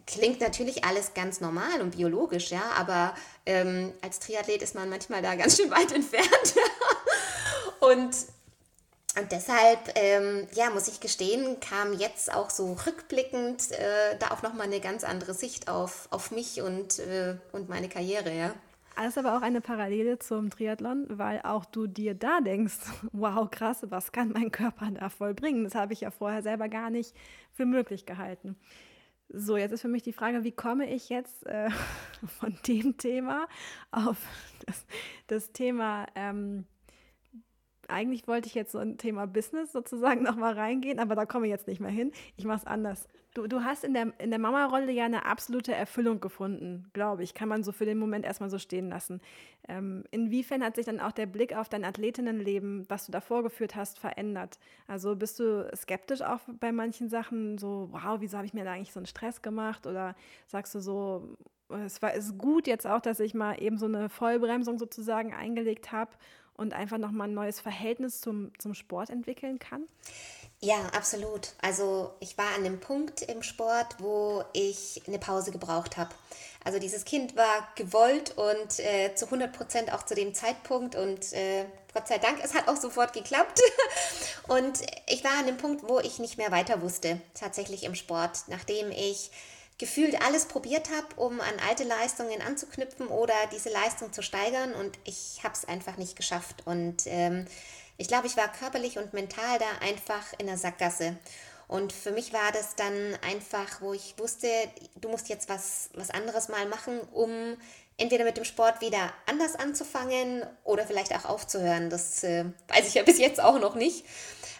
Klingt 0.07 0.41
natürlich 0.41 0.83
alles 0.85 1.13
ganz 1.13 1.39
normal 1.39 1.81
und 1.81 1.95
biologisch, 1.95 2.49
ja, 2.49 2.63
aber 2.77 3.13
ähm, 3.45 3.93
als 4.01 4.19
Triathlet 4.19 4.61
ist 4.63 4.73
man 4.73 4.89
manchmal 4.89 5.21
da 5.21 5.35
ganz 5.35 5.57
schön 5.57 5.69
weit 5.69 5.91
entfernt. 5.93 6.55
und 7.79 8.15
und 9.17 9.31
deshalb, 9.31 9.79
ähm, 9.95 10.47
ja, 10.53 10.69
muss 10.69 10.87
ich 10.87 10.99
gestehen, 10.99 11.59
kam 11.59 11.93
jetzt 11.93 12.33
auch 12.33 12.49
so 12.49 12.73
rückblickend 12.85 13.71
äh, 13.71 14.17
da 14.19 14.31
auch 14.31 14.43
nochmal 14.43 14.67
eine 14.67 14.79
ganz 14.79 15.03
andere 15.03 15.33
Sicht 15.33 15.67
auf, 15.67 16.07
auf 16.11 16.31
mich 16.31 16.61
und, 16.61 16.99
äh, 16.99 17.37
und 17.51 17.69
meine 17.69 17.89
Karriere, 17.89 18.35
ja. 18.35 18.53
Alles 18.95 19.17
aber 19.17 19.37
auch 19.37 19.41
eine 19.41 19.61
Parallele 19.61 20.19
zum 20.19 20.49
Triathlon, 20.49 21.05
weil 21.09 21.41
auch 21.43 21.65
du 21.65 21.87
dir 21.87 22.13
da 22.13 22.41
denkst, 22.41 22.77
wow, 23.11 23.49
krass, 23.49 23.79
was 23.89 24.11
kann 24.11 24.31
mein 24.31 24.51
Körper 24.51 24.91
da 24.91 25.09
vollbringen? 25.09 25.63
Das 25.63 25.73
habe 25.73 25.93
ich 25.93 26.01
ja 26.01 26.11
vorher 26.11 26.43
selber 26.43 26.69
gar 26.69 26.89
nicht 26.89 27.15
für 27.53 27.65
möglich 27.65 28.05
gehalten. 28.05 28.57
So, 29.29 29.57
jetzt 29.57 29.71
ist 29.71 29.81
für 29.81 29.87
mich 29.87 30.03
die 30.03 30.13
Frage, 30.13 30.43
wie 30.43 30.51
komme 30.51 30.89
ich 30.89 31.09
jetzt 31.09 31.45
äh, 31.45 31.69
von 32.39 32.57
dem 32.67 32.97
Thema 32.97 33.47
auf 33.91 34.17
das, 34.65 34.85
das 35.27 35.51
Thema 35.51 36.05
ähm, 36.15 36.65
eigentlich 37.89 38.27
wollte 38.27 38.47
ich 38.47 38.55
jetzt 38.55 38.71
so 38.71 38.77
ein 38.77 38.97
Thema 38.97 39.27
Business 39.27 39.71
sozusagen 39.71 40.23
nochmal 40.23 40.53
reingehen, 40.53 40.99
aber 40.99 41.15
da 41.15 41.25
komme 41.25 41.47
ich 41.47 41.51
jetzt 41.51 41.67
nicht 41.67 41.79
mehr 41.79 41.91
hin. 41.91 42.11
Ich 42.37 42.45
mache 42.45 42.59
es 42.59 42.65
anders. 42.65 43.07
Du, 43.33 43.45
du 43.45 43.63
hast 43.63 43.83
in 43.83 43.93
der, 43.93 44.13
in 44.17 44.31
der 44.31 44.39
Mama-Rolle 44.39 44.91
ja 44.91 45.05
eine 45.05 45.25
absolute 45.25 45.73
Erfüllung 45.73 46.19
gefunden, 46.19 46.89
glaube 46.93 47.23
ich. 47.23 47.35
Kann 47.35 47.47
man 47.47 47.63
so 47.63 47.71
für 47.71 47.85
den 47.85 47.99
Moment 47.99 48.25
erstmal 48.25 48.49
so 48.49 48.57
stehen 48.57 48.89
lassen. 48.89 49.21
Ähm, 49.67 50.03
inwiefern 50.09 50.63
hat 50.63 50.75
sich 50.75 50.85
dann 50.85 50.99
auch 50.99 51.11
der 51.11 51.27
Blick 51.27 51.55
auf 51.55 51.69
dein 51.69 51.85
Athletinnenleben, 51.85 52.89
was 52.89 53.05
du 53.05 53.11
da 53.11 53.21
vorgeführt 53.21 53.75
hast, 53.75 53.99
verändert? 53.99 54.57
Also 54.87 55.15
bist 55.15 55.39
du 55.39 55.69
skeptisch 55.75 56.21
auch 56.21 56.39
bei 56.59 56.71
manchen 56.71 57.07
Sachen, 57.07 57.59
so, 57.59 57.89
wow, 57.91 58.17
wieso 58.19 58.37
habe 58.37 58.47
ich 58.47 58.53
mir 58.55 58.63
da 58.63 58.71
eigentlich 58.71 58.93
so 58.93 58.99
einen 58.99 59.05
Stress 59.05 59.43
gemacht? 59.43 59.85
Oder 59.85 60.15
sagst 60.47 60.73
du 60.73 60.79
so, 60.79 61.37
es 61.69 62.01
war 62.01 62.13
ist 62.13 62.37
gut 62.37 62.65
jetzt 62.65 62.87
auch, 62.87 62.99
dass 63.01 63.19
ich 63.19 63.35
mal 63.35 63.61
eben 63.61 63.77
so 63.77 63.85
eine 63.85 64.09
Vollbremsung 64.09 64.79
sozusagen 64.79 65.33
eingelegt 65.33 65.91
habe 65.91 66.11
und 66.59 66.73
einfach 66.73 66.97
nochmal 66.97 67.27
ein 67.27 67.33
neues 67.33 67.59
Verhältnis 67.59 68.21
zum, 68.21 68.51
zum 68.59 68.73
Sport 68.73 69.09
entwickeln 69.09 69.57
kann? 69.57 69.87
Ja, 70.61 70.77
absolut. 70.95 71.53
Also 71.61 72.11
ich 72.19 72.37
war 72.37 72.53
an 72.55 72.65
dem 72.65 72.79
Punkt 72.81 73.21
im 73.21 73.43
Sport, 73.43 73.95
wo 73.99 74.43
ich 74.51 75.01
eine 75.07 75.17
Pause 75.17 75.51
gebraucht 75.51 75.95
habe. 75.95 76.13
Also 76.65 76.79
dieses 76.79 77.05
Kind 77.05 77.37
war 77.37 77.69
gewollt 77.75 78.37
und 78.37 78.79
äh, 78.79 79.15
zu 79.15 79.25
100 79.25 79.53
Prozent 79.53 79.93
auch 79.93 80.03
zu 80.03 80.15
dem 80.15 80.33
Zeitpunkt 80.33 80.95
und 80.95 81.31
äh, 81.31 81.65
Gott 81.93 82.07
sei 82.07 82.17
Dank, 82.17 82.39
es 82.43 82.53
hat 82.53 82.67
auch 82.67 82.75
sofort 82.75 83.13
geklappt. 83.13 83.61
Und 84.47 84.81
ich 85.07 85.23
war 85.23 85.39
an 85.39 85.47
dem 85.47 85.57
Punkt, 85.57 85.87
wo 85.87 85.99
ich 85.99 86.19
nicht 86.19 86.37
mehr 86.37 86.51
weiter 86.51 86.81
wusste, 86.81 87.19
tatsächlich 87.33 87.83
im 87.83 87.95
Sport, 87.95 88.43
nachdem 88.47 88.91
ich 88.91 89.31
gefühlt 89.79 90.21
alles 90.21 90.45
probiert 90.45 90.89
habe, 90.89 91.07
um 91.15 91.41
an 91.41 91.55
alte 91.67 91.85
Leistungen 91.85 92.41
anzuknüpfen 92.41 93.07
oder 93.07 93.33
diese 93.51 93.69
Leistung 93.69 94.13
zu 94.13 94.21
steigern 94.21 94.73
und 94.73 94.99
ich 95.05 95.39
habe 95.43 95.55
es 95.55 95.65
einfach 95.65 95.97
nicht 95.97 96.15
geschafft. 96.15 96.63
Und 96.65 97.07
ähm, 97.07 97.45
ich 97.97 98.07
glaube, 98.07 98.27
ich 98.27 98.37
war 98.37 98.51
körperlich 98.51 98.99
und 98.99 99.13
mental 99.13 99.57
da 99.57 99.85
einfach 99.87 100.33
in 100.37 100.47
der 100.47 100.57
Sackgasse. 100.57 101.17
Und 101.69 101.93
für 101.93 102.11
mich 102.11 102.33
war 102.33 102.51
das 102.51 102.75
dann 102.75 103.17
einfach, 103.21 103.81
wo 103.81 103.93
ich 103.93 104.15
wusste, 104.17 104.47
du 104.99 105.07
musst 105.07 105.29
jetzt 105.29 105.49
was, 105.49 105.89
was 105.93 106.09
anderes 106.09 106.49
mal 106.49 106.65
machen, 106.65 106.99
um 107.13 107.57
entweder 107.95 108.23
mit 108.23 108.37
dem 108.37 108.45
Sport 108.45 108.81
wieder 108.81 109.13
anders 109.27 109.55
anzufangen 109.55 110.45
oder 110.63 110.85
vielleicht 110.85 111.13
auch 111.15 111.25
aufzuhören. 111.25 111.89
Das 111.89 112.23
äh, 112.23 112.45
weiß 112.69 112.87
ich 112.87 112.95
ja 112.95 113.03
bis 113.03 113.19
jetzt 113.19 113.39
auch 113.39 113.59
noch 113.59 113.75
nicht. 113.75 114.05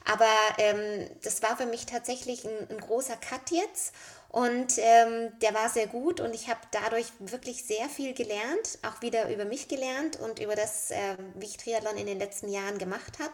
Aber 0.05 0.31
ähm, 0.59 1.09
das 1.23 1.41
war 1.41 1.57
für 1.57 1.65
mich 1.65 1.85
tatsächlich 1.85 2.45
ein, 2.45 2.69
ein 2.69 2.79
großer 2.79 3.17
Cut 3.17 3.51
jetzt. 3.51 3.93
Und 4.29 4.77
ähm, 4.77 5.31
der 5.41 5.55
war 5.55 5.69
sehr 5.69 5.87
gut 5.87 6.19
und 6.19 6.35
ich 6.35 6.49
habe 6.49 6.59
dadurch 6.71 7.07
wirklich 7.17 7.63
sehr 7.63 7.89
viel 7.89 8.13
gelernt, 8.13 8.77
auch 8.87 9.01
wieder 9.01 9.29
über 9.29 9.43
mich 9.43 9.67
gelernt 9.67 10.19
und 10.19 10.39
über 10.39 10.55
das, 10.55 10.91
äh, 10.91 11.17
wie 11.35 11.47
ich 11.47 11.57
Triathlon 11.57 11.97
in 11.97 12.05
den 12.05 12.19
letzten 12.19 12.47
Jahren 12.47 12.77
gemacht 12.77 13.17
habe. 13.19 13.33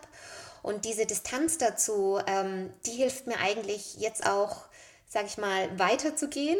Und 0.63 0.86
diese 0.86 1.05
Distanz 1.05 1.58
dazu, 1.58 2.19
ähm, 2.27 2.73
die 2.86 2.93
hilft 2.93 3.27
mir 3.27 3.39
eigentlich 3.39 3.97
jetzt 3.97 4.25
auch, 4.25 4.63
sage 5.08 5.27
ich 5.27 5.38
mal, 5.38 5.77
weiterzugehen. 5.77 6.60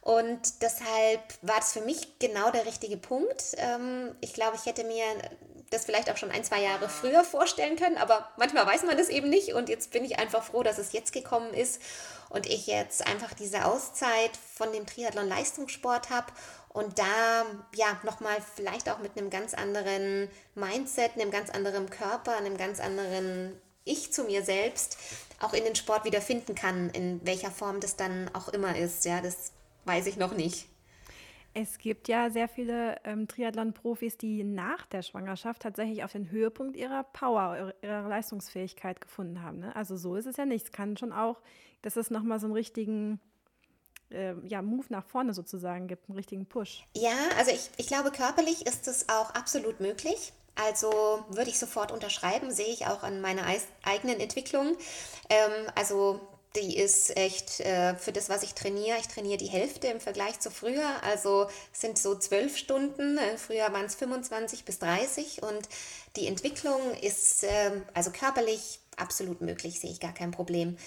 Und 0.00 0.62
deshalb 0.62 1.22
war 1.42 1.56
das 1.56 1.72
für 1.72 1.80
mich 1.80 2.18
genau 2.18 2.50
der 2.50 2.66
richtige 2.66 2.96
Punkt. 2.96 3.54
Ähm, 3.56 4.16
ich 4.20 4.34
glaube, 4.34 4.56
ich 4.56 4.66
hätte 4.66 4.82
mir 4.82 5.04
das 5.70 5.84
vielleicht 5.84 6.10
auch 6.10 6.16
schon 6.16 6.30
ein, 6.30 6.44
zwei 6.44 6.60
Jahre 6.60 6.88
früher 6.88 7.24
vorstellen 7.24 7.76
können, 7.76 7.96
aber 7.98 8.28
manchmal 8.36 8.66
weiß 8.66 8.82
man 8.84 8.96
das 8.96 9.08
eben 9.08 9.28
nicht 9.28 9.52
und 9.54 9.68
jetzt 9.68 9.90
bin 9.90 10.04
ich 10.04 10.18
einfach 10.18 10.44
froh, 10.44 10.62
dass 10.62 10.78
es 10.78 10.92
jetzt 10.92 11.12
gekommen 11.12 11.52
ist 11.54 11.80
und 12.30 12.46
ich 12.46 12.66
jetzt 12.66 13.06
einfach 13.06 13.32
diese 13.34 13.64
Auszeit 13.64 14.36
von 14.54 14.72
dem 14.72 14.86
Triathlon 14.86 15.28
Leistungssport 15.28 16.10
habe 16.10 16.32
und 16.68 16.98
da 16.98 17.46
ja 17.74 17.98
nochmal 18.02 18.36
vielleicht 18.54 18.90
auch 18.90 18.98
mit 18.98 19.16
einem 19.16 19.30
ganz 19.30 19.54
anderen 19.54 20.28
Mindset, 20.54 21.12
einem 21.14 21.30
ganz 21.30 21.50
anderen 21.50 21.88
Körper, 21.88 22.36
einem 22.36 22.56
ganz 22.56 22.80
anderen 22.80 23.58
Ich 23.84 24.12
zu 24.12 24.24
mir 24.24 24.42
selbst 24.42 24.98
auch 25.40 25.52
in 25.52 25.64
den 25.64 25.74
Sport 25.74 26.04
wieder 26.04 26.20
finden 26.20 26.54
kann, 26.54 26.90
in 26.90 27.24
welcher 27.24 27.50
Form 27.50 27.80
das 27.80 27.96
dann 27.96 28.30
auch 28.34 28.48
immer 28.48 28.76
ist. 28.76 29.04
Ja, 29.04 29.20
das 29.20 29.52
weiß 29.84 30.06
ich 30.06 30.16
noch 30.16 30.32
nicht. 30.32 30.68
Es 31.58 31.78
gibt 31.78 32.08
ja 32.08 32.28
sehr 32.28 32.48
viele 32.48 33.00
ähm, 33.04 33.28
Triathlon-Profis, 33.28 34.18
die 34.18 34.44
nach 34.44 34.84
der 34.84 35.00
Schwangerschaft 35.00 35.62
tatsächlich 35.62 36.04
auf 36.04 36.12
den 36.12 36.30
Höhepunkt 36.30 36.76
ihrer 36.76 37.02
Power, 37.02 37.72
ihrer 37.80 38.06
Leistungsfähigkeit 38.06 39.00
gefunden 39.00 39.42
haben. 39.42 39.60
Ne? 39.60 39.74
Also 39.74 39.96
so 39.96 40.16
ist 40.16 40.26
es 40.26 40.36
ja 40.36 40.44
nicht. 40.44 40.66
Es 40.66 40.70
kann 40.70 40.98
schon 40.98 41.14
auch, 41.14 41.40
dass 41.80 41.96
es 41.96 42.10
nochmal 42.10 42.40
so 42.40 42.46
einen 42.46 42.52
richtigen 42.52 43.20
äh, 44.10 44.34
ja, 44.46 44.60
Move 44.60 44.84
nach 44.90 45.06
vorne 45.06 45.32
sozusagen 45.32 45.88
gibt, 45.88 46.10
einen 46.10 46.16
richtigen 46.16 46.44
Push. 46.44 46.84
Ja, 46.94 47.16
also 47.38 47.52
ich, 47.52 47.70
ich 47.78 47.86
glaube, 47.86 48.10
körperlich 48.10 48.66
ist 48.66 48.86
es 48.86 49.08
auch 49.08 49.30
absolut 49.30 49.80
möglich. 49.80 50.34
Also 50.56 50.90
würde 51.30 51.48
ich 51.48 51.58
sofort 51.58 51.90
unterschreiben, 51.90 52.50
sehe 52.50 52.68
ich 52.68 52.86
auch 52.86 53.02
an 53.02 53.22
meiner 53.22 53.44
eigenen 53.82 54.20
Entwicklung. 54.20 54.76
Ähm, 55.30 55.70
also 55.74 56.20
die 56.54 56.76
ist 56.76 57.16
echt 57.16 57.60
äh, 57.60 57.94
für 57.96 58.12
das, 58.12 58.28
was 58.28 58.42
ich 58.42 58.54
trainiere. 58.54 58.98
Ich 58.98 59.08
trainiere 59.08 59.38
die 59.38 59.46
Hälfte 59.46 59.88
im 59.88 60.00
Vergleich 60.00 60.40
zu 60.40 60.50
früher. 60.50 61.02
Also 61.02 61.48
sind 61.72 61.98
so 61.98 62.14
zwölf 62.14 62.56
Stunden. 62.56 63.18
Äh, 63.18 63.36
früher 63.36 63.72
waren 63.72 63.86
es 63.86 63.94
25 63.94 64.64
bis 64.64 64.78
30. 64.78 65.42
Und 65.42 65.68
die 66.16 66.26
Entwicklung 66.26 66.80
ist 67.02 67.44
äh, 67.44 67.72
also 67.92 68.10
körperlich 68.10 68.80
absolut 68.96 69.40
möglich, 69.40 69.80
sehe 69.80 69.90
ich 69.90 70.00
gar 70.00 70.14
kein 70.14 70.30
Problem. 70.30 70.78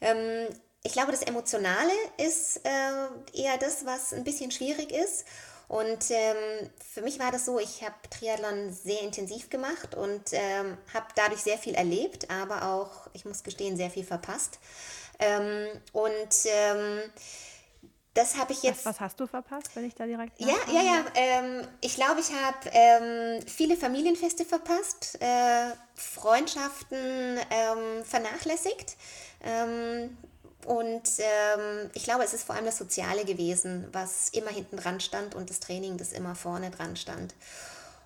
Ähm, 0.00 0.46
ich 0.82 0.92
glaube, 0.92 1.12
das 1.12 1.22
Emotionale 1.22 1.92
ist 2.16 2.64
äh, 2.64 3.38
eher 3.38 3.58
das, 3.58 3.84
was 3.84 4.14
ein 4.14 4.24
bisschen 4.24 4.50
schwierig 4.50 4.92
ist. 4.92 5.26
Und 5.68 6.10
ähm, 6.10 6.70
für 6.94 7.02
mich 7.02 7.18
war 7.18 7.30
das 7.30 7.44
so, 7.44 7.58
ich 7.58 7.82
habe 7.82 7.94
Triathlon 8.08 8.72
sehr 8.72 9.02
intensiv 9.02 9.50
gemacht 9.50 9.94
und 9.94 10.22
ähm, 10.32 10.78
habe 10.94 11.06
dadurch 11.14 11.42
sehr 11.42 11.58
viel 11.58 11.74
erlebt, 11.74 12.30
aber 12.30 12.70
auch, 12.70 13.10
ich 13.12 13.26
muss 13.26 13.42
gestehen, 13.42 13.76
sehr 13.76 13.90
viel 13.90 14.04
verpasst. 14.04 14.58
Ähm, 15.18 15.68
und 15.92 16.46
ähm, 16.46 17.00
das 18.14 18.36
habe 18.36 18.52
ich 18.52 18.62
jetzt. 18.62 18.84
Was, 18.84 18.94
was, 18.94 19.00
hast 19.00 19.20
du 19.20 19.26
verpasst, 19.26 19.70
wenn 19.74 19.84
ich 19.84 19.94
da 19.94 20.04
direkt. 20.04 20.40
Ja, 20.40 20.56
ja, 20.72 20.82
ja. 20.82 21.04
Ähm, 21.14 21.66
ich 21.80 21.94
glaube, 21.94 22.20
ich 22.20 22.32
habe 22.32 22.58
ähm, 22.72 23.42
viele 23.46 23.76
Familienfeste 23.76 24.44
verpasst, 24.44 25.18
äh, 25.20 25.70
Freundschaften 25.94 27.38
ähm, 27.50 28.04
vernachlässigt. 28.04 28.96
Ähm, 29.42 30.16
und 30.66 31.08
ähm, 31.18 31.90
ich 31.94 32.04
glaube, 32.04 32.24
es 32.24 32.34
ist 32.34 32.42
vor 32.42 32.56
allem 32.56 32.64
das 32.64 32.78
Soziale 32.78 33.24
gewesen, 33.24 33.86
was 33.92 34.30
immer 34.30 34.50
hinten 34.50 34.76
dran 34.76 35.00
stand 35.00 35.34
und 35.34 35.48
das 35.48 35.60
Training, 35.60 35.96
das 35.96 36.12
immer 36.12 36.34
vorne 36.34 36.70
dran 36.70 36.96
stand. 36.96 37.34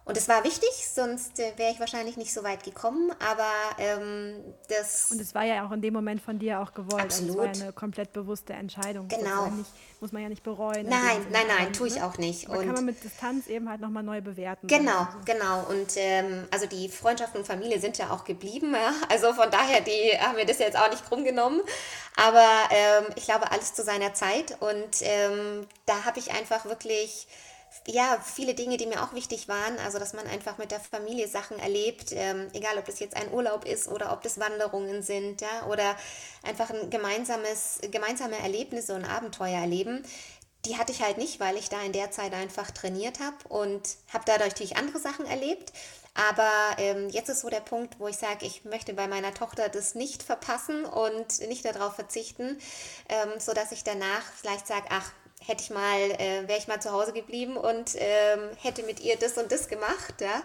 Und 0.04 0.16
es 0.16 0.28
war 0.28 0.42
wichtig, 0.42 0.70
sonst 0.92 1.38
äh, 1.38 1.52
wäre 1.56 1.70
ich 1.70 1.78
wahrscheinlich 1.78 2.16
nicht 2.16 2.32
so 2.32 2.42
weit 2.42 2.64
gekommen. 2.64 3.12
Aber 3.20 3.50
ähm, 3.78 4.34
das. 4.68 5.12
Und 5.12 5.20
es 5.20 5.32
war 5.32 5.44
ja 5.44 5.64
auch 5.64 5.70
in 5.70 5.80
dem 5.80 5.94
Moment 5.94 6.20
von 6.20 6.40
dir 6.40 6.60
auch 6.60 6.74
gewollt. 6.74 7.04
Absolut. 7.04 7.38
Also 7.38 7.50
es 7.50 7.58
war 7.58 7.64
eine 7.66 7.72
komplett 7.72 8.12
bewusste 8.12 8.52
Entscheidung. 8.52 9.06
Genau. 9.06 9.46
Nicht, 9.46 9.70
muss 10.00 10.10
man 10.10 10.22
ja 10.22 10.28
nicht 10.28 10.42
bereuen. 10.42 10.88
Nein, 10.88 11.24
nein, 11.30 11.46
nein, 11.46 11.72
tue 11.72 11.86
ich 11.86 11.96
ne? 11.96 12.06
auch 12.06 12.18
nicht. 12.18 12.48
Aber 12.48 12.58
und 12.58 12.66
kann 12.66 12.74
man 12.74 12.86
mit 12.86 13.04
Distanz 13.04 13.46
eben 13.46 13.68
halt 13.68 13.80
nochmal 13.80 14.02
neu 14.02 14.20
bewerten. 14.20 14.66
Genau, 14.66 15.06
so. 15.12 15.18
genau. 15.24 15.66
Und 15.68 15.92
ähm, 15.96 16.48
also 16.50 16.66
die 16.66 16.88
Freundschaft 16.88 17.36
und 17.36 17.46
Familie 17.46 17.78
sind 17.78 17.96
ja 17.98 18.10
auch 18.10 18.24
geblieben. 18.24 18.74
Ja? 18.74 18.92
Also 19.08 19.32
von 19.34 19.52
daher, 19.52 19.82
die 19.82 20.18
haben 20.18 20.36
wir 20.36 20.46
das 20.46 20.58
jetzt 20.58 20.76
auch 20.76 20.90
nicht 20.90 21.06
krumm 21.06 21.22
genommen. 21.22 21.60
Aber 22.16 22.48
ähm, 22.70 23.04
ich 23.14 23.24
glaube, 23.26 23.52
alles 23.52 23.72
zu 23.72 23.84
seiner 23.84 24.14
Zeit. 24.14 24.56
Und 24.60 25.00
ähm, 25.02 25.64
da 25.86 26.04
habe 26.04 26.18
ich 26.18 26.32
einfach 26.32 26.64
wirklich 26.64 27.28
ja, 27.86 28.18
viele 28.24 28.54
Dinge, 28.54 28.76
die 28.76 28.86
mir 28.86 29.02
auch 29.02 29.12
wichtig 29.12 29.48
waren. 29.48 29.78
Also, 29.78 29.98
dass 29.98 30.12
man 30.12 30.26
einfach 30.26 30.58
mit 30.58 30.70
der 30.70 30.80
Familie 30.80 31.28
Sachen 31.28 31.58
erlebt, 31.58 32.12
ähm, 32.12 32.48
egal 32.52 32.78
ob 32.78 32.84
das 32.84 33.00
jetzt 33.00 33.16
ein 33.16 33.32
Urlaub 33.32 33.64
ist 33.64 33.88
oder 33.88 34.12
ob 34.12 34.22
das 34.22 34.38
Wanderungen 34.38 35.02
sind, 35.02 35.40
ja, 35.40 35.66
oder 35.68 35.96
einfach 36.42 36.70
ein 36.70 36.90
gemeinsames, 36.90 37.80
gemeinsame 37.90 38.38
Erlebnisse 38.38 38.94
und 38.94 39.04
Abenteuer 39.04 39.58
erleben. 39.60 40.04
Die 40.64 40.78
hatte 40.78 40.92
ich 40.92 41.02
halt 41.02 41.18
nicht, 41.18 41.40
weil 41.40 41.56
ich 41.56 41.70
da 41.70 41.82
in 41.82 41.92
der 41.92 42.12
Zeit 42.12 42.34
einfach 42.34 42.70
trainiert 42.70 43.18
habe 43.18 43.36
und 43.48 43.82
habe 44.12 44.24
dadurch 44.26 44.50
natürlich 44.50 44.76
andere 44.76 45.00
Sachen 45.00 45.26
erlebt. 45.26 45.72
Aber 46.14 46.50
ähm, 46.78 47.08
jetzt 47.08 47.30
ist 47.30 47.40
so 47.40 47.48
der 47.48 47.60
Punkt, 47.60 47.98
wo 47.98 48.06
ich 48.06 48.16
sage, 48.16 48.44
ich 48.44 48.64
möchte 48.64 48.92
bei 48.92 49.08
meiner 49.08 49.32
Tochter 49.32 49.68
das 49.68 49.94
nicht 49.94 50.22
verpassen 50.22 50.84
und 50.84 51.40
nicht 51.48 51.64
darauf 51.64 51.94
verzichten, 51.94 52.58
ähm, 53.08 53.40
sodass 53.40 53.72
ich 53.72 53.82
danach 53.82 54.22
vielleicht 54.40 54.66
sage, 54.66 54.86
ach, 54.90 55.10
hätte 55.46 55.62
ich 55.62 55.70
mal, 55.70 55.98
äh, 56.18 56.48
wäre 56.48 56.58
ich 56.58 56.68
mal 56.68 56.80
zu 56.80 56.92
Hause 56.92 57.12
geblieben 57.12 57.56
und 57.56 57.94
ähm, 57.96 58.50
hätte 58.60 58.82
mit 58.84 59.00
ihr 59.00 59.16
das 59.16 59.36
und 59.38 59.50
das 59.50 59.68
gemacht. 59.68 60.20
Ja? 60.20 60.42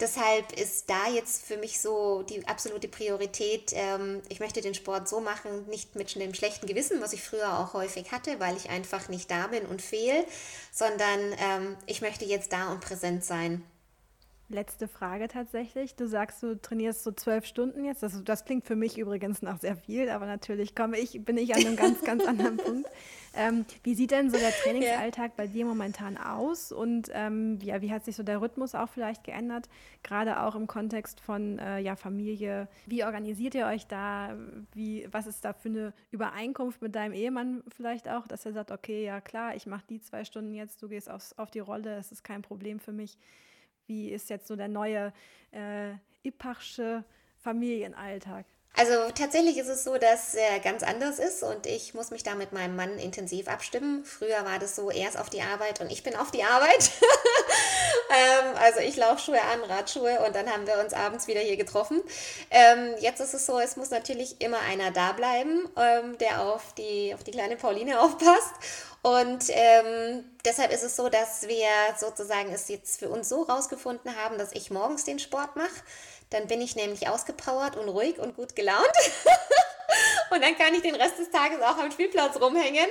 Deshalb 0.00 0.52
ist 0.58 0.88
da 0.88 1.08
jetzt 1.08 1.44
für 1.44 1.56
mich 1.56 1.80
so 1.80 2.22
die 2.22 2.46
absolute 2.46 2.88
Priorität, 2.88 3.72
ähm, 3.74 4.22
ich 4.28 4.40
möchte 4.40 4.60
den 4.60 4.74
Sport 4.74 5.08
so 5.08 5.20
machen, 5.20 5.66
nicht 5.68 5.94
mit 5.96 6.14
dem 6.14 6.34
schlechten 6.34 6.66
Gewissen, 6.66 7.00
was 7.00 7.12
ich 7.12 7.22
früher 7.22 7.58
auch 7.58 7.74
häufig 7.74 8.12
hatte, 8.12 8.40
weil 8.40 8.56
ich 8.56 8.70
einfach 8.70 9.08
nicht 9.08 9.30
da 9.30 9.46
bin 9.46 9.66
und 9.66 9.82
fehl, 9.82 10.24
sondern 10.70 11.20
ähm, 11.38 11.76
ich 11.86 12.00
möchte 12.00 12.24
jetzt 12.24 12.52
da 12.52 12.72
und 12.72 12.80
präsent 12.80 13.24
sein. 13.24 13.64
Letzte 14.52 14.86
Frage 14.86 15.28
tatsächlich. 15.28 15.96
Du 15.96 16.06
sagst, 16.06 16.42
du 16.42 16.60
trainierst 16.60 17.04
so 17.04 17.12
zwölf 17.12 17.46
Stunden 17.46 17.86
jetzt. 17.86 18.02
Das, 18.02 18.22
das 18.22 18.44
klingt 18.44 18.66
für 18.66 18.76
mich 18.76 18.98
übrigens 18.98 19.40
nach 19.40 19.58
sehr 19.58 19.76
viel, 19.76 20.10
aber 20.10 20.26
natürlich 20.26 20.74
komme 20.74 20.98
ich, 20.98 21.24
bin 21.24 21.38
ich 21.38 21.54
an 21.54 21.64
einem 21.64 21.76
ganz, 21.76 22.02
ganz 22.04 22.26
anderen 22.26 22.58
Punkt. 22.58 22.86
Ähm, 23.34 23.64
wie 23.82 23.94
sieht 23.94 24.10
denn 24.10 24.30
so 24.30 24.36
der 24.36 24.50
Trainingsalltag 24.50 25.36
bei 25.36 25.46
dir 25.46 25.64
momentan 25.64 26.18
aus? 26.18 26.70
Und 26.70 27.08
ähm, 27.14 27.60
ja, 27.62 27.80
wie 27.80 27.90
hat 27.90 28.04
sich 28.04 28.14
so 28.14 28.22
der 28.22 28.42
Rhythmus 28.42 28.74
auch 28.74 28.90
vielleicht 28.90 29.24
geändert? 29.24 29.70
Gerade 30.02 30.42
auch 30.42 30.54
im 30.54 30.66
Kontext 30.66 31.20
von 31.20 31.58
äh, 31.58 31.78
ja, 31.78 31.96
Familie. 31.96 32.68
Wie 32.84 33.04
organisiert 33.04 33.54
ihr 33.54 33.64
euch 33.64 33.86
da? 33.86 34.36
Wie, 34.74 35.08
was 35.10 35.26
ist 35.26 35.46
da 35.46 35.54
für 35.54 35.70
eine 35.70 35.94
Übereinkunft 36.10 36.82
mit 36.82 36.94
deinem 36.94 37.14
Ehemann 37.14 37.62
vielleicht 37.74 38.06
auch, 38.06 38.26
dass 38.26 38.44
er 38.44 38.52
sagt, 38.52 38.70
okay, 38.70 39.02
ja 39.02 39.22
klar, 39.22 39.56
ich 39.56 39.64
mache 39.64 39.84
die 39.88 40.00
zwei 40.02 40.24
Stunden 40.26 40.52
jetzt, 40.52 40.82
du 40.82 40.88
gehst 40.88 41.08
aufs, 41.08 41.32
auf 41.38 41.50
die 41.50 41.60
Rolle, 41.60 41.96
das 41.96 42.12
ist 42.12 42.22
kein 42.22 42.42
Problem 42.42 42.80
für 42.80 42.92
mich. 42.92 43.16
Wie 43.86 44.10
ist 44.10 44.30
jetzt 44.30 44.46
so 44.46 44.56
der 44.56 44.68
neue 44.68 45.12
äh, 45.50 45.94
Ipachsche 46.22 47.04
Familienalltag? 47.38 48.46
Also 48.74 49.10
tatsächlich 49.14 49.58
ist 49.58 49.68
es 49.68 49.84
so, 49.84 49.98
dass 49.98 50.34
er 50.34 50.58
ganz 50.60 50.82
anders 50.82 51.18
ist 51.18 51.42
und 51.42 51.66
ich 51.66 51.92
muss 51.92 52.10
mich 52.10 52.22
da 52.22 52.34
mit 52.34 52.52
meinem 52.52 52.74
Mann 52.74 52.98
intensiv 52.98 53.48
abstimmen. 53.48 54.02
Früher 54.04 54.46
war 54.46 54.58
das 54.58 54.76
so, 54.76 54.90
er 54.90 55.08
ist 55.08 55.18
auf 55.18 55.28
die 55.28 55.42
Arbeit 55.42 55.80
und 55.80 55.92
ich 55.92 56.02
bin 56.02 56.16
auf 56.16 56.30
die 56.30 56.42
Arbeit. 56.42 56.90
ähm, 58.10 58.56
also 58.56 58.80
ich 58.80 58.96
Laufschuhe 58.96 59.40
an, 59.40 59.62
Radschuhe 59.70 60.20
und 60.26 60.34
dann 60.34 60.50
haben 60.50 60.66
wir 60.66 60.78
uns 60.78 60.94
abends 60.94 61.26
wieder 61.26 61.40
hier 61.40 61.58
getroffen. 61.58 62.02
Ähm, 62.50 62.94
jetzt 62.98 63.20
ist 63.20 63.34
es 63.34 63.44
so, 63.44 63.58
es 63.58 63.76
muss 63.76 63.90
natürlich 63.90 64.40
immer 64.40 64.60
einer 64.60 64.90
da 64.90 65.12
bleiben, 65.12 65.68
ähm, 65.76 66.16
der 66.16 66.40
auf 66.40 66.72
die, 66.74 67.12
auf 67.14 67.22
die 67.24 67.32
kleine 67.32 67.56
Pauline 67.56 68.00
aufpasst. 68.00 68.54
Und 69.02 69.46
ähm, 69.48 70.24
deshalb 70.44 70.72
ist 70.72 70.84
es 70.84 70.94
so, 70.94 71.08
dass 71.08 71.48
wir 71.48 71.66
sozusagen 71.98 72.52
es 72.52 72.68
jetzt 72.68 73.00
für 73.00 73.10
uns 73.10 73.28
so 73.28 73.42
rausgefunden 73.42 74.16
haben, 74.16 74.38
dass 74.38 74.52
ich 74.52 74.70
morgens 74.70 75.04
den 75.04 75.18
Sport 75.18 75.56
mache 75.56 75.68
dann 76.32 76.46
bin 76.46 76.60
ich 76.60 76.76
nämlich 76.76 77.08
ausgepowert 77.08 77.76
und 77.76 77.88
ruhig 77.88 78.18
und 78.18 78.36
gut 78.36 78.56
gelaunt. 78.56 78.92
und 80.30 80.42
dann 80.42 80.56
kann 80.56 80.74
ich 80.74 80.82
den 80.82 80.94
Rest 80.94 81.18
des 81.18 81.30
Tages 81.30 81.60
auch 81.60 81.76
am 81.78 81.90
Spielplatz 81.90 82.40
rumhängen 82.40 82.88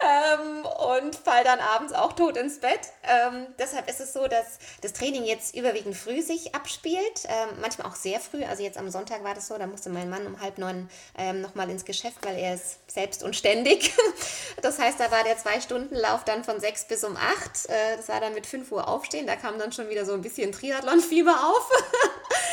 ähm, 0.00 0.64
und 0.64 1.16
fall 1.16 1.44
dann 1.44 1.60
abends 1.60 1.92
auch 1.92 2.12
tot 2.12 2.36
ins 2.36 2.58
Bett. 2.58 2.80
Ähm, 3.02 3.46
deshalb 3.58 3.88
ist 3.88 4.00
es 4.00 4.12
so, 4.12 4.26
dass 4.26 4.58
das 4.80 4.92
Training 4.92 5.24
jetzt 5.24 5.54
überwiegend 5.54 5.96
früh 5.96 6.22
sich 6.22 6.54
abspielt, 6.54 7.24
ähm, 7.28 7.58
manchmal 7.60 7.88
auch 7.88 7.94
sehr 7.94 8.20
früh. 8.20 8.44
Also 8.44 8.62
jetzt 8.62 8.78
am 8.78 8.90
Sonntag 8.90 9.24
war 9.24 9.34
das 9.34 9.48
so, 9.48 9.56
da 9.56 9.66
musste 9.66 9.90
mein 9.90 10.10
Mann 10.10 10.26
um 10.26 10.40
halb 10.40 10.58
neun 10.58 10.88
ähm, 11.16 11.40
nochmal 11.40 11.70
ins 11.70 11.84
Geschäft, 11.84 12.18
weil 12.22 12.38
er 12.38 12.54
ist 12.54 12.78
selbst 12.90 13.22
unständig. 13.22 13.92
das 14.62 14.78
heißt, 14.78 14.98
da 14.98 15.10
war 15.10 15.24
der 15.24 15.38
Zwei-Stunden-Lauf 15.38 16.24
dann 16.24 16.44
von 16.44 16.60
sechs 16.60 16.84
bis 16.84 17.04
um 17.04 17.16
acht. 17.16 17.66
Äh, 17.68 17.96
das 17.96 18.08
war 18.08 18.20
dann 18.20 18.34
mit 18.34 18.46
fünf 18.46 18.72
Uhr 18.72 18.88
aufstehen, 18.88 19.26
da 19.26 19.36
kam 19.36 19.58
dann 19.58 19.72
schon 19.72 19.88
wieder 19.88 20.04
so 20.04 20.14
ein 20.14 20.22
bisschen 20.22 20.52
Triathlon-Fieber 20.52 21.32
auf. 21.32 21.70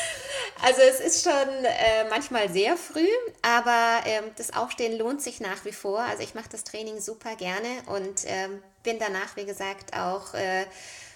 Also 0.64 0.82
es 0.82 1.00
ist 1.00 1.24
schon 1.24 1.66
äh, 1.66 2.08
manchmal 2.10 2.48
sehr 2.50 2.78
früh, 2.78 3.08
aber 3.42 4.06
ähm, 4.06 4.26
das 4.38 4.54
Aufstehen 4.54 4.96
lohnt 4.96 5.20
sich 5.20 5.40
nach 5.40 5.66
wie 5.66 5.72
vor. 5.72 6.02
Also 6.02 6.22
ich 6.22 6.36
mache 6.36 6.50
das 6.50 6.64
Training 6.64 7.02
super 7.02 7.36
gerne 7.36 7.68
und 7.88 8.22
ähm, 8.26 8.62
bin 8.84 9.00
danach, 9.00 9.36
wie 9.36 9.46
gesagt, 9.46 9.98
auch 9.98 10.36
äh, 10.36 10.66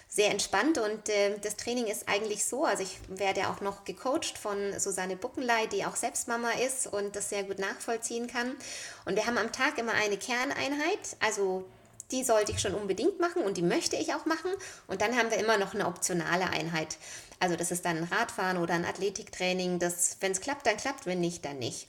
sehr 0.08 0.30
entspannt 0.30 0.78
und 0.78 1.08
äh, 1.08 1.38
das 1.40 1.56
Training 1.56 1.86
ist 1.86 2.08
eigentlich 2.08 2.44
so, 2.44 2.64
also 2.64 2.82
ich 2.82 2.98
werde 3.08 3.48
auch 3.48 3.60
noch 3.60 3.84
gecoacht 3.84 4.36
von 4.36 4.78
Susanne 4.80 5.14
Buckenlei, 5.14 5.66
die 5.66 5.84
auch 5.84 5.94
selbst 5.94 6.26
Mama 6.26 6.50
ist 6.66 6.88
und 6.88 7.14
das 7.14 7.28
sehr 7.28 7.44
gut 7.44 7.60
nachvollziehen 7.60 8.26
kann. 8.26 8.56
Und 9.04 9.14
wir 9.14 9.26
haben 9.26 9.38
am 9.38 9.52
Tag 9.52 9.78
immer 9.78 9.92
eine 9.92 10.16
Kerneinheit, 10.16 11.16
also 11.20 11.64
die 12.10 12.24
sollte 12.24 12.52
ich 12.52 12.60
schon 12.60 12.74
unbedingt 12.74 13.20
machen 13.20 13.42
und 13.42 13.56
die 13.56 13.62
möchte 13.62 13.96
ich 13.96 14.14
auch 14.14 14.26
machen. 14.26 14.50
Und 14.86 15.02
dann 15.02 15.16
haben 15.16 15.30
wir 15.30 15.38
immer 15.38 15.58
noch 15.58 15.74
eine 15.74 15.86
optionale 15.86 16.48
Einheit. 16.50 16.96
Also 17.38 17.56
das 17.56 17.70
ist 17.70 17.84
dann 17.84 17.98
ein 17.98 18.04
Radfahren 18.04 18.58
oder 18.58 18.74
ein 18.74 18.84
Athletiktraining. 18.84 19.80
Wenn 19.80 20.32
es 20.32 20.40
klappt, 20.40 20.66
dann 20.66 20.76
klappt, 20.76 21.06
wenn 21.06 21.20
nicht, 21.20 21.44
dann 21.44 21.58
nicht. 21.58 21.88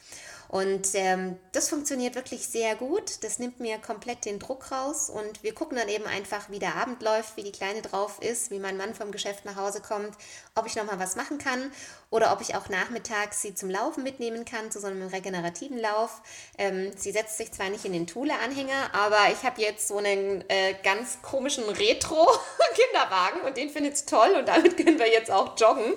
Und 0.50 0.88
ähm, 0.94 1.38
das 1.52 1.70
funktioniert 1.70 2.16
wirklich 2.16 2.48
sehr 2.48 2.76
gut. 2.76 3.24
Das 3.24 3.38
nimmt 3.38 3.60
mir 3.60 3.78
komplett 3.80 4.24
den 4.26 4.40
Druck 4.40 4.72
raus. 4.72 5.10
Und 5.10 5.44
wir 5.44 5.54
gucken 5.54 5.78
dann 5.78 5.90
eben 5.90 6.06
einfach, 6.06 6.50
wie 6.50 6.60
der 6.60 6.76
Abend 6.76 7.02
läuft, 7.02 7.36
wie 7.36 7.44
die 7.44 7.52
Kleine 7.52 7.82
drauf 7.82 8.22
ist, 8.22 8.50
wie 8.50 8.60
mein 8.60 8.78
Mann 8.78 8.96
vom 8.96 9.12
Geschäft 9.12 9.44
nach 9.44 9.58
Hause 9.58 9.82
kommt, 9.82 10.16
ob 10.56 10.66
ich 10.66 10.76
nochmal 10.76 11.00
was 11.00 11.16
machen 11.16 11.38
kann 11.38 11.72
oder 12.10 12.32
ob 12.32 12.42
ich 12.42 12.56
auch 12.56 12.70
nachmittags 12.70 13.42
sie 13.42 13.54
zum 13.54 13.70
Laufen 13.70 14.04
mitnehmen 14.04 14.46
kann, 14.46 14.72
zu 14.72 14.80
so 14.80 14.88
einem 14.88 15.08
regenerativen 15.08 15.78
Lauf. 15.78 16.22
Ähm, 16.58 16.92
sie 16.96 17.12
setzt 17.12 17.38
sich 17.38 17.52
zwar 17.52 17.70
nicht 17.70 17.86
in 17.86 17.94
den 17.94 18.08
Thule-Anhänger, 18.08 18.94
aber 18.94 19.18
ich 19.32 19.44
habe 19.44 19.62
jetzt 19.62 19.88
so 19.88 19.98
einen 19.98 20.44
äh, 20.50 20.76
ganz 20.84 21.22
komischen 21.22 21.66
Retro-Kinderwagen 21.66 23.42
und 23.46 23.58
den 23.58 23.70
findet 23.70 23.98
sie 23.98 24.06
toll 24.06 24.36
und 24.38 24.48
damit 24.48 24.78
können 24.78 25.00
wir 25.00 25.12
jetzt 25.12 25.32
auch 25.32 25.60
joggen. 25.60 25.94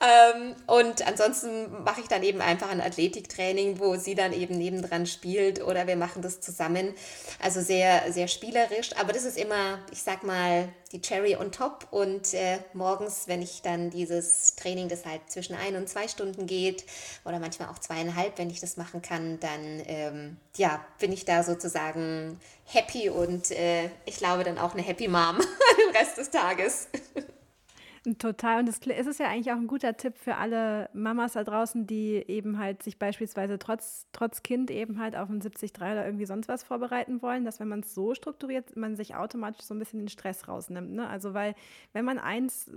Ähm, 0.00 0.54
und 0.66 1.06
ansonsten 1.06 1.82
mache 1.82 2.02
ich 2.02 2.08
dann 2.08 2.22
eben 2.22 2.40
einfach 2.40 2.68
ein 2.68 2.80
Athletiktraining, 2.80 3.78
wo 3.78 3.96
sie 3.96 4.14
dann 4.14 4.32
eben 4.32 4.58
nebendran 4.58 5.06
spielt 5.06 5.62
oder 5.62 5.86
wir 5.86 5.96
machen 5.96 6.22
das 6.22 6.40
zusammen. 6.40 6.94
Also 7.42 7.62
sehr, 7.62 8.12
sehr 8.12 8.28
spielerisch. 8.28 8.94
Aber 9.00 9.12
das 9.12 9.24
ist 9.24 9.38
immer, 9.38 9.78
ich 9.90 10.02
sag 10.02 10.22
mal, 10.22 10.68
die 10.92 11.00
Cherry 11.00 11.36
on 11.36 11.52
top. 11.52 11.86
Und 11.90 12.34
äh, 12.34 12.58
morgens, 12.72 13.28
wenn 13.28 13.42
ich 13.42 13.62
dann 13.62 13.90
dieses 13.90 14.54
Training, 14.56 14.88
das 14.88 15.04
halt 15.04 15.22
zwischen 15.28 15.54
ein 15.54 15.76
und 15.76 15.88
zwei 15.88 16.08
Stunden 16.08 16.46
geht, 16.46 16.84
oder 17.24 17.38
manchmal 17.38 17.68
auch 17.68 17.78
zweieinhalb, 17.78 18.38
wenn 18.38 18.50
ich 18.50 18.60
das 18.60 18.76
machen 18.76 19.02
kann, 19.02 19.40
dann 19.40 19.82
ähm, 19.86 20.36
ja, 20.56 20.84
bin 20.98 21.12
ich 21.12 21.24
da 21.24 21.42
sozusagen 21.42 22.40
happy 22.64 23.10
und 23.10 23.50
äh, 23.50 23.90
ich 24.04 24.16
glaube 24.16 24.44
dann 24.44 24.58
auch 24.58 24.74
eine 24.74 24.82
Happy 24.82 25.08
Mom 25.08 25.38
den 25.38 25.96
Rest 25.96 26.18
des 26.18 26.30
Tages. 26.30 26.88
Total. 28.18 28.60
Und 28.60 28.68
es 28.68 28.78
ist 29.06 29.18
ja 29.18 29.26
eigentlich 29.26 29.50
auch 29.50 29.56
ein 29.56 29.66
guter 29.66 29.96
Tipp 29.96 30.16
für 30.16 30.36
alle 30.36 30.88
Mamas 30.92 31.32
da 31.32 31.42
draußen, 31.42 31.88
die 31.88 32.22
eben 32.28 32.56
halt 32.56 32.84
sich 32.84 33.00
beispielsweise 33.00 33.58
trotz, 33.58 34.06
trotz 34.12 34.44
Kind 34.44 34.70
eben 34.70 35.00
halt 35.00 35.16
auf 35.16 35.28
ein 35.28 35.40
73 35.40 35.72
oder 35.76 36.04
irgendwie 36.06 36.24
sonst 36.24 36.46
was 36.46 36.62
vorbereiten 36.62 37.20
wollen, 37.20 37.44
dass 37.44 37.58
wenn 37.58 37.66
man 37.66 37.80
es 37.80 37.94
so 37.94 38.14
strukturiert, 38.14 38.76
man 38.76 38.94
sich 38.94 39.16
automatisch 39.16 39.64
so 39.66 39.74
ein 39.74 39.80
bisschen 39.80 39.98
den 39.98 40.08
Stress 40.08 40.46
rausnimmt. 40.46 40.92
Ne? 40.92 41.08
Also 41.08 41.34
weil, 41.34 41.56
wenn 41.94 42.04
man 42.04 42.20
eins 42.20 42.70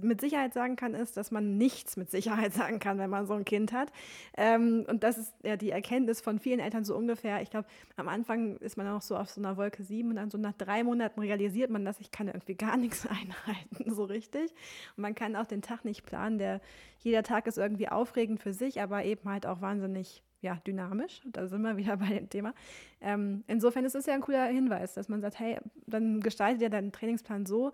mit 0.00 0.22
Sicherheit 0.22 0.54
sagen 0.54 0.76
kann, 0.76 0.94
ist, 0.94 1.18
dass 1.18 1.30
man 1.30 1.58
nichts 1.58 1.98
mit 1.98 2.10
Sicherheit 2.10 2.52
sagen 2.54 2.78
kann, 2.78 2.96
wenn 2.96 3.10
man 3.10 3.26
so 3.26 3.34
ein 3.34 3.44
Kind 3.44 3.74
hat. 3.74 3.92
Ähm, 4.38 4.86
und 4.88 5.04
das 5.04 5.18
ist 5.18 5.34
ja 5.42 5.58
die 5.58 5.70
Erkenntnis 5.70 6.22
von 6.22 6.38
vielen 6.38 6.60
Eltern 6.60 6.86
so 6.86 6.96
ungefähr. 6.96 7.42
Ich 7.42 7.50
glaube, 7.50 7.68
am 7.96 8.08
Anfang 8.08 8.56
ist 8.56 8.78
man 8.78 8.88
auch 8.88 9.02
so 9.02 9.18
auf 9.18 9.28
so 9.28 9.40
einer 9.42 9.58
Wolke 9.58 9.82
7 9.82 10.08
und 10.08 10.16
dann 10.16 10.30
so 10.30 10.38
nach 10.38 10.54
drei 10.54 10.82
Monaten 10.82 11.20
realisiert 11.20 11.70
man, 11.70 11.84
dass 11.84 12.00
ich 12.00 12.10
kann 12.10 12.28
irgendwie 12.28 12.54
gar 12.54 12.76
nichts 12.78 13.06
einhalten, 13.06 13.92
so 13.92 14.04
richtig. 14.04 14.54
Und 14.96 15.02
man 15.02 15.14
kann 15.14 15.36
auch 15.36 15.46
den 15.46 15.62
Tag 15.62 15.84
nicht 15.84 16.04
planen. 16.04 16.38
Der, 16.38 16.60
jeder 17.00 17.22
Tag 17.22 17.46
ist 17.46 17.58
irgendwie 17.58 17.88
aufregend 17.88 18.40
für 18.40 18.52
sich, 18.52 18.80
aber 18.80 19.04
eben 19.04 19.28
halt 19.28 19.46
auch 19.46 19.60
wahnsinnig 19.60 20.22
ja, 20.42 20.56
dynamisch. 20.66 21.22
Da 21.24 21.46
sind 21.46 21.62
wir 21.62 21.76
wieder 21.76 21.96
bei 21.98 22.08
dem 22.08 22.28
Thema. 22.28 22.54
Ähm, 23.00 23.44
insofern 23.46 23.84
ist 23.84 23.94
es 23.94 24.06
ja 24.06 24.14
ein 24.14 24.20
cooler 24.20 24.46
Hinweis, 24.46 24.94
dass 24.94 25.08
man 25.08 25.20
sagt, 25.20 25.38
hey, 25.38 25.58
dann 25.86 26.20
gestaltet 26.20 26.60
dir 26.60 26.70
deinen 26.70 26.92
Trainingsplan 26.92 27.46
so. 27.46 27.72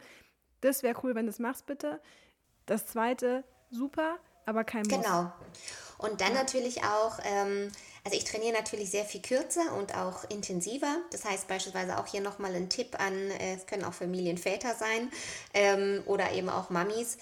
Das 0.61 0.83
wäre 0.83 0.99
cool, 1.03 1.15
wenn 1.15 1.27
du 1.27 1.31
es 1.31 1.39
machst, 1.39 1.67
bitte. 1.67 2.01
Das 2.67 2.87
zweite, 2.87 3.45
super, 3.71 4.19
aber 4.45 4.65
kein 4.65 4.83
Muss. 4.83 4.91
Genau. 4.91 5.33
Und 5.99 6.21
dann 6.21 6.35
natürlich 6.35 6.83
auch, 6.85 7.19
ähm, 7.25 7.71
also 8.09 8.17
ich 8.17 8.25
trainiere 8.25 8.55
natürlich 8.55 8.91
sehr 8.91 9.05
viel 9.05 9.21
kürzer 9.21 9.75
und 9.77 9.95
auch 9.95 10.25
intensiver. 10.31 10.97
Das 11.11 11.27
heißt 11.27 11.47
beispielsweise 11.47 11.99
auch 11.99 12.07
hier 12.07 12.23
nochmal 12.23 12.55
ein 12.55 12.71
Tipp 12.71 12.99
an, 12.99 13.13
äh, 13.33 13.57
es 13.57 13.67
können 13.67 13.85
auch 13.85 13.93
Familienväter 13.93 14.75
sein 14.75 15.13
ähm, 15.53 16.03
oder 16.07 16.33
eben 16.33 16.49
auch 16.49 16.71
Mamis. 16.71 17.19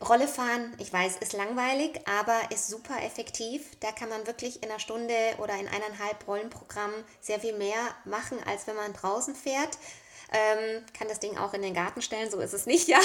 Rolle 0.00 0.28
fahren, 0.28 0.72
ich 0.78 0.92
weiß, 0.92 1.16
ist 1.16 1.32
langweilig, 1.32 2.02
aber 2.06 2.52
ist 2.52 2.68
super 2.68 3.02
effektiv. 3.02 3.64
Da 3.80 3.90
kann 3.90 4.10
man 4.10 4.28
wirklich 4.28 4.62
in 4.62 4.70
einer 4.70 4.78
Stunde 4.78 5.12
oder 5.38 5.54
in 5.54 5.66
eineinhalb 5.66 6.24
Rollenprogramm 6.28 6.92
sehr 7.20 7.40
viel 7.40 7.58
mehr 7.58 7.80
machen, 8.04 8.38
als 8.46 8.68
wenn 8.68 8.76
man 8.76 8.92
draußen 8.92 9.34
fährt 9.34 9.76
ähm, 10.32 10.84
kann 10.96 11.08
das 11.08 11.20
Ding 11.20 11.38
auch 11.38 11.54
in 11.54 11.62
den 11.62 11.74
Garten 11.74 12.02
stellen, 12.02 12.30
so 12.30 12.38
ist 12.40 12.52
es 12.52 12.66
nicht, 12.66 12.88
ja. 12.88 13.00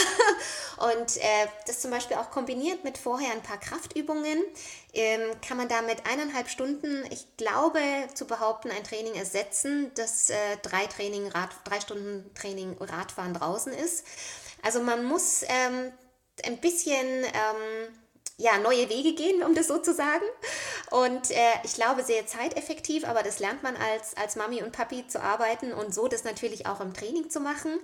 Und 0.78 1.18
äh, 1.18 1.48
das 1.66 1.82
zum 1.82 1.92
Beispiel 1.92 2.18
auch 2.18 2.32
kombiniert 2.32 2.84
mit 2.84 2.98
vorher 2.98 3.32
ein 3.32 3.42
paar 3.42 3.60
Kraftübungen, 3.60 4.44
ähm, 4.94 5.22
kann 5.48 5.58
man 5.58 5.68
damit 5.68 6.06
eineinhalb 6.06 6.50
Stunden, 6.50 7.06
ich 7.10 7.38
glaube, 7.38 7.80
zu 8.14 8.26
behaupten, 8.26 8.72
ein 8.72 8.84
Training 8.84 9.16
ersetzen, 9.16 9.92
das 9.96 10.30
äh, 10.30 10.36
drei, 10.62 10.86
Training, 10.88 11.28
Rad, 11.28 11.50
drei 11.64 11.80
Stunden 11.80 12.30
Training 12.36 12.78
Radfahren 12.80 13.34
draußen 13.34 13.74
ist. 13.74 14.06
Also 14.62 14.82
man 14.82 15.06
muss 15.06 15.44
ähm, 15.48 15.92
ein 16.46 16.58
bisschen 16.58 17.24
ähm, 17.24 18.03
ja, 18.38 18.58
neue 18.58 18.90
Wege 18.90 19.14
gehen, 19.14 19.44
um 19.44 19.54
das 19.54 19.68
so 19.68 19.78
zu 19.78 19.94
sagen. 19.94 20.26
Und 20.90 21.32
äh, 21.32 21.36
ich 21.64 21.76
glaube, 21.76 22.04
sehr 22.04 22.26
zeiteffektiv, 22.26 23.06
aber 23.06 23.24
das 23.24 23.40
lernt 23.40 23.64
man 23.64 23.76
als, 23.76 24.18
als 24.18 24.36
Mami 24.36 24.64
und 24.64 24.72
Papi 24.72 25.08
zu 25.08 25.22
arbeiten 25.22 25.72
und 25.72 25.94
so 25.94 26.08
das 26.08 26.24
natürlich 26.24 26.66
auch 26.66 26.82
im 26.82 26.94
Training 26.94 27.30
zu 27.30 27.40
machen. 27.40 27.80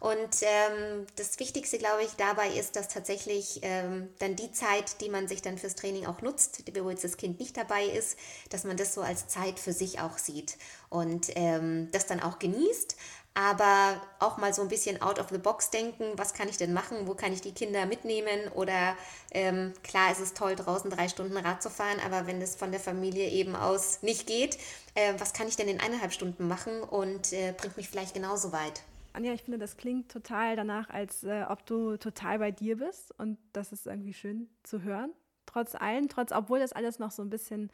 Und 0.00 0.42
ähm, 0.42 1.06
das 1.14 1.38
Wichtigste, 1.38 1.78
glaube 1.78 2.02
ich, 2.02 2.10
dabei 2.16 2.48
ist, 2.48 2.74
dass 2.74 2.88
tatsächlich 2.88 3.60
ähm, 3.62 4.08
dann 4.18 4.34
die 4.34 4.50
Zeit, 4.50 5.00
die 5.00 5.08
man 5.08 5.28
sich 5.28 5.42
dann 5.42 5.58
fürs 5.58 5.76
Training 5.76 6.06
auch 6.06 6.22
nutzt, 6.22 6.64
wo 6.76 6.90
jetzt 6.90 7.04
das 7.04 7.16
Kind 7.16 7.38
nicht 7.38 7.56
dabei 7.56 7.84
ist, 7.84 8.18
dass 8.50 8.64
man 8.64 8.76
das 8.76 8.94
so 8.94 9.02
als 9.02 9.28
Zeit 9.28 9.60
für 9.60 9.72
sich 9.72 10.00
auch 10.00 10.18
sieht 10.18 10.58
und 10.90 11.28
ähm, 11.36 11.88
das 11.92 12.06
dann 12.06 12.20
auch 12.20 12.40
genießt 12.40 12.96
aber 13.34 14.00
auch 14.18 14.36
mal 14.36 14.52
so 14.52 14.62
ein 14.62 14.68
bisschen 14.68 15.00
out 15.00 15.18
of 15.18 15.28
the 15.30 15.38
box 15.38 15.70
denken, 15.70 16.04
was 16.16 16.34
kann 16.34 16.48
ich 16.48 16.58
denn 16.58 16.72
machen, 16.72 17.06
wo 17.06 17.14
kann 17.14 17.32
ich 17.32 17.40
die 17.40 17.52
Kinder 17.52 17.86
mitnehmen 17.86 18.48
oder 18.54 18.96
ähm, 19.30 19.72
klar, 19.82 20.10
es 20.10 20.20
ist 20.20 20.36
toll, 20.36 20.54
draußen 20.54 20.90
drei 20.90 21.08
Stunden 21.08 21.36
Rad 21.36 21.62
zu 21.62 21.70
fahren, 21.70 21.98
aber 22.04 22.26
wenn 22.26 22.42
es 22.42 22.56
von 22.56 22.70
der 22.70 22.80
Familie 22.80 23.30
eben 23.30 23.56
aus 23.56 24.02
nicht 24.02 24.26
geht, 24.26 24.58
äh, 24.94 25.14
was 25.18 25.32
kann 25.32 25.48
ich 25.48 25.56
denn 25.56 25.68
in 25.68 25.80
eineinhalb 25.80 26.12
Stunden 26.12 26.46
machen 26.46 26.82
und 26.82 27.32
äh, 27.32 27.54
bringt 27.56 27.76
mich 27.76 27.88
vielleicht 27.88 28.14
genauso 28.14 28.52
weit? 28.52 28.82
Anja, 29.14 29.32
ich 29.32 29.42
finde, 29.42 29.58
das 29.58 29.76
klingt 29.76 30.10
total 30.10 30.56
danach, 30.56 30.90
als 30.90 31.24
äh, 31.24 31.44
ob 31.48 31.64
du 31.66 31.96
total 31.96 32.38
bei 32.38 32.50
dir 32.50 32.78
bist 32.78 33.18
und 33.18 33.38
das 33.52 33.72
ist 33.72 33.86
irgendwie 33.86 34.14
schön 34.14 34.48
zu 34.62 34.82
hören. 34.82 35.12
Trotz 35.46 35.74
allem, 35.74 36.08
trotz, 36.08 36.32
obwohl 36.32 36.60
das 36.60 36.72
alles 36.72 36.98
noch 36.98 37.10
so 37.10 37.22
ein 37.22 37.28
bisschen 37.30 37.70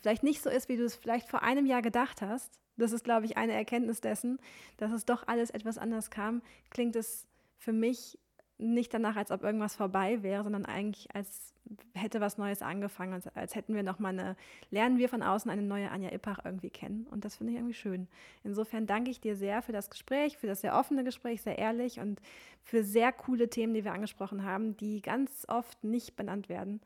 vielleicht 0.00 0.22
nicht 0.22 0.42
so 0.42 0.50
ist, 0.50 0.68
wie 0.68 0.76
du 0.76 0.84
es 0.84 0.96
vielleicht 0.96 1.28
vor 1.28 1.42
einem 1.42 1.66
Jahr 1.66 1.82
gedacht 1.82 2.22
hast, 2.22 2.58
das 2.76 2.92
ist, 2.92 3.04
glaube 3.04 3.26
ich, 3.26 3.36
eine 3.36 3.52
Erkenntnis 3.52 4.00
dessen, 4.00 4.38
dass 4.76 4.92
es 4.92 5.04
doch 5.04 5.26
alles 5.26 5.50
etwas 5.50 5.78
anders 5.78 6.10
kam, 6.10 6.42
klingt 6.70 6.96
es 6.96 7.26
für 7.58 7.72
mich 7.72 8.18
nicht 8.58 8.92
danach, 8.92 9.16
als 9.16 9.30
ob 9.30 9.44
irgendwas 9.44 9.76
vorbei 9.76 10.22
wäre, 10.22 10.42
sondern 10.42 10.66
eigentlich, 10.66 11.08
als 11.14 11.54
hätte 11.94 12.20
was 12.20 12.38
Neues 12.38 12.60
angefangen, 12.60 13.20
als, 13.34 13.54
hätten 13.54 13.74
wir 13.74 13.84
nochmal 13.84 14.18
eine, 14.18 14.36
lernen 14.70 14.98
wir 14.98 15.08
von 15.08 15.22
außen 15.22 15.50
eine 15.50 15.62
neue 15.62 15.90
Anja 15.90 16.10
Ippach 16.10 16.44
irgendwie 16.44 16.70
kennen. 16.70 17.06
Und 17.10 17.24
das 17.24 17.36
finde 17.36 17.52
ich 17.52 17.58
irgendwie 17.58 17.74
schön. 17.74 18.08
Insofern 18.42 18.86
danke 18.86 19.10
ich 19.10 19.20
dir 19.20 19.36
sehr 19.36 19.62
für 19.62 19.72
das 19.72 19.90
Gespräch, 19.90 20.38
für 20.38 20.48
das 20.48 20.60
sehr 20.60 20.76
offene 20.76 21.04
Gespräch, 21.04 21.42
sehr 21.42 21.58
ehrlich 21.58 22.00
und 22.00 22.20
für 22.62 22.82
sehr 22.82 23.12
coole 23.12 23.48
Themen, 23.48 23.74
die 23.74 23.84
wir 23.84 23.92
angesprochen 23.92 24.44
haben, 24.44 24.76
die 24.76 25.02
ganz 25.02 25.46
oft 25.48 25.84
nicht 25.84 26.16
benannt 26.16 26.48
werden. 26.48 26.80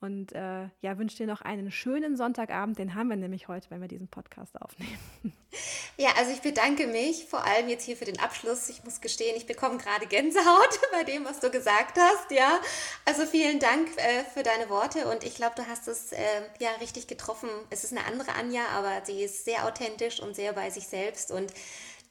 Und 0.00 0.32
äh, 0.32 0.68
ja, 0.80 0.96
wünsche 0.98 1.18
dir 1.18 1.26
noch 1.26 1.42
einen 1.42 1.70
schönen 1.70 2.16
Sonntagabend. 2.16 2.78
Den 2.78 2.94
haben 2.94 3.08
wir 3.08 3.16
nämlich 3.16 3.48
heute, 3.48 3.70
wenn 3.70 3.80
wir 3.82 3.88
diesen 3.88 4.08
Podcast 4.08 4.60
aufnehmen. 4.60 4.98
Ja, 5.96 6.10
also 6.16 6.30
ich 6.32 6.40
bedanke 6.40 6.86
mich 6.86 7.26
vor 7.26 7.44
allem 7.44 7.68
jetzt 7.68 7.84
hier 7.84 7.96
für 7.96 8.04
den 8.04 8.18
Abschluss. 8.20 8.68
Ich 8.68 8.84
muss 8.84 9.00
gestehen, 9.00 9.36
ich 9.36 9.46
bekomme 9.46 9.76
gerade 9.78 10.06
Gänsehaut 10.06 10.80
bei 10.92 11.04
dem, 11.04 11.24
was 11.24 11.40
du 11.40 11.50
gesagt 11.50 11.98
hast. 11.98 12.30
Ja, 12.30 12.60
also 13.04 13.26
vielen 13.26 13.58
Dank 13.58 13.88
äh, 13.96 14.24
für 14.32 14.42
deine 14.42 14.70
Worte 14.70 15.08
und 15.08 15.24
ich 15.24 15.34
glaube, 15.34 15.56
du 15.56 15.66
hast 15.66 15.88
es 15.88 16.12
äh, 16.12 16.18
ja 16.60 16.70
richtig 16.80 17.08
getroffen. 17.08 17.50
Es 17.68 17.84
ist 17.84 17.92
eine 17.92 18.06
andere 18.06 18.32
Anja, 18.34 18.62
aber 18.74 19.04
sie 19.04 19.22
ist 19.22 19.44
sehr 19.44 19.66
authentisch 19.66 20.20
und 20.20 20.34
sehr 20.36 20.52
bei 20.52 20.70
sich 20.70 20.86
selbst 20.86 21.32
und 21.32 21.52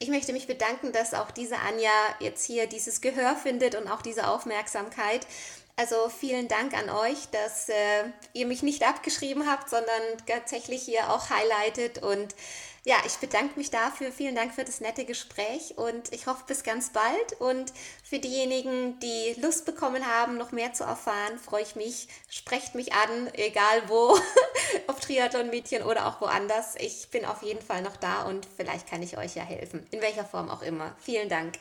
ich 0.02 0.08
möchte 0.08 0.32
mich 0.32 0.46
bedanken, 0.46 0.92
dass 0.92 1.12
auch 1.12 1.30
diese 1.30 1.58
Anja 1.58 1.90
jetzt 2.20 2.46
hier 2.46 2.66
dieses 2.66 3.02
Gehör 3.02 3.36
findet 3.36 3.74
und 3.74 3.86
auch 3.86 4.00
diese 4.00 4.28
Aufmerksamkeit. 4.28 5.26
Also 5.80 6.10
vielen 6.10 6.46
Dank 6.46 6.74
an 6.74 6.90
euch, 6.90 7.30
dass 7.30 7.70
äh, 7.70 8.04
ihr 8.34 8.44
mich 8.44 8.62
nicht 8.62 8.86
abgeschrieben 8.86 9.48
habt, 9.50 9.70
sondern 9.70 10.02
tatsächlich 10.26 10.82
hier 10.82 11.10
auch 11.10 11.30
highlightet. 11.30 12.02
Und 12.02 12.34
ja, 12.84 12.96
ich 13.06 13.16
bedanke 13.16 13.58
mich 13.58 13.70
dafür. 13.70 14.12
Vielen 14.12 14.34
Dank 14.34 14.52
für 14.52 14.62
das 14.62 14.82
nette 14.82 15.06
Gespräch 15.06 15.78
und 15.78 16.12
ich 16.12 16.26
hoffe 16.26 16.44
bis 16.46 16.64
ganz 16.64 16.90
bald. 16.90 17.32
Und 17.38 17.72
für 18.04 18.18
diejenigen, 18.18 19.00
die 19.00 19.40
Lust 19.40 19.64
bekommen 19.64 20.06
haben, 20.06 20.36
noch 20.36 20.52
mehr 20.52 20.74
zu 20.74 20.84
erfahren, 20.84 21.38
freue 21.38 21.62
ich 21.62 21.76
mich. 21.76 22.08
Sprecht 22.28 22.74
mich 22.74 22.92
an, 22.92 23.32
egal 23.32 23.88
wo, 23.88 24.18
ob 24.86 25.00
Triathlon-Mädchen 25.00 25.82
oder 25.82 26.08
auch 26.08 26.20
woanders. 26.20 26.74
Ich 26.76 27.08
bin 27.08 27.24
auf 27.24 27.42
jeden 27.42 27.62
Fall 27.62 27.80
noch 27.80 27.96
da 27.96 28.24
und 28.24 28.46
vielleicht 28.54 28.86
kann 28.86 29.02
ich 29.02 29.16
euch 29.16 29.34
ja 29.34 29.44
helfen, 29.44 29.86
in 29.92 30.02
welcher 30.02 30.26
Form 30.26 30.50
auch 30.50 30.60
immer. 30.60 30.94
Vielen 31.00 31.30
Dank. 31.30 31.54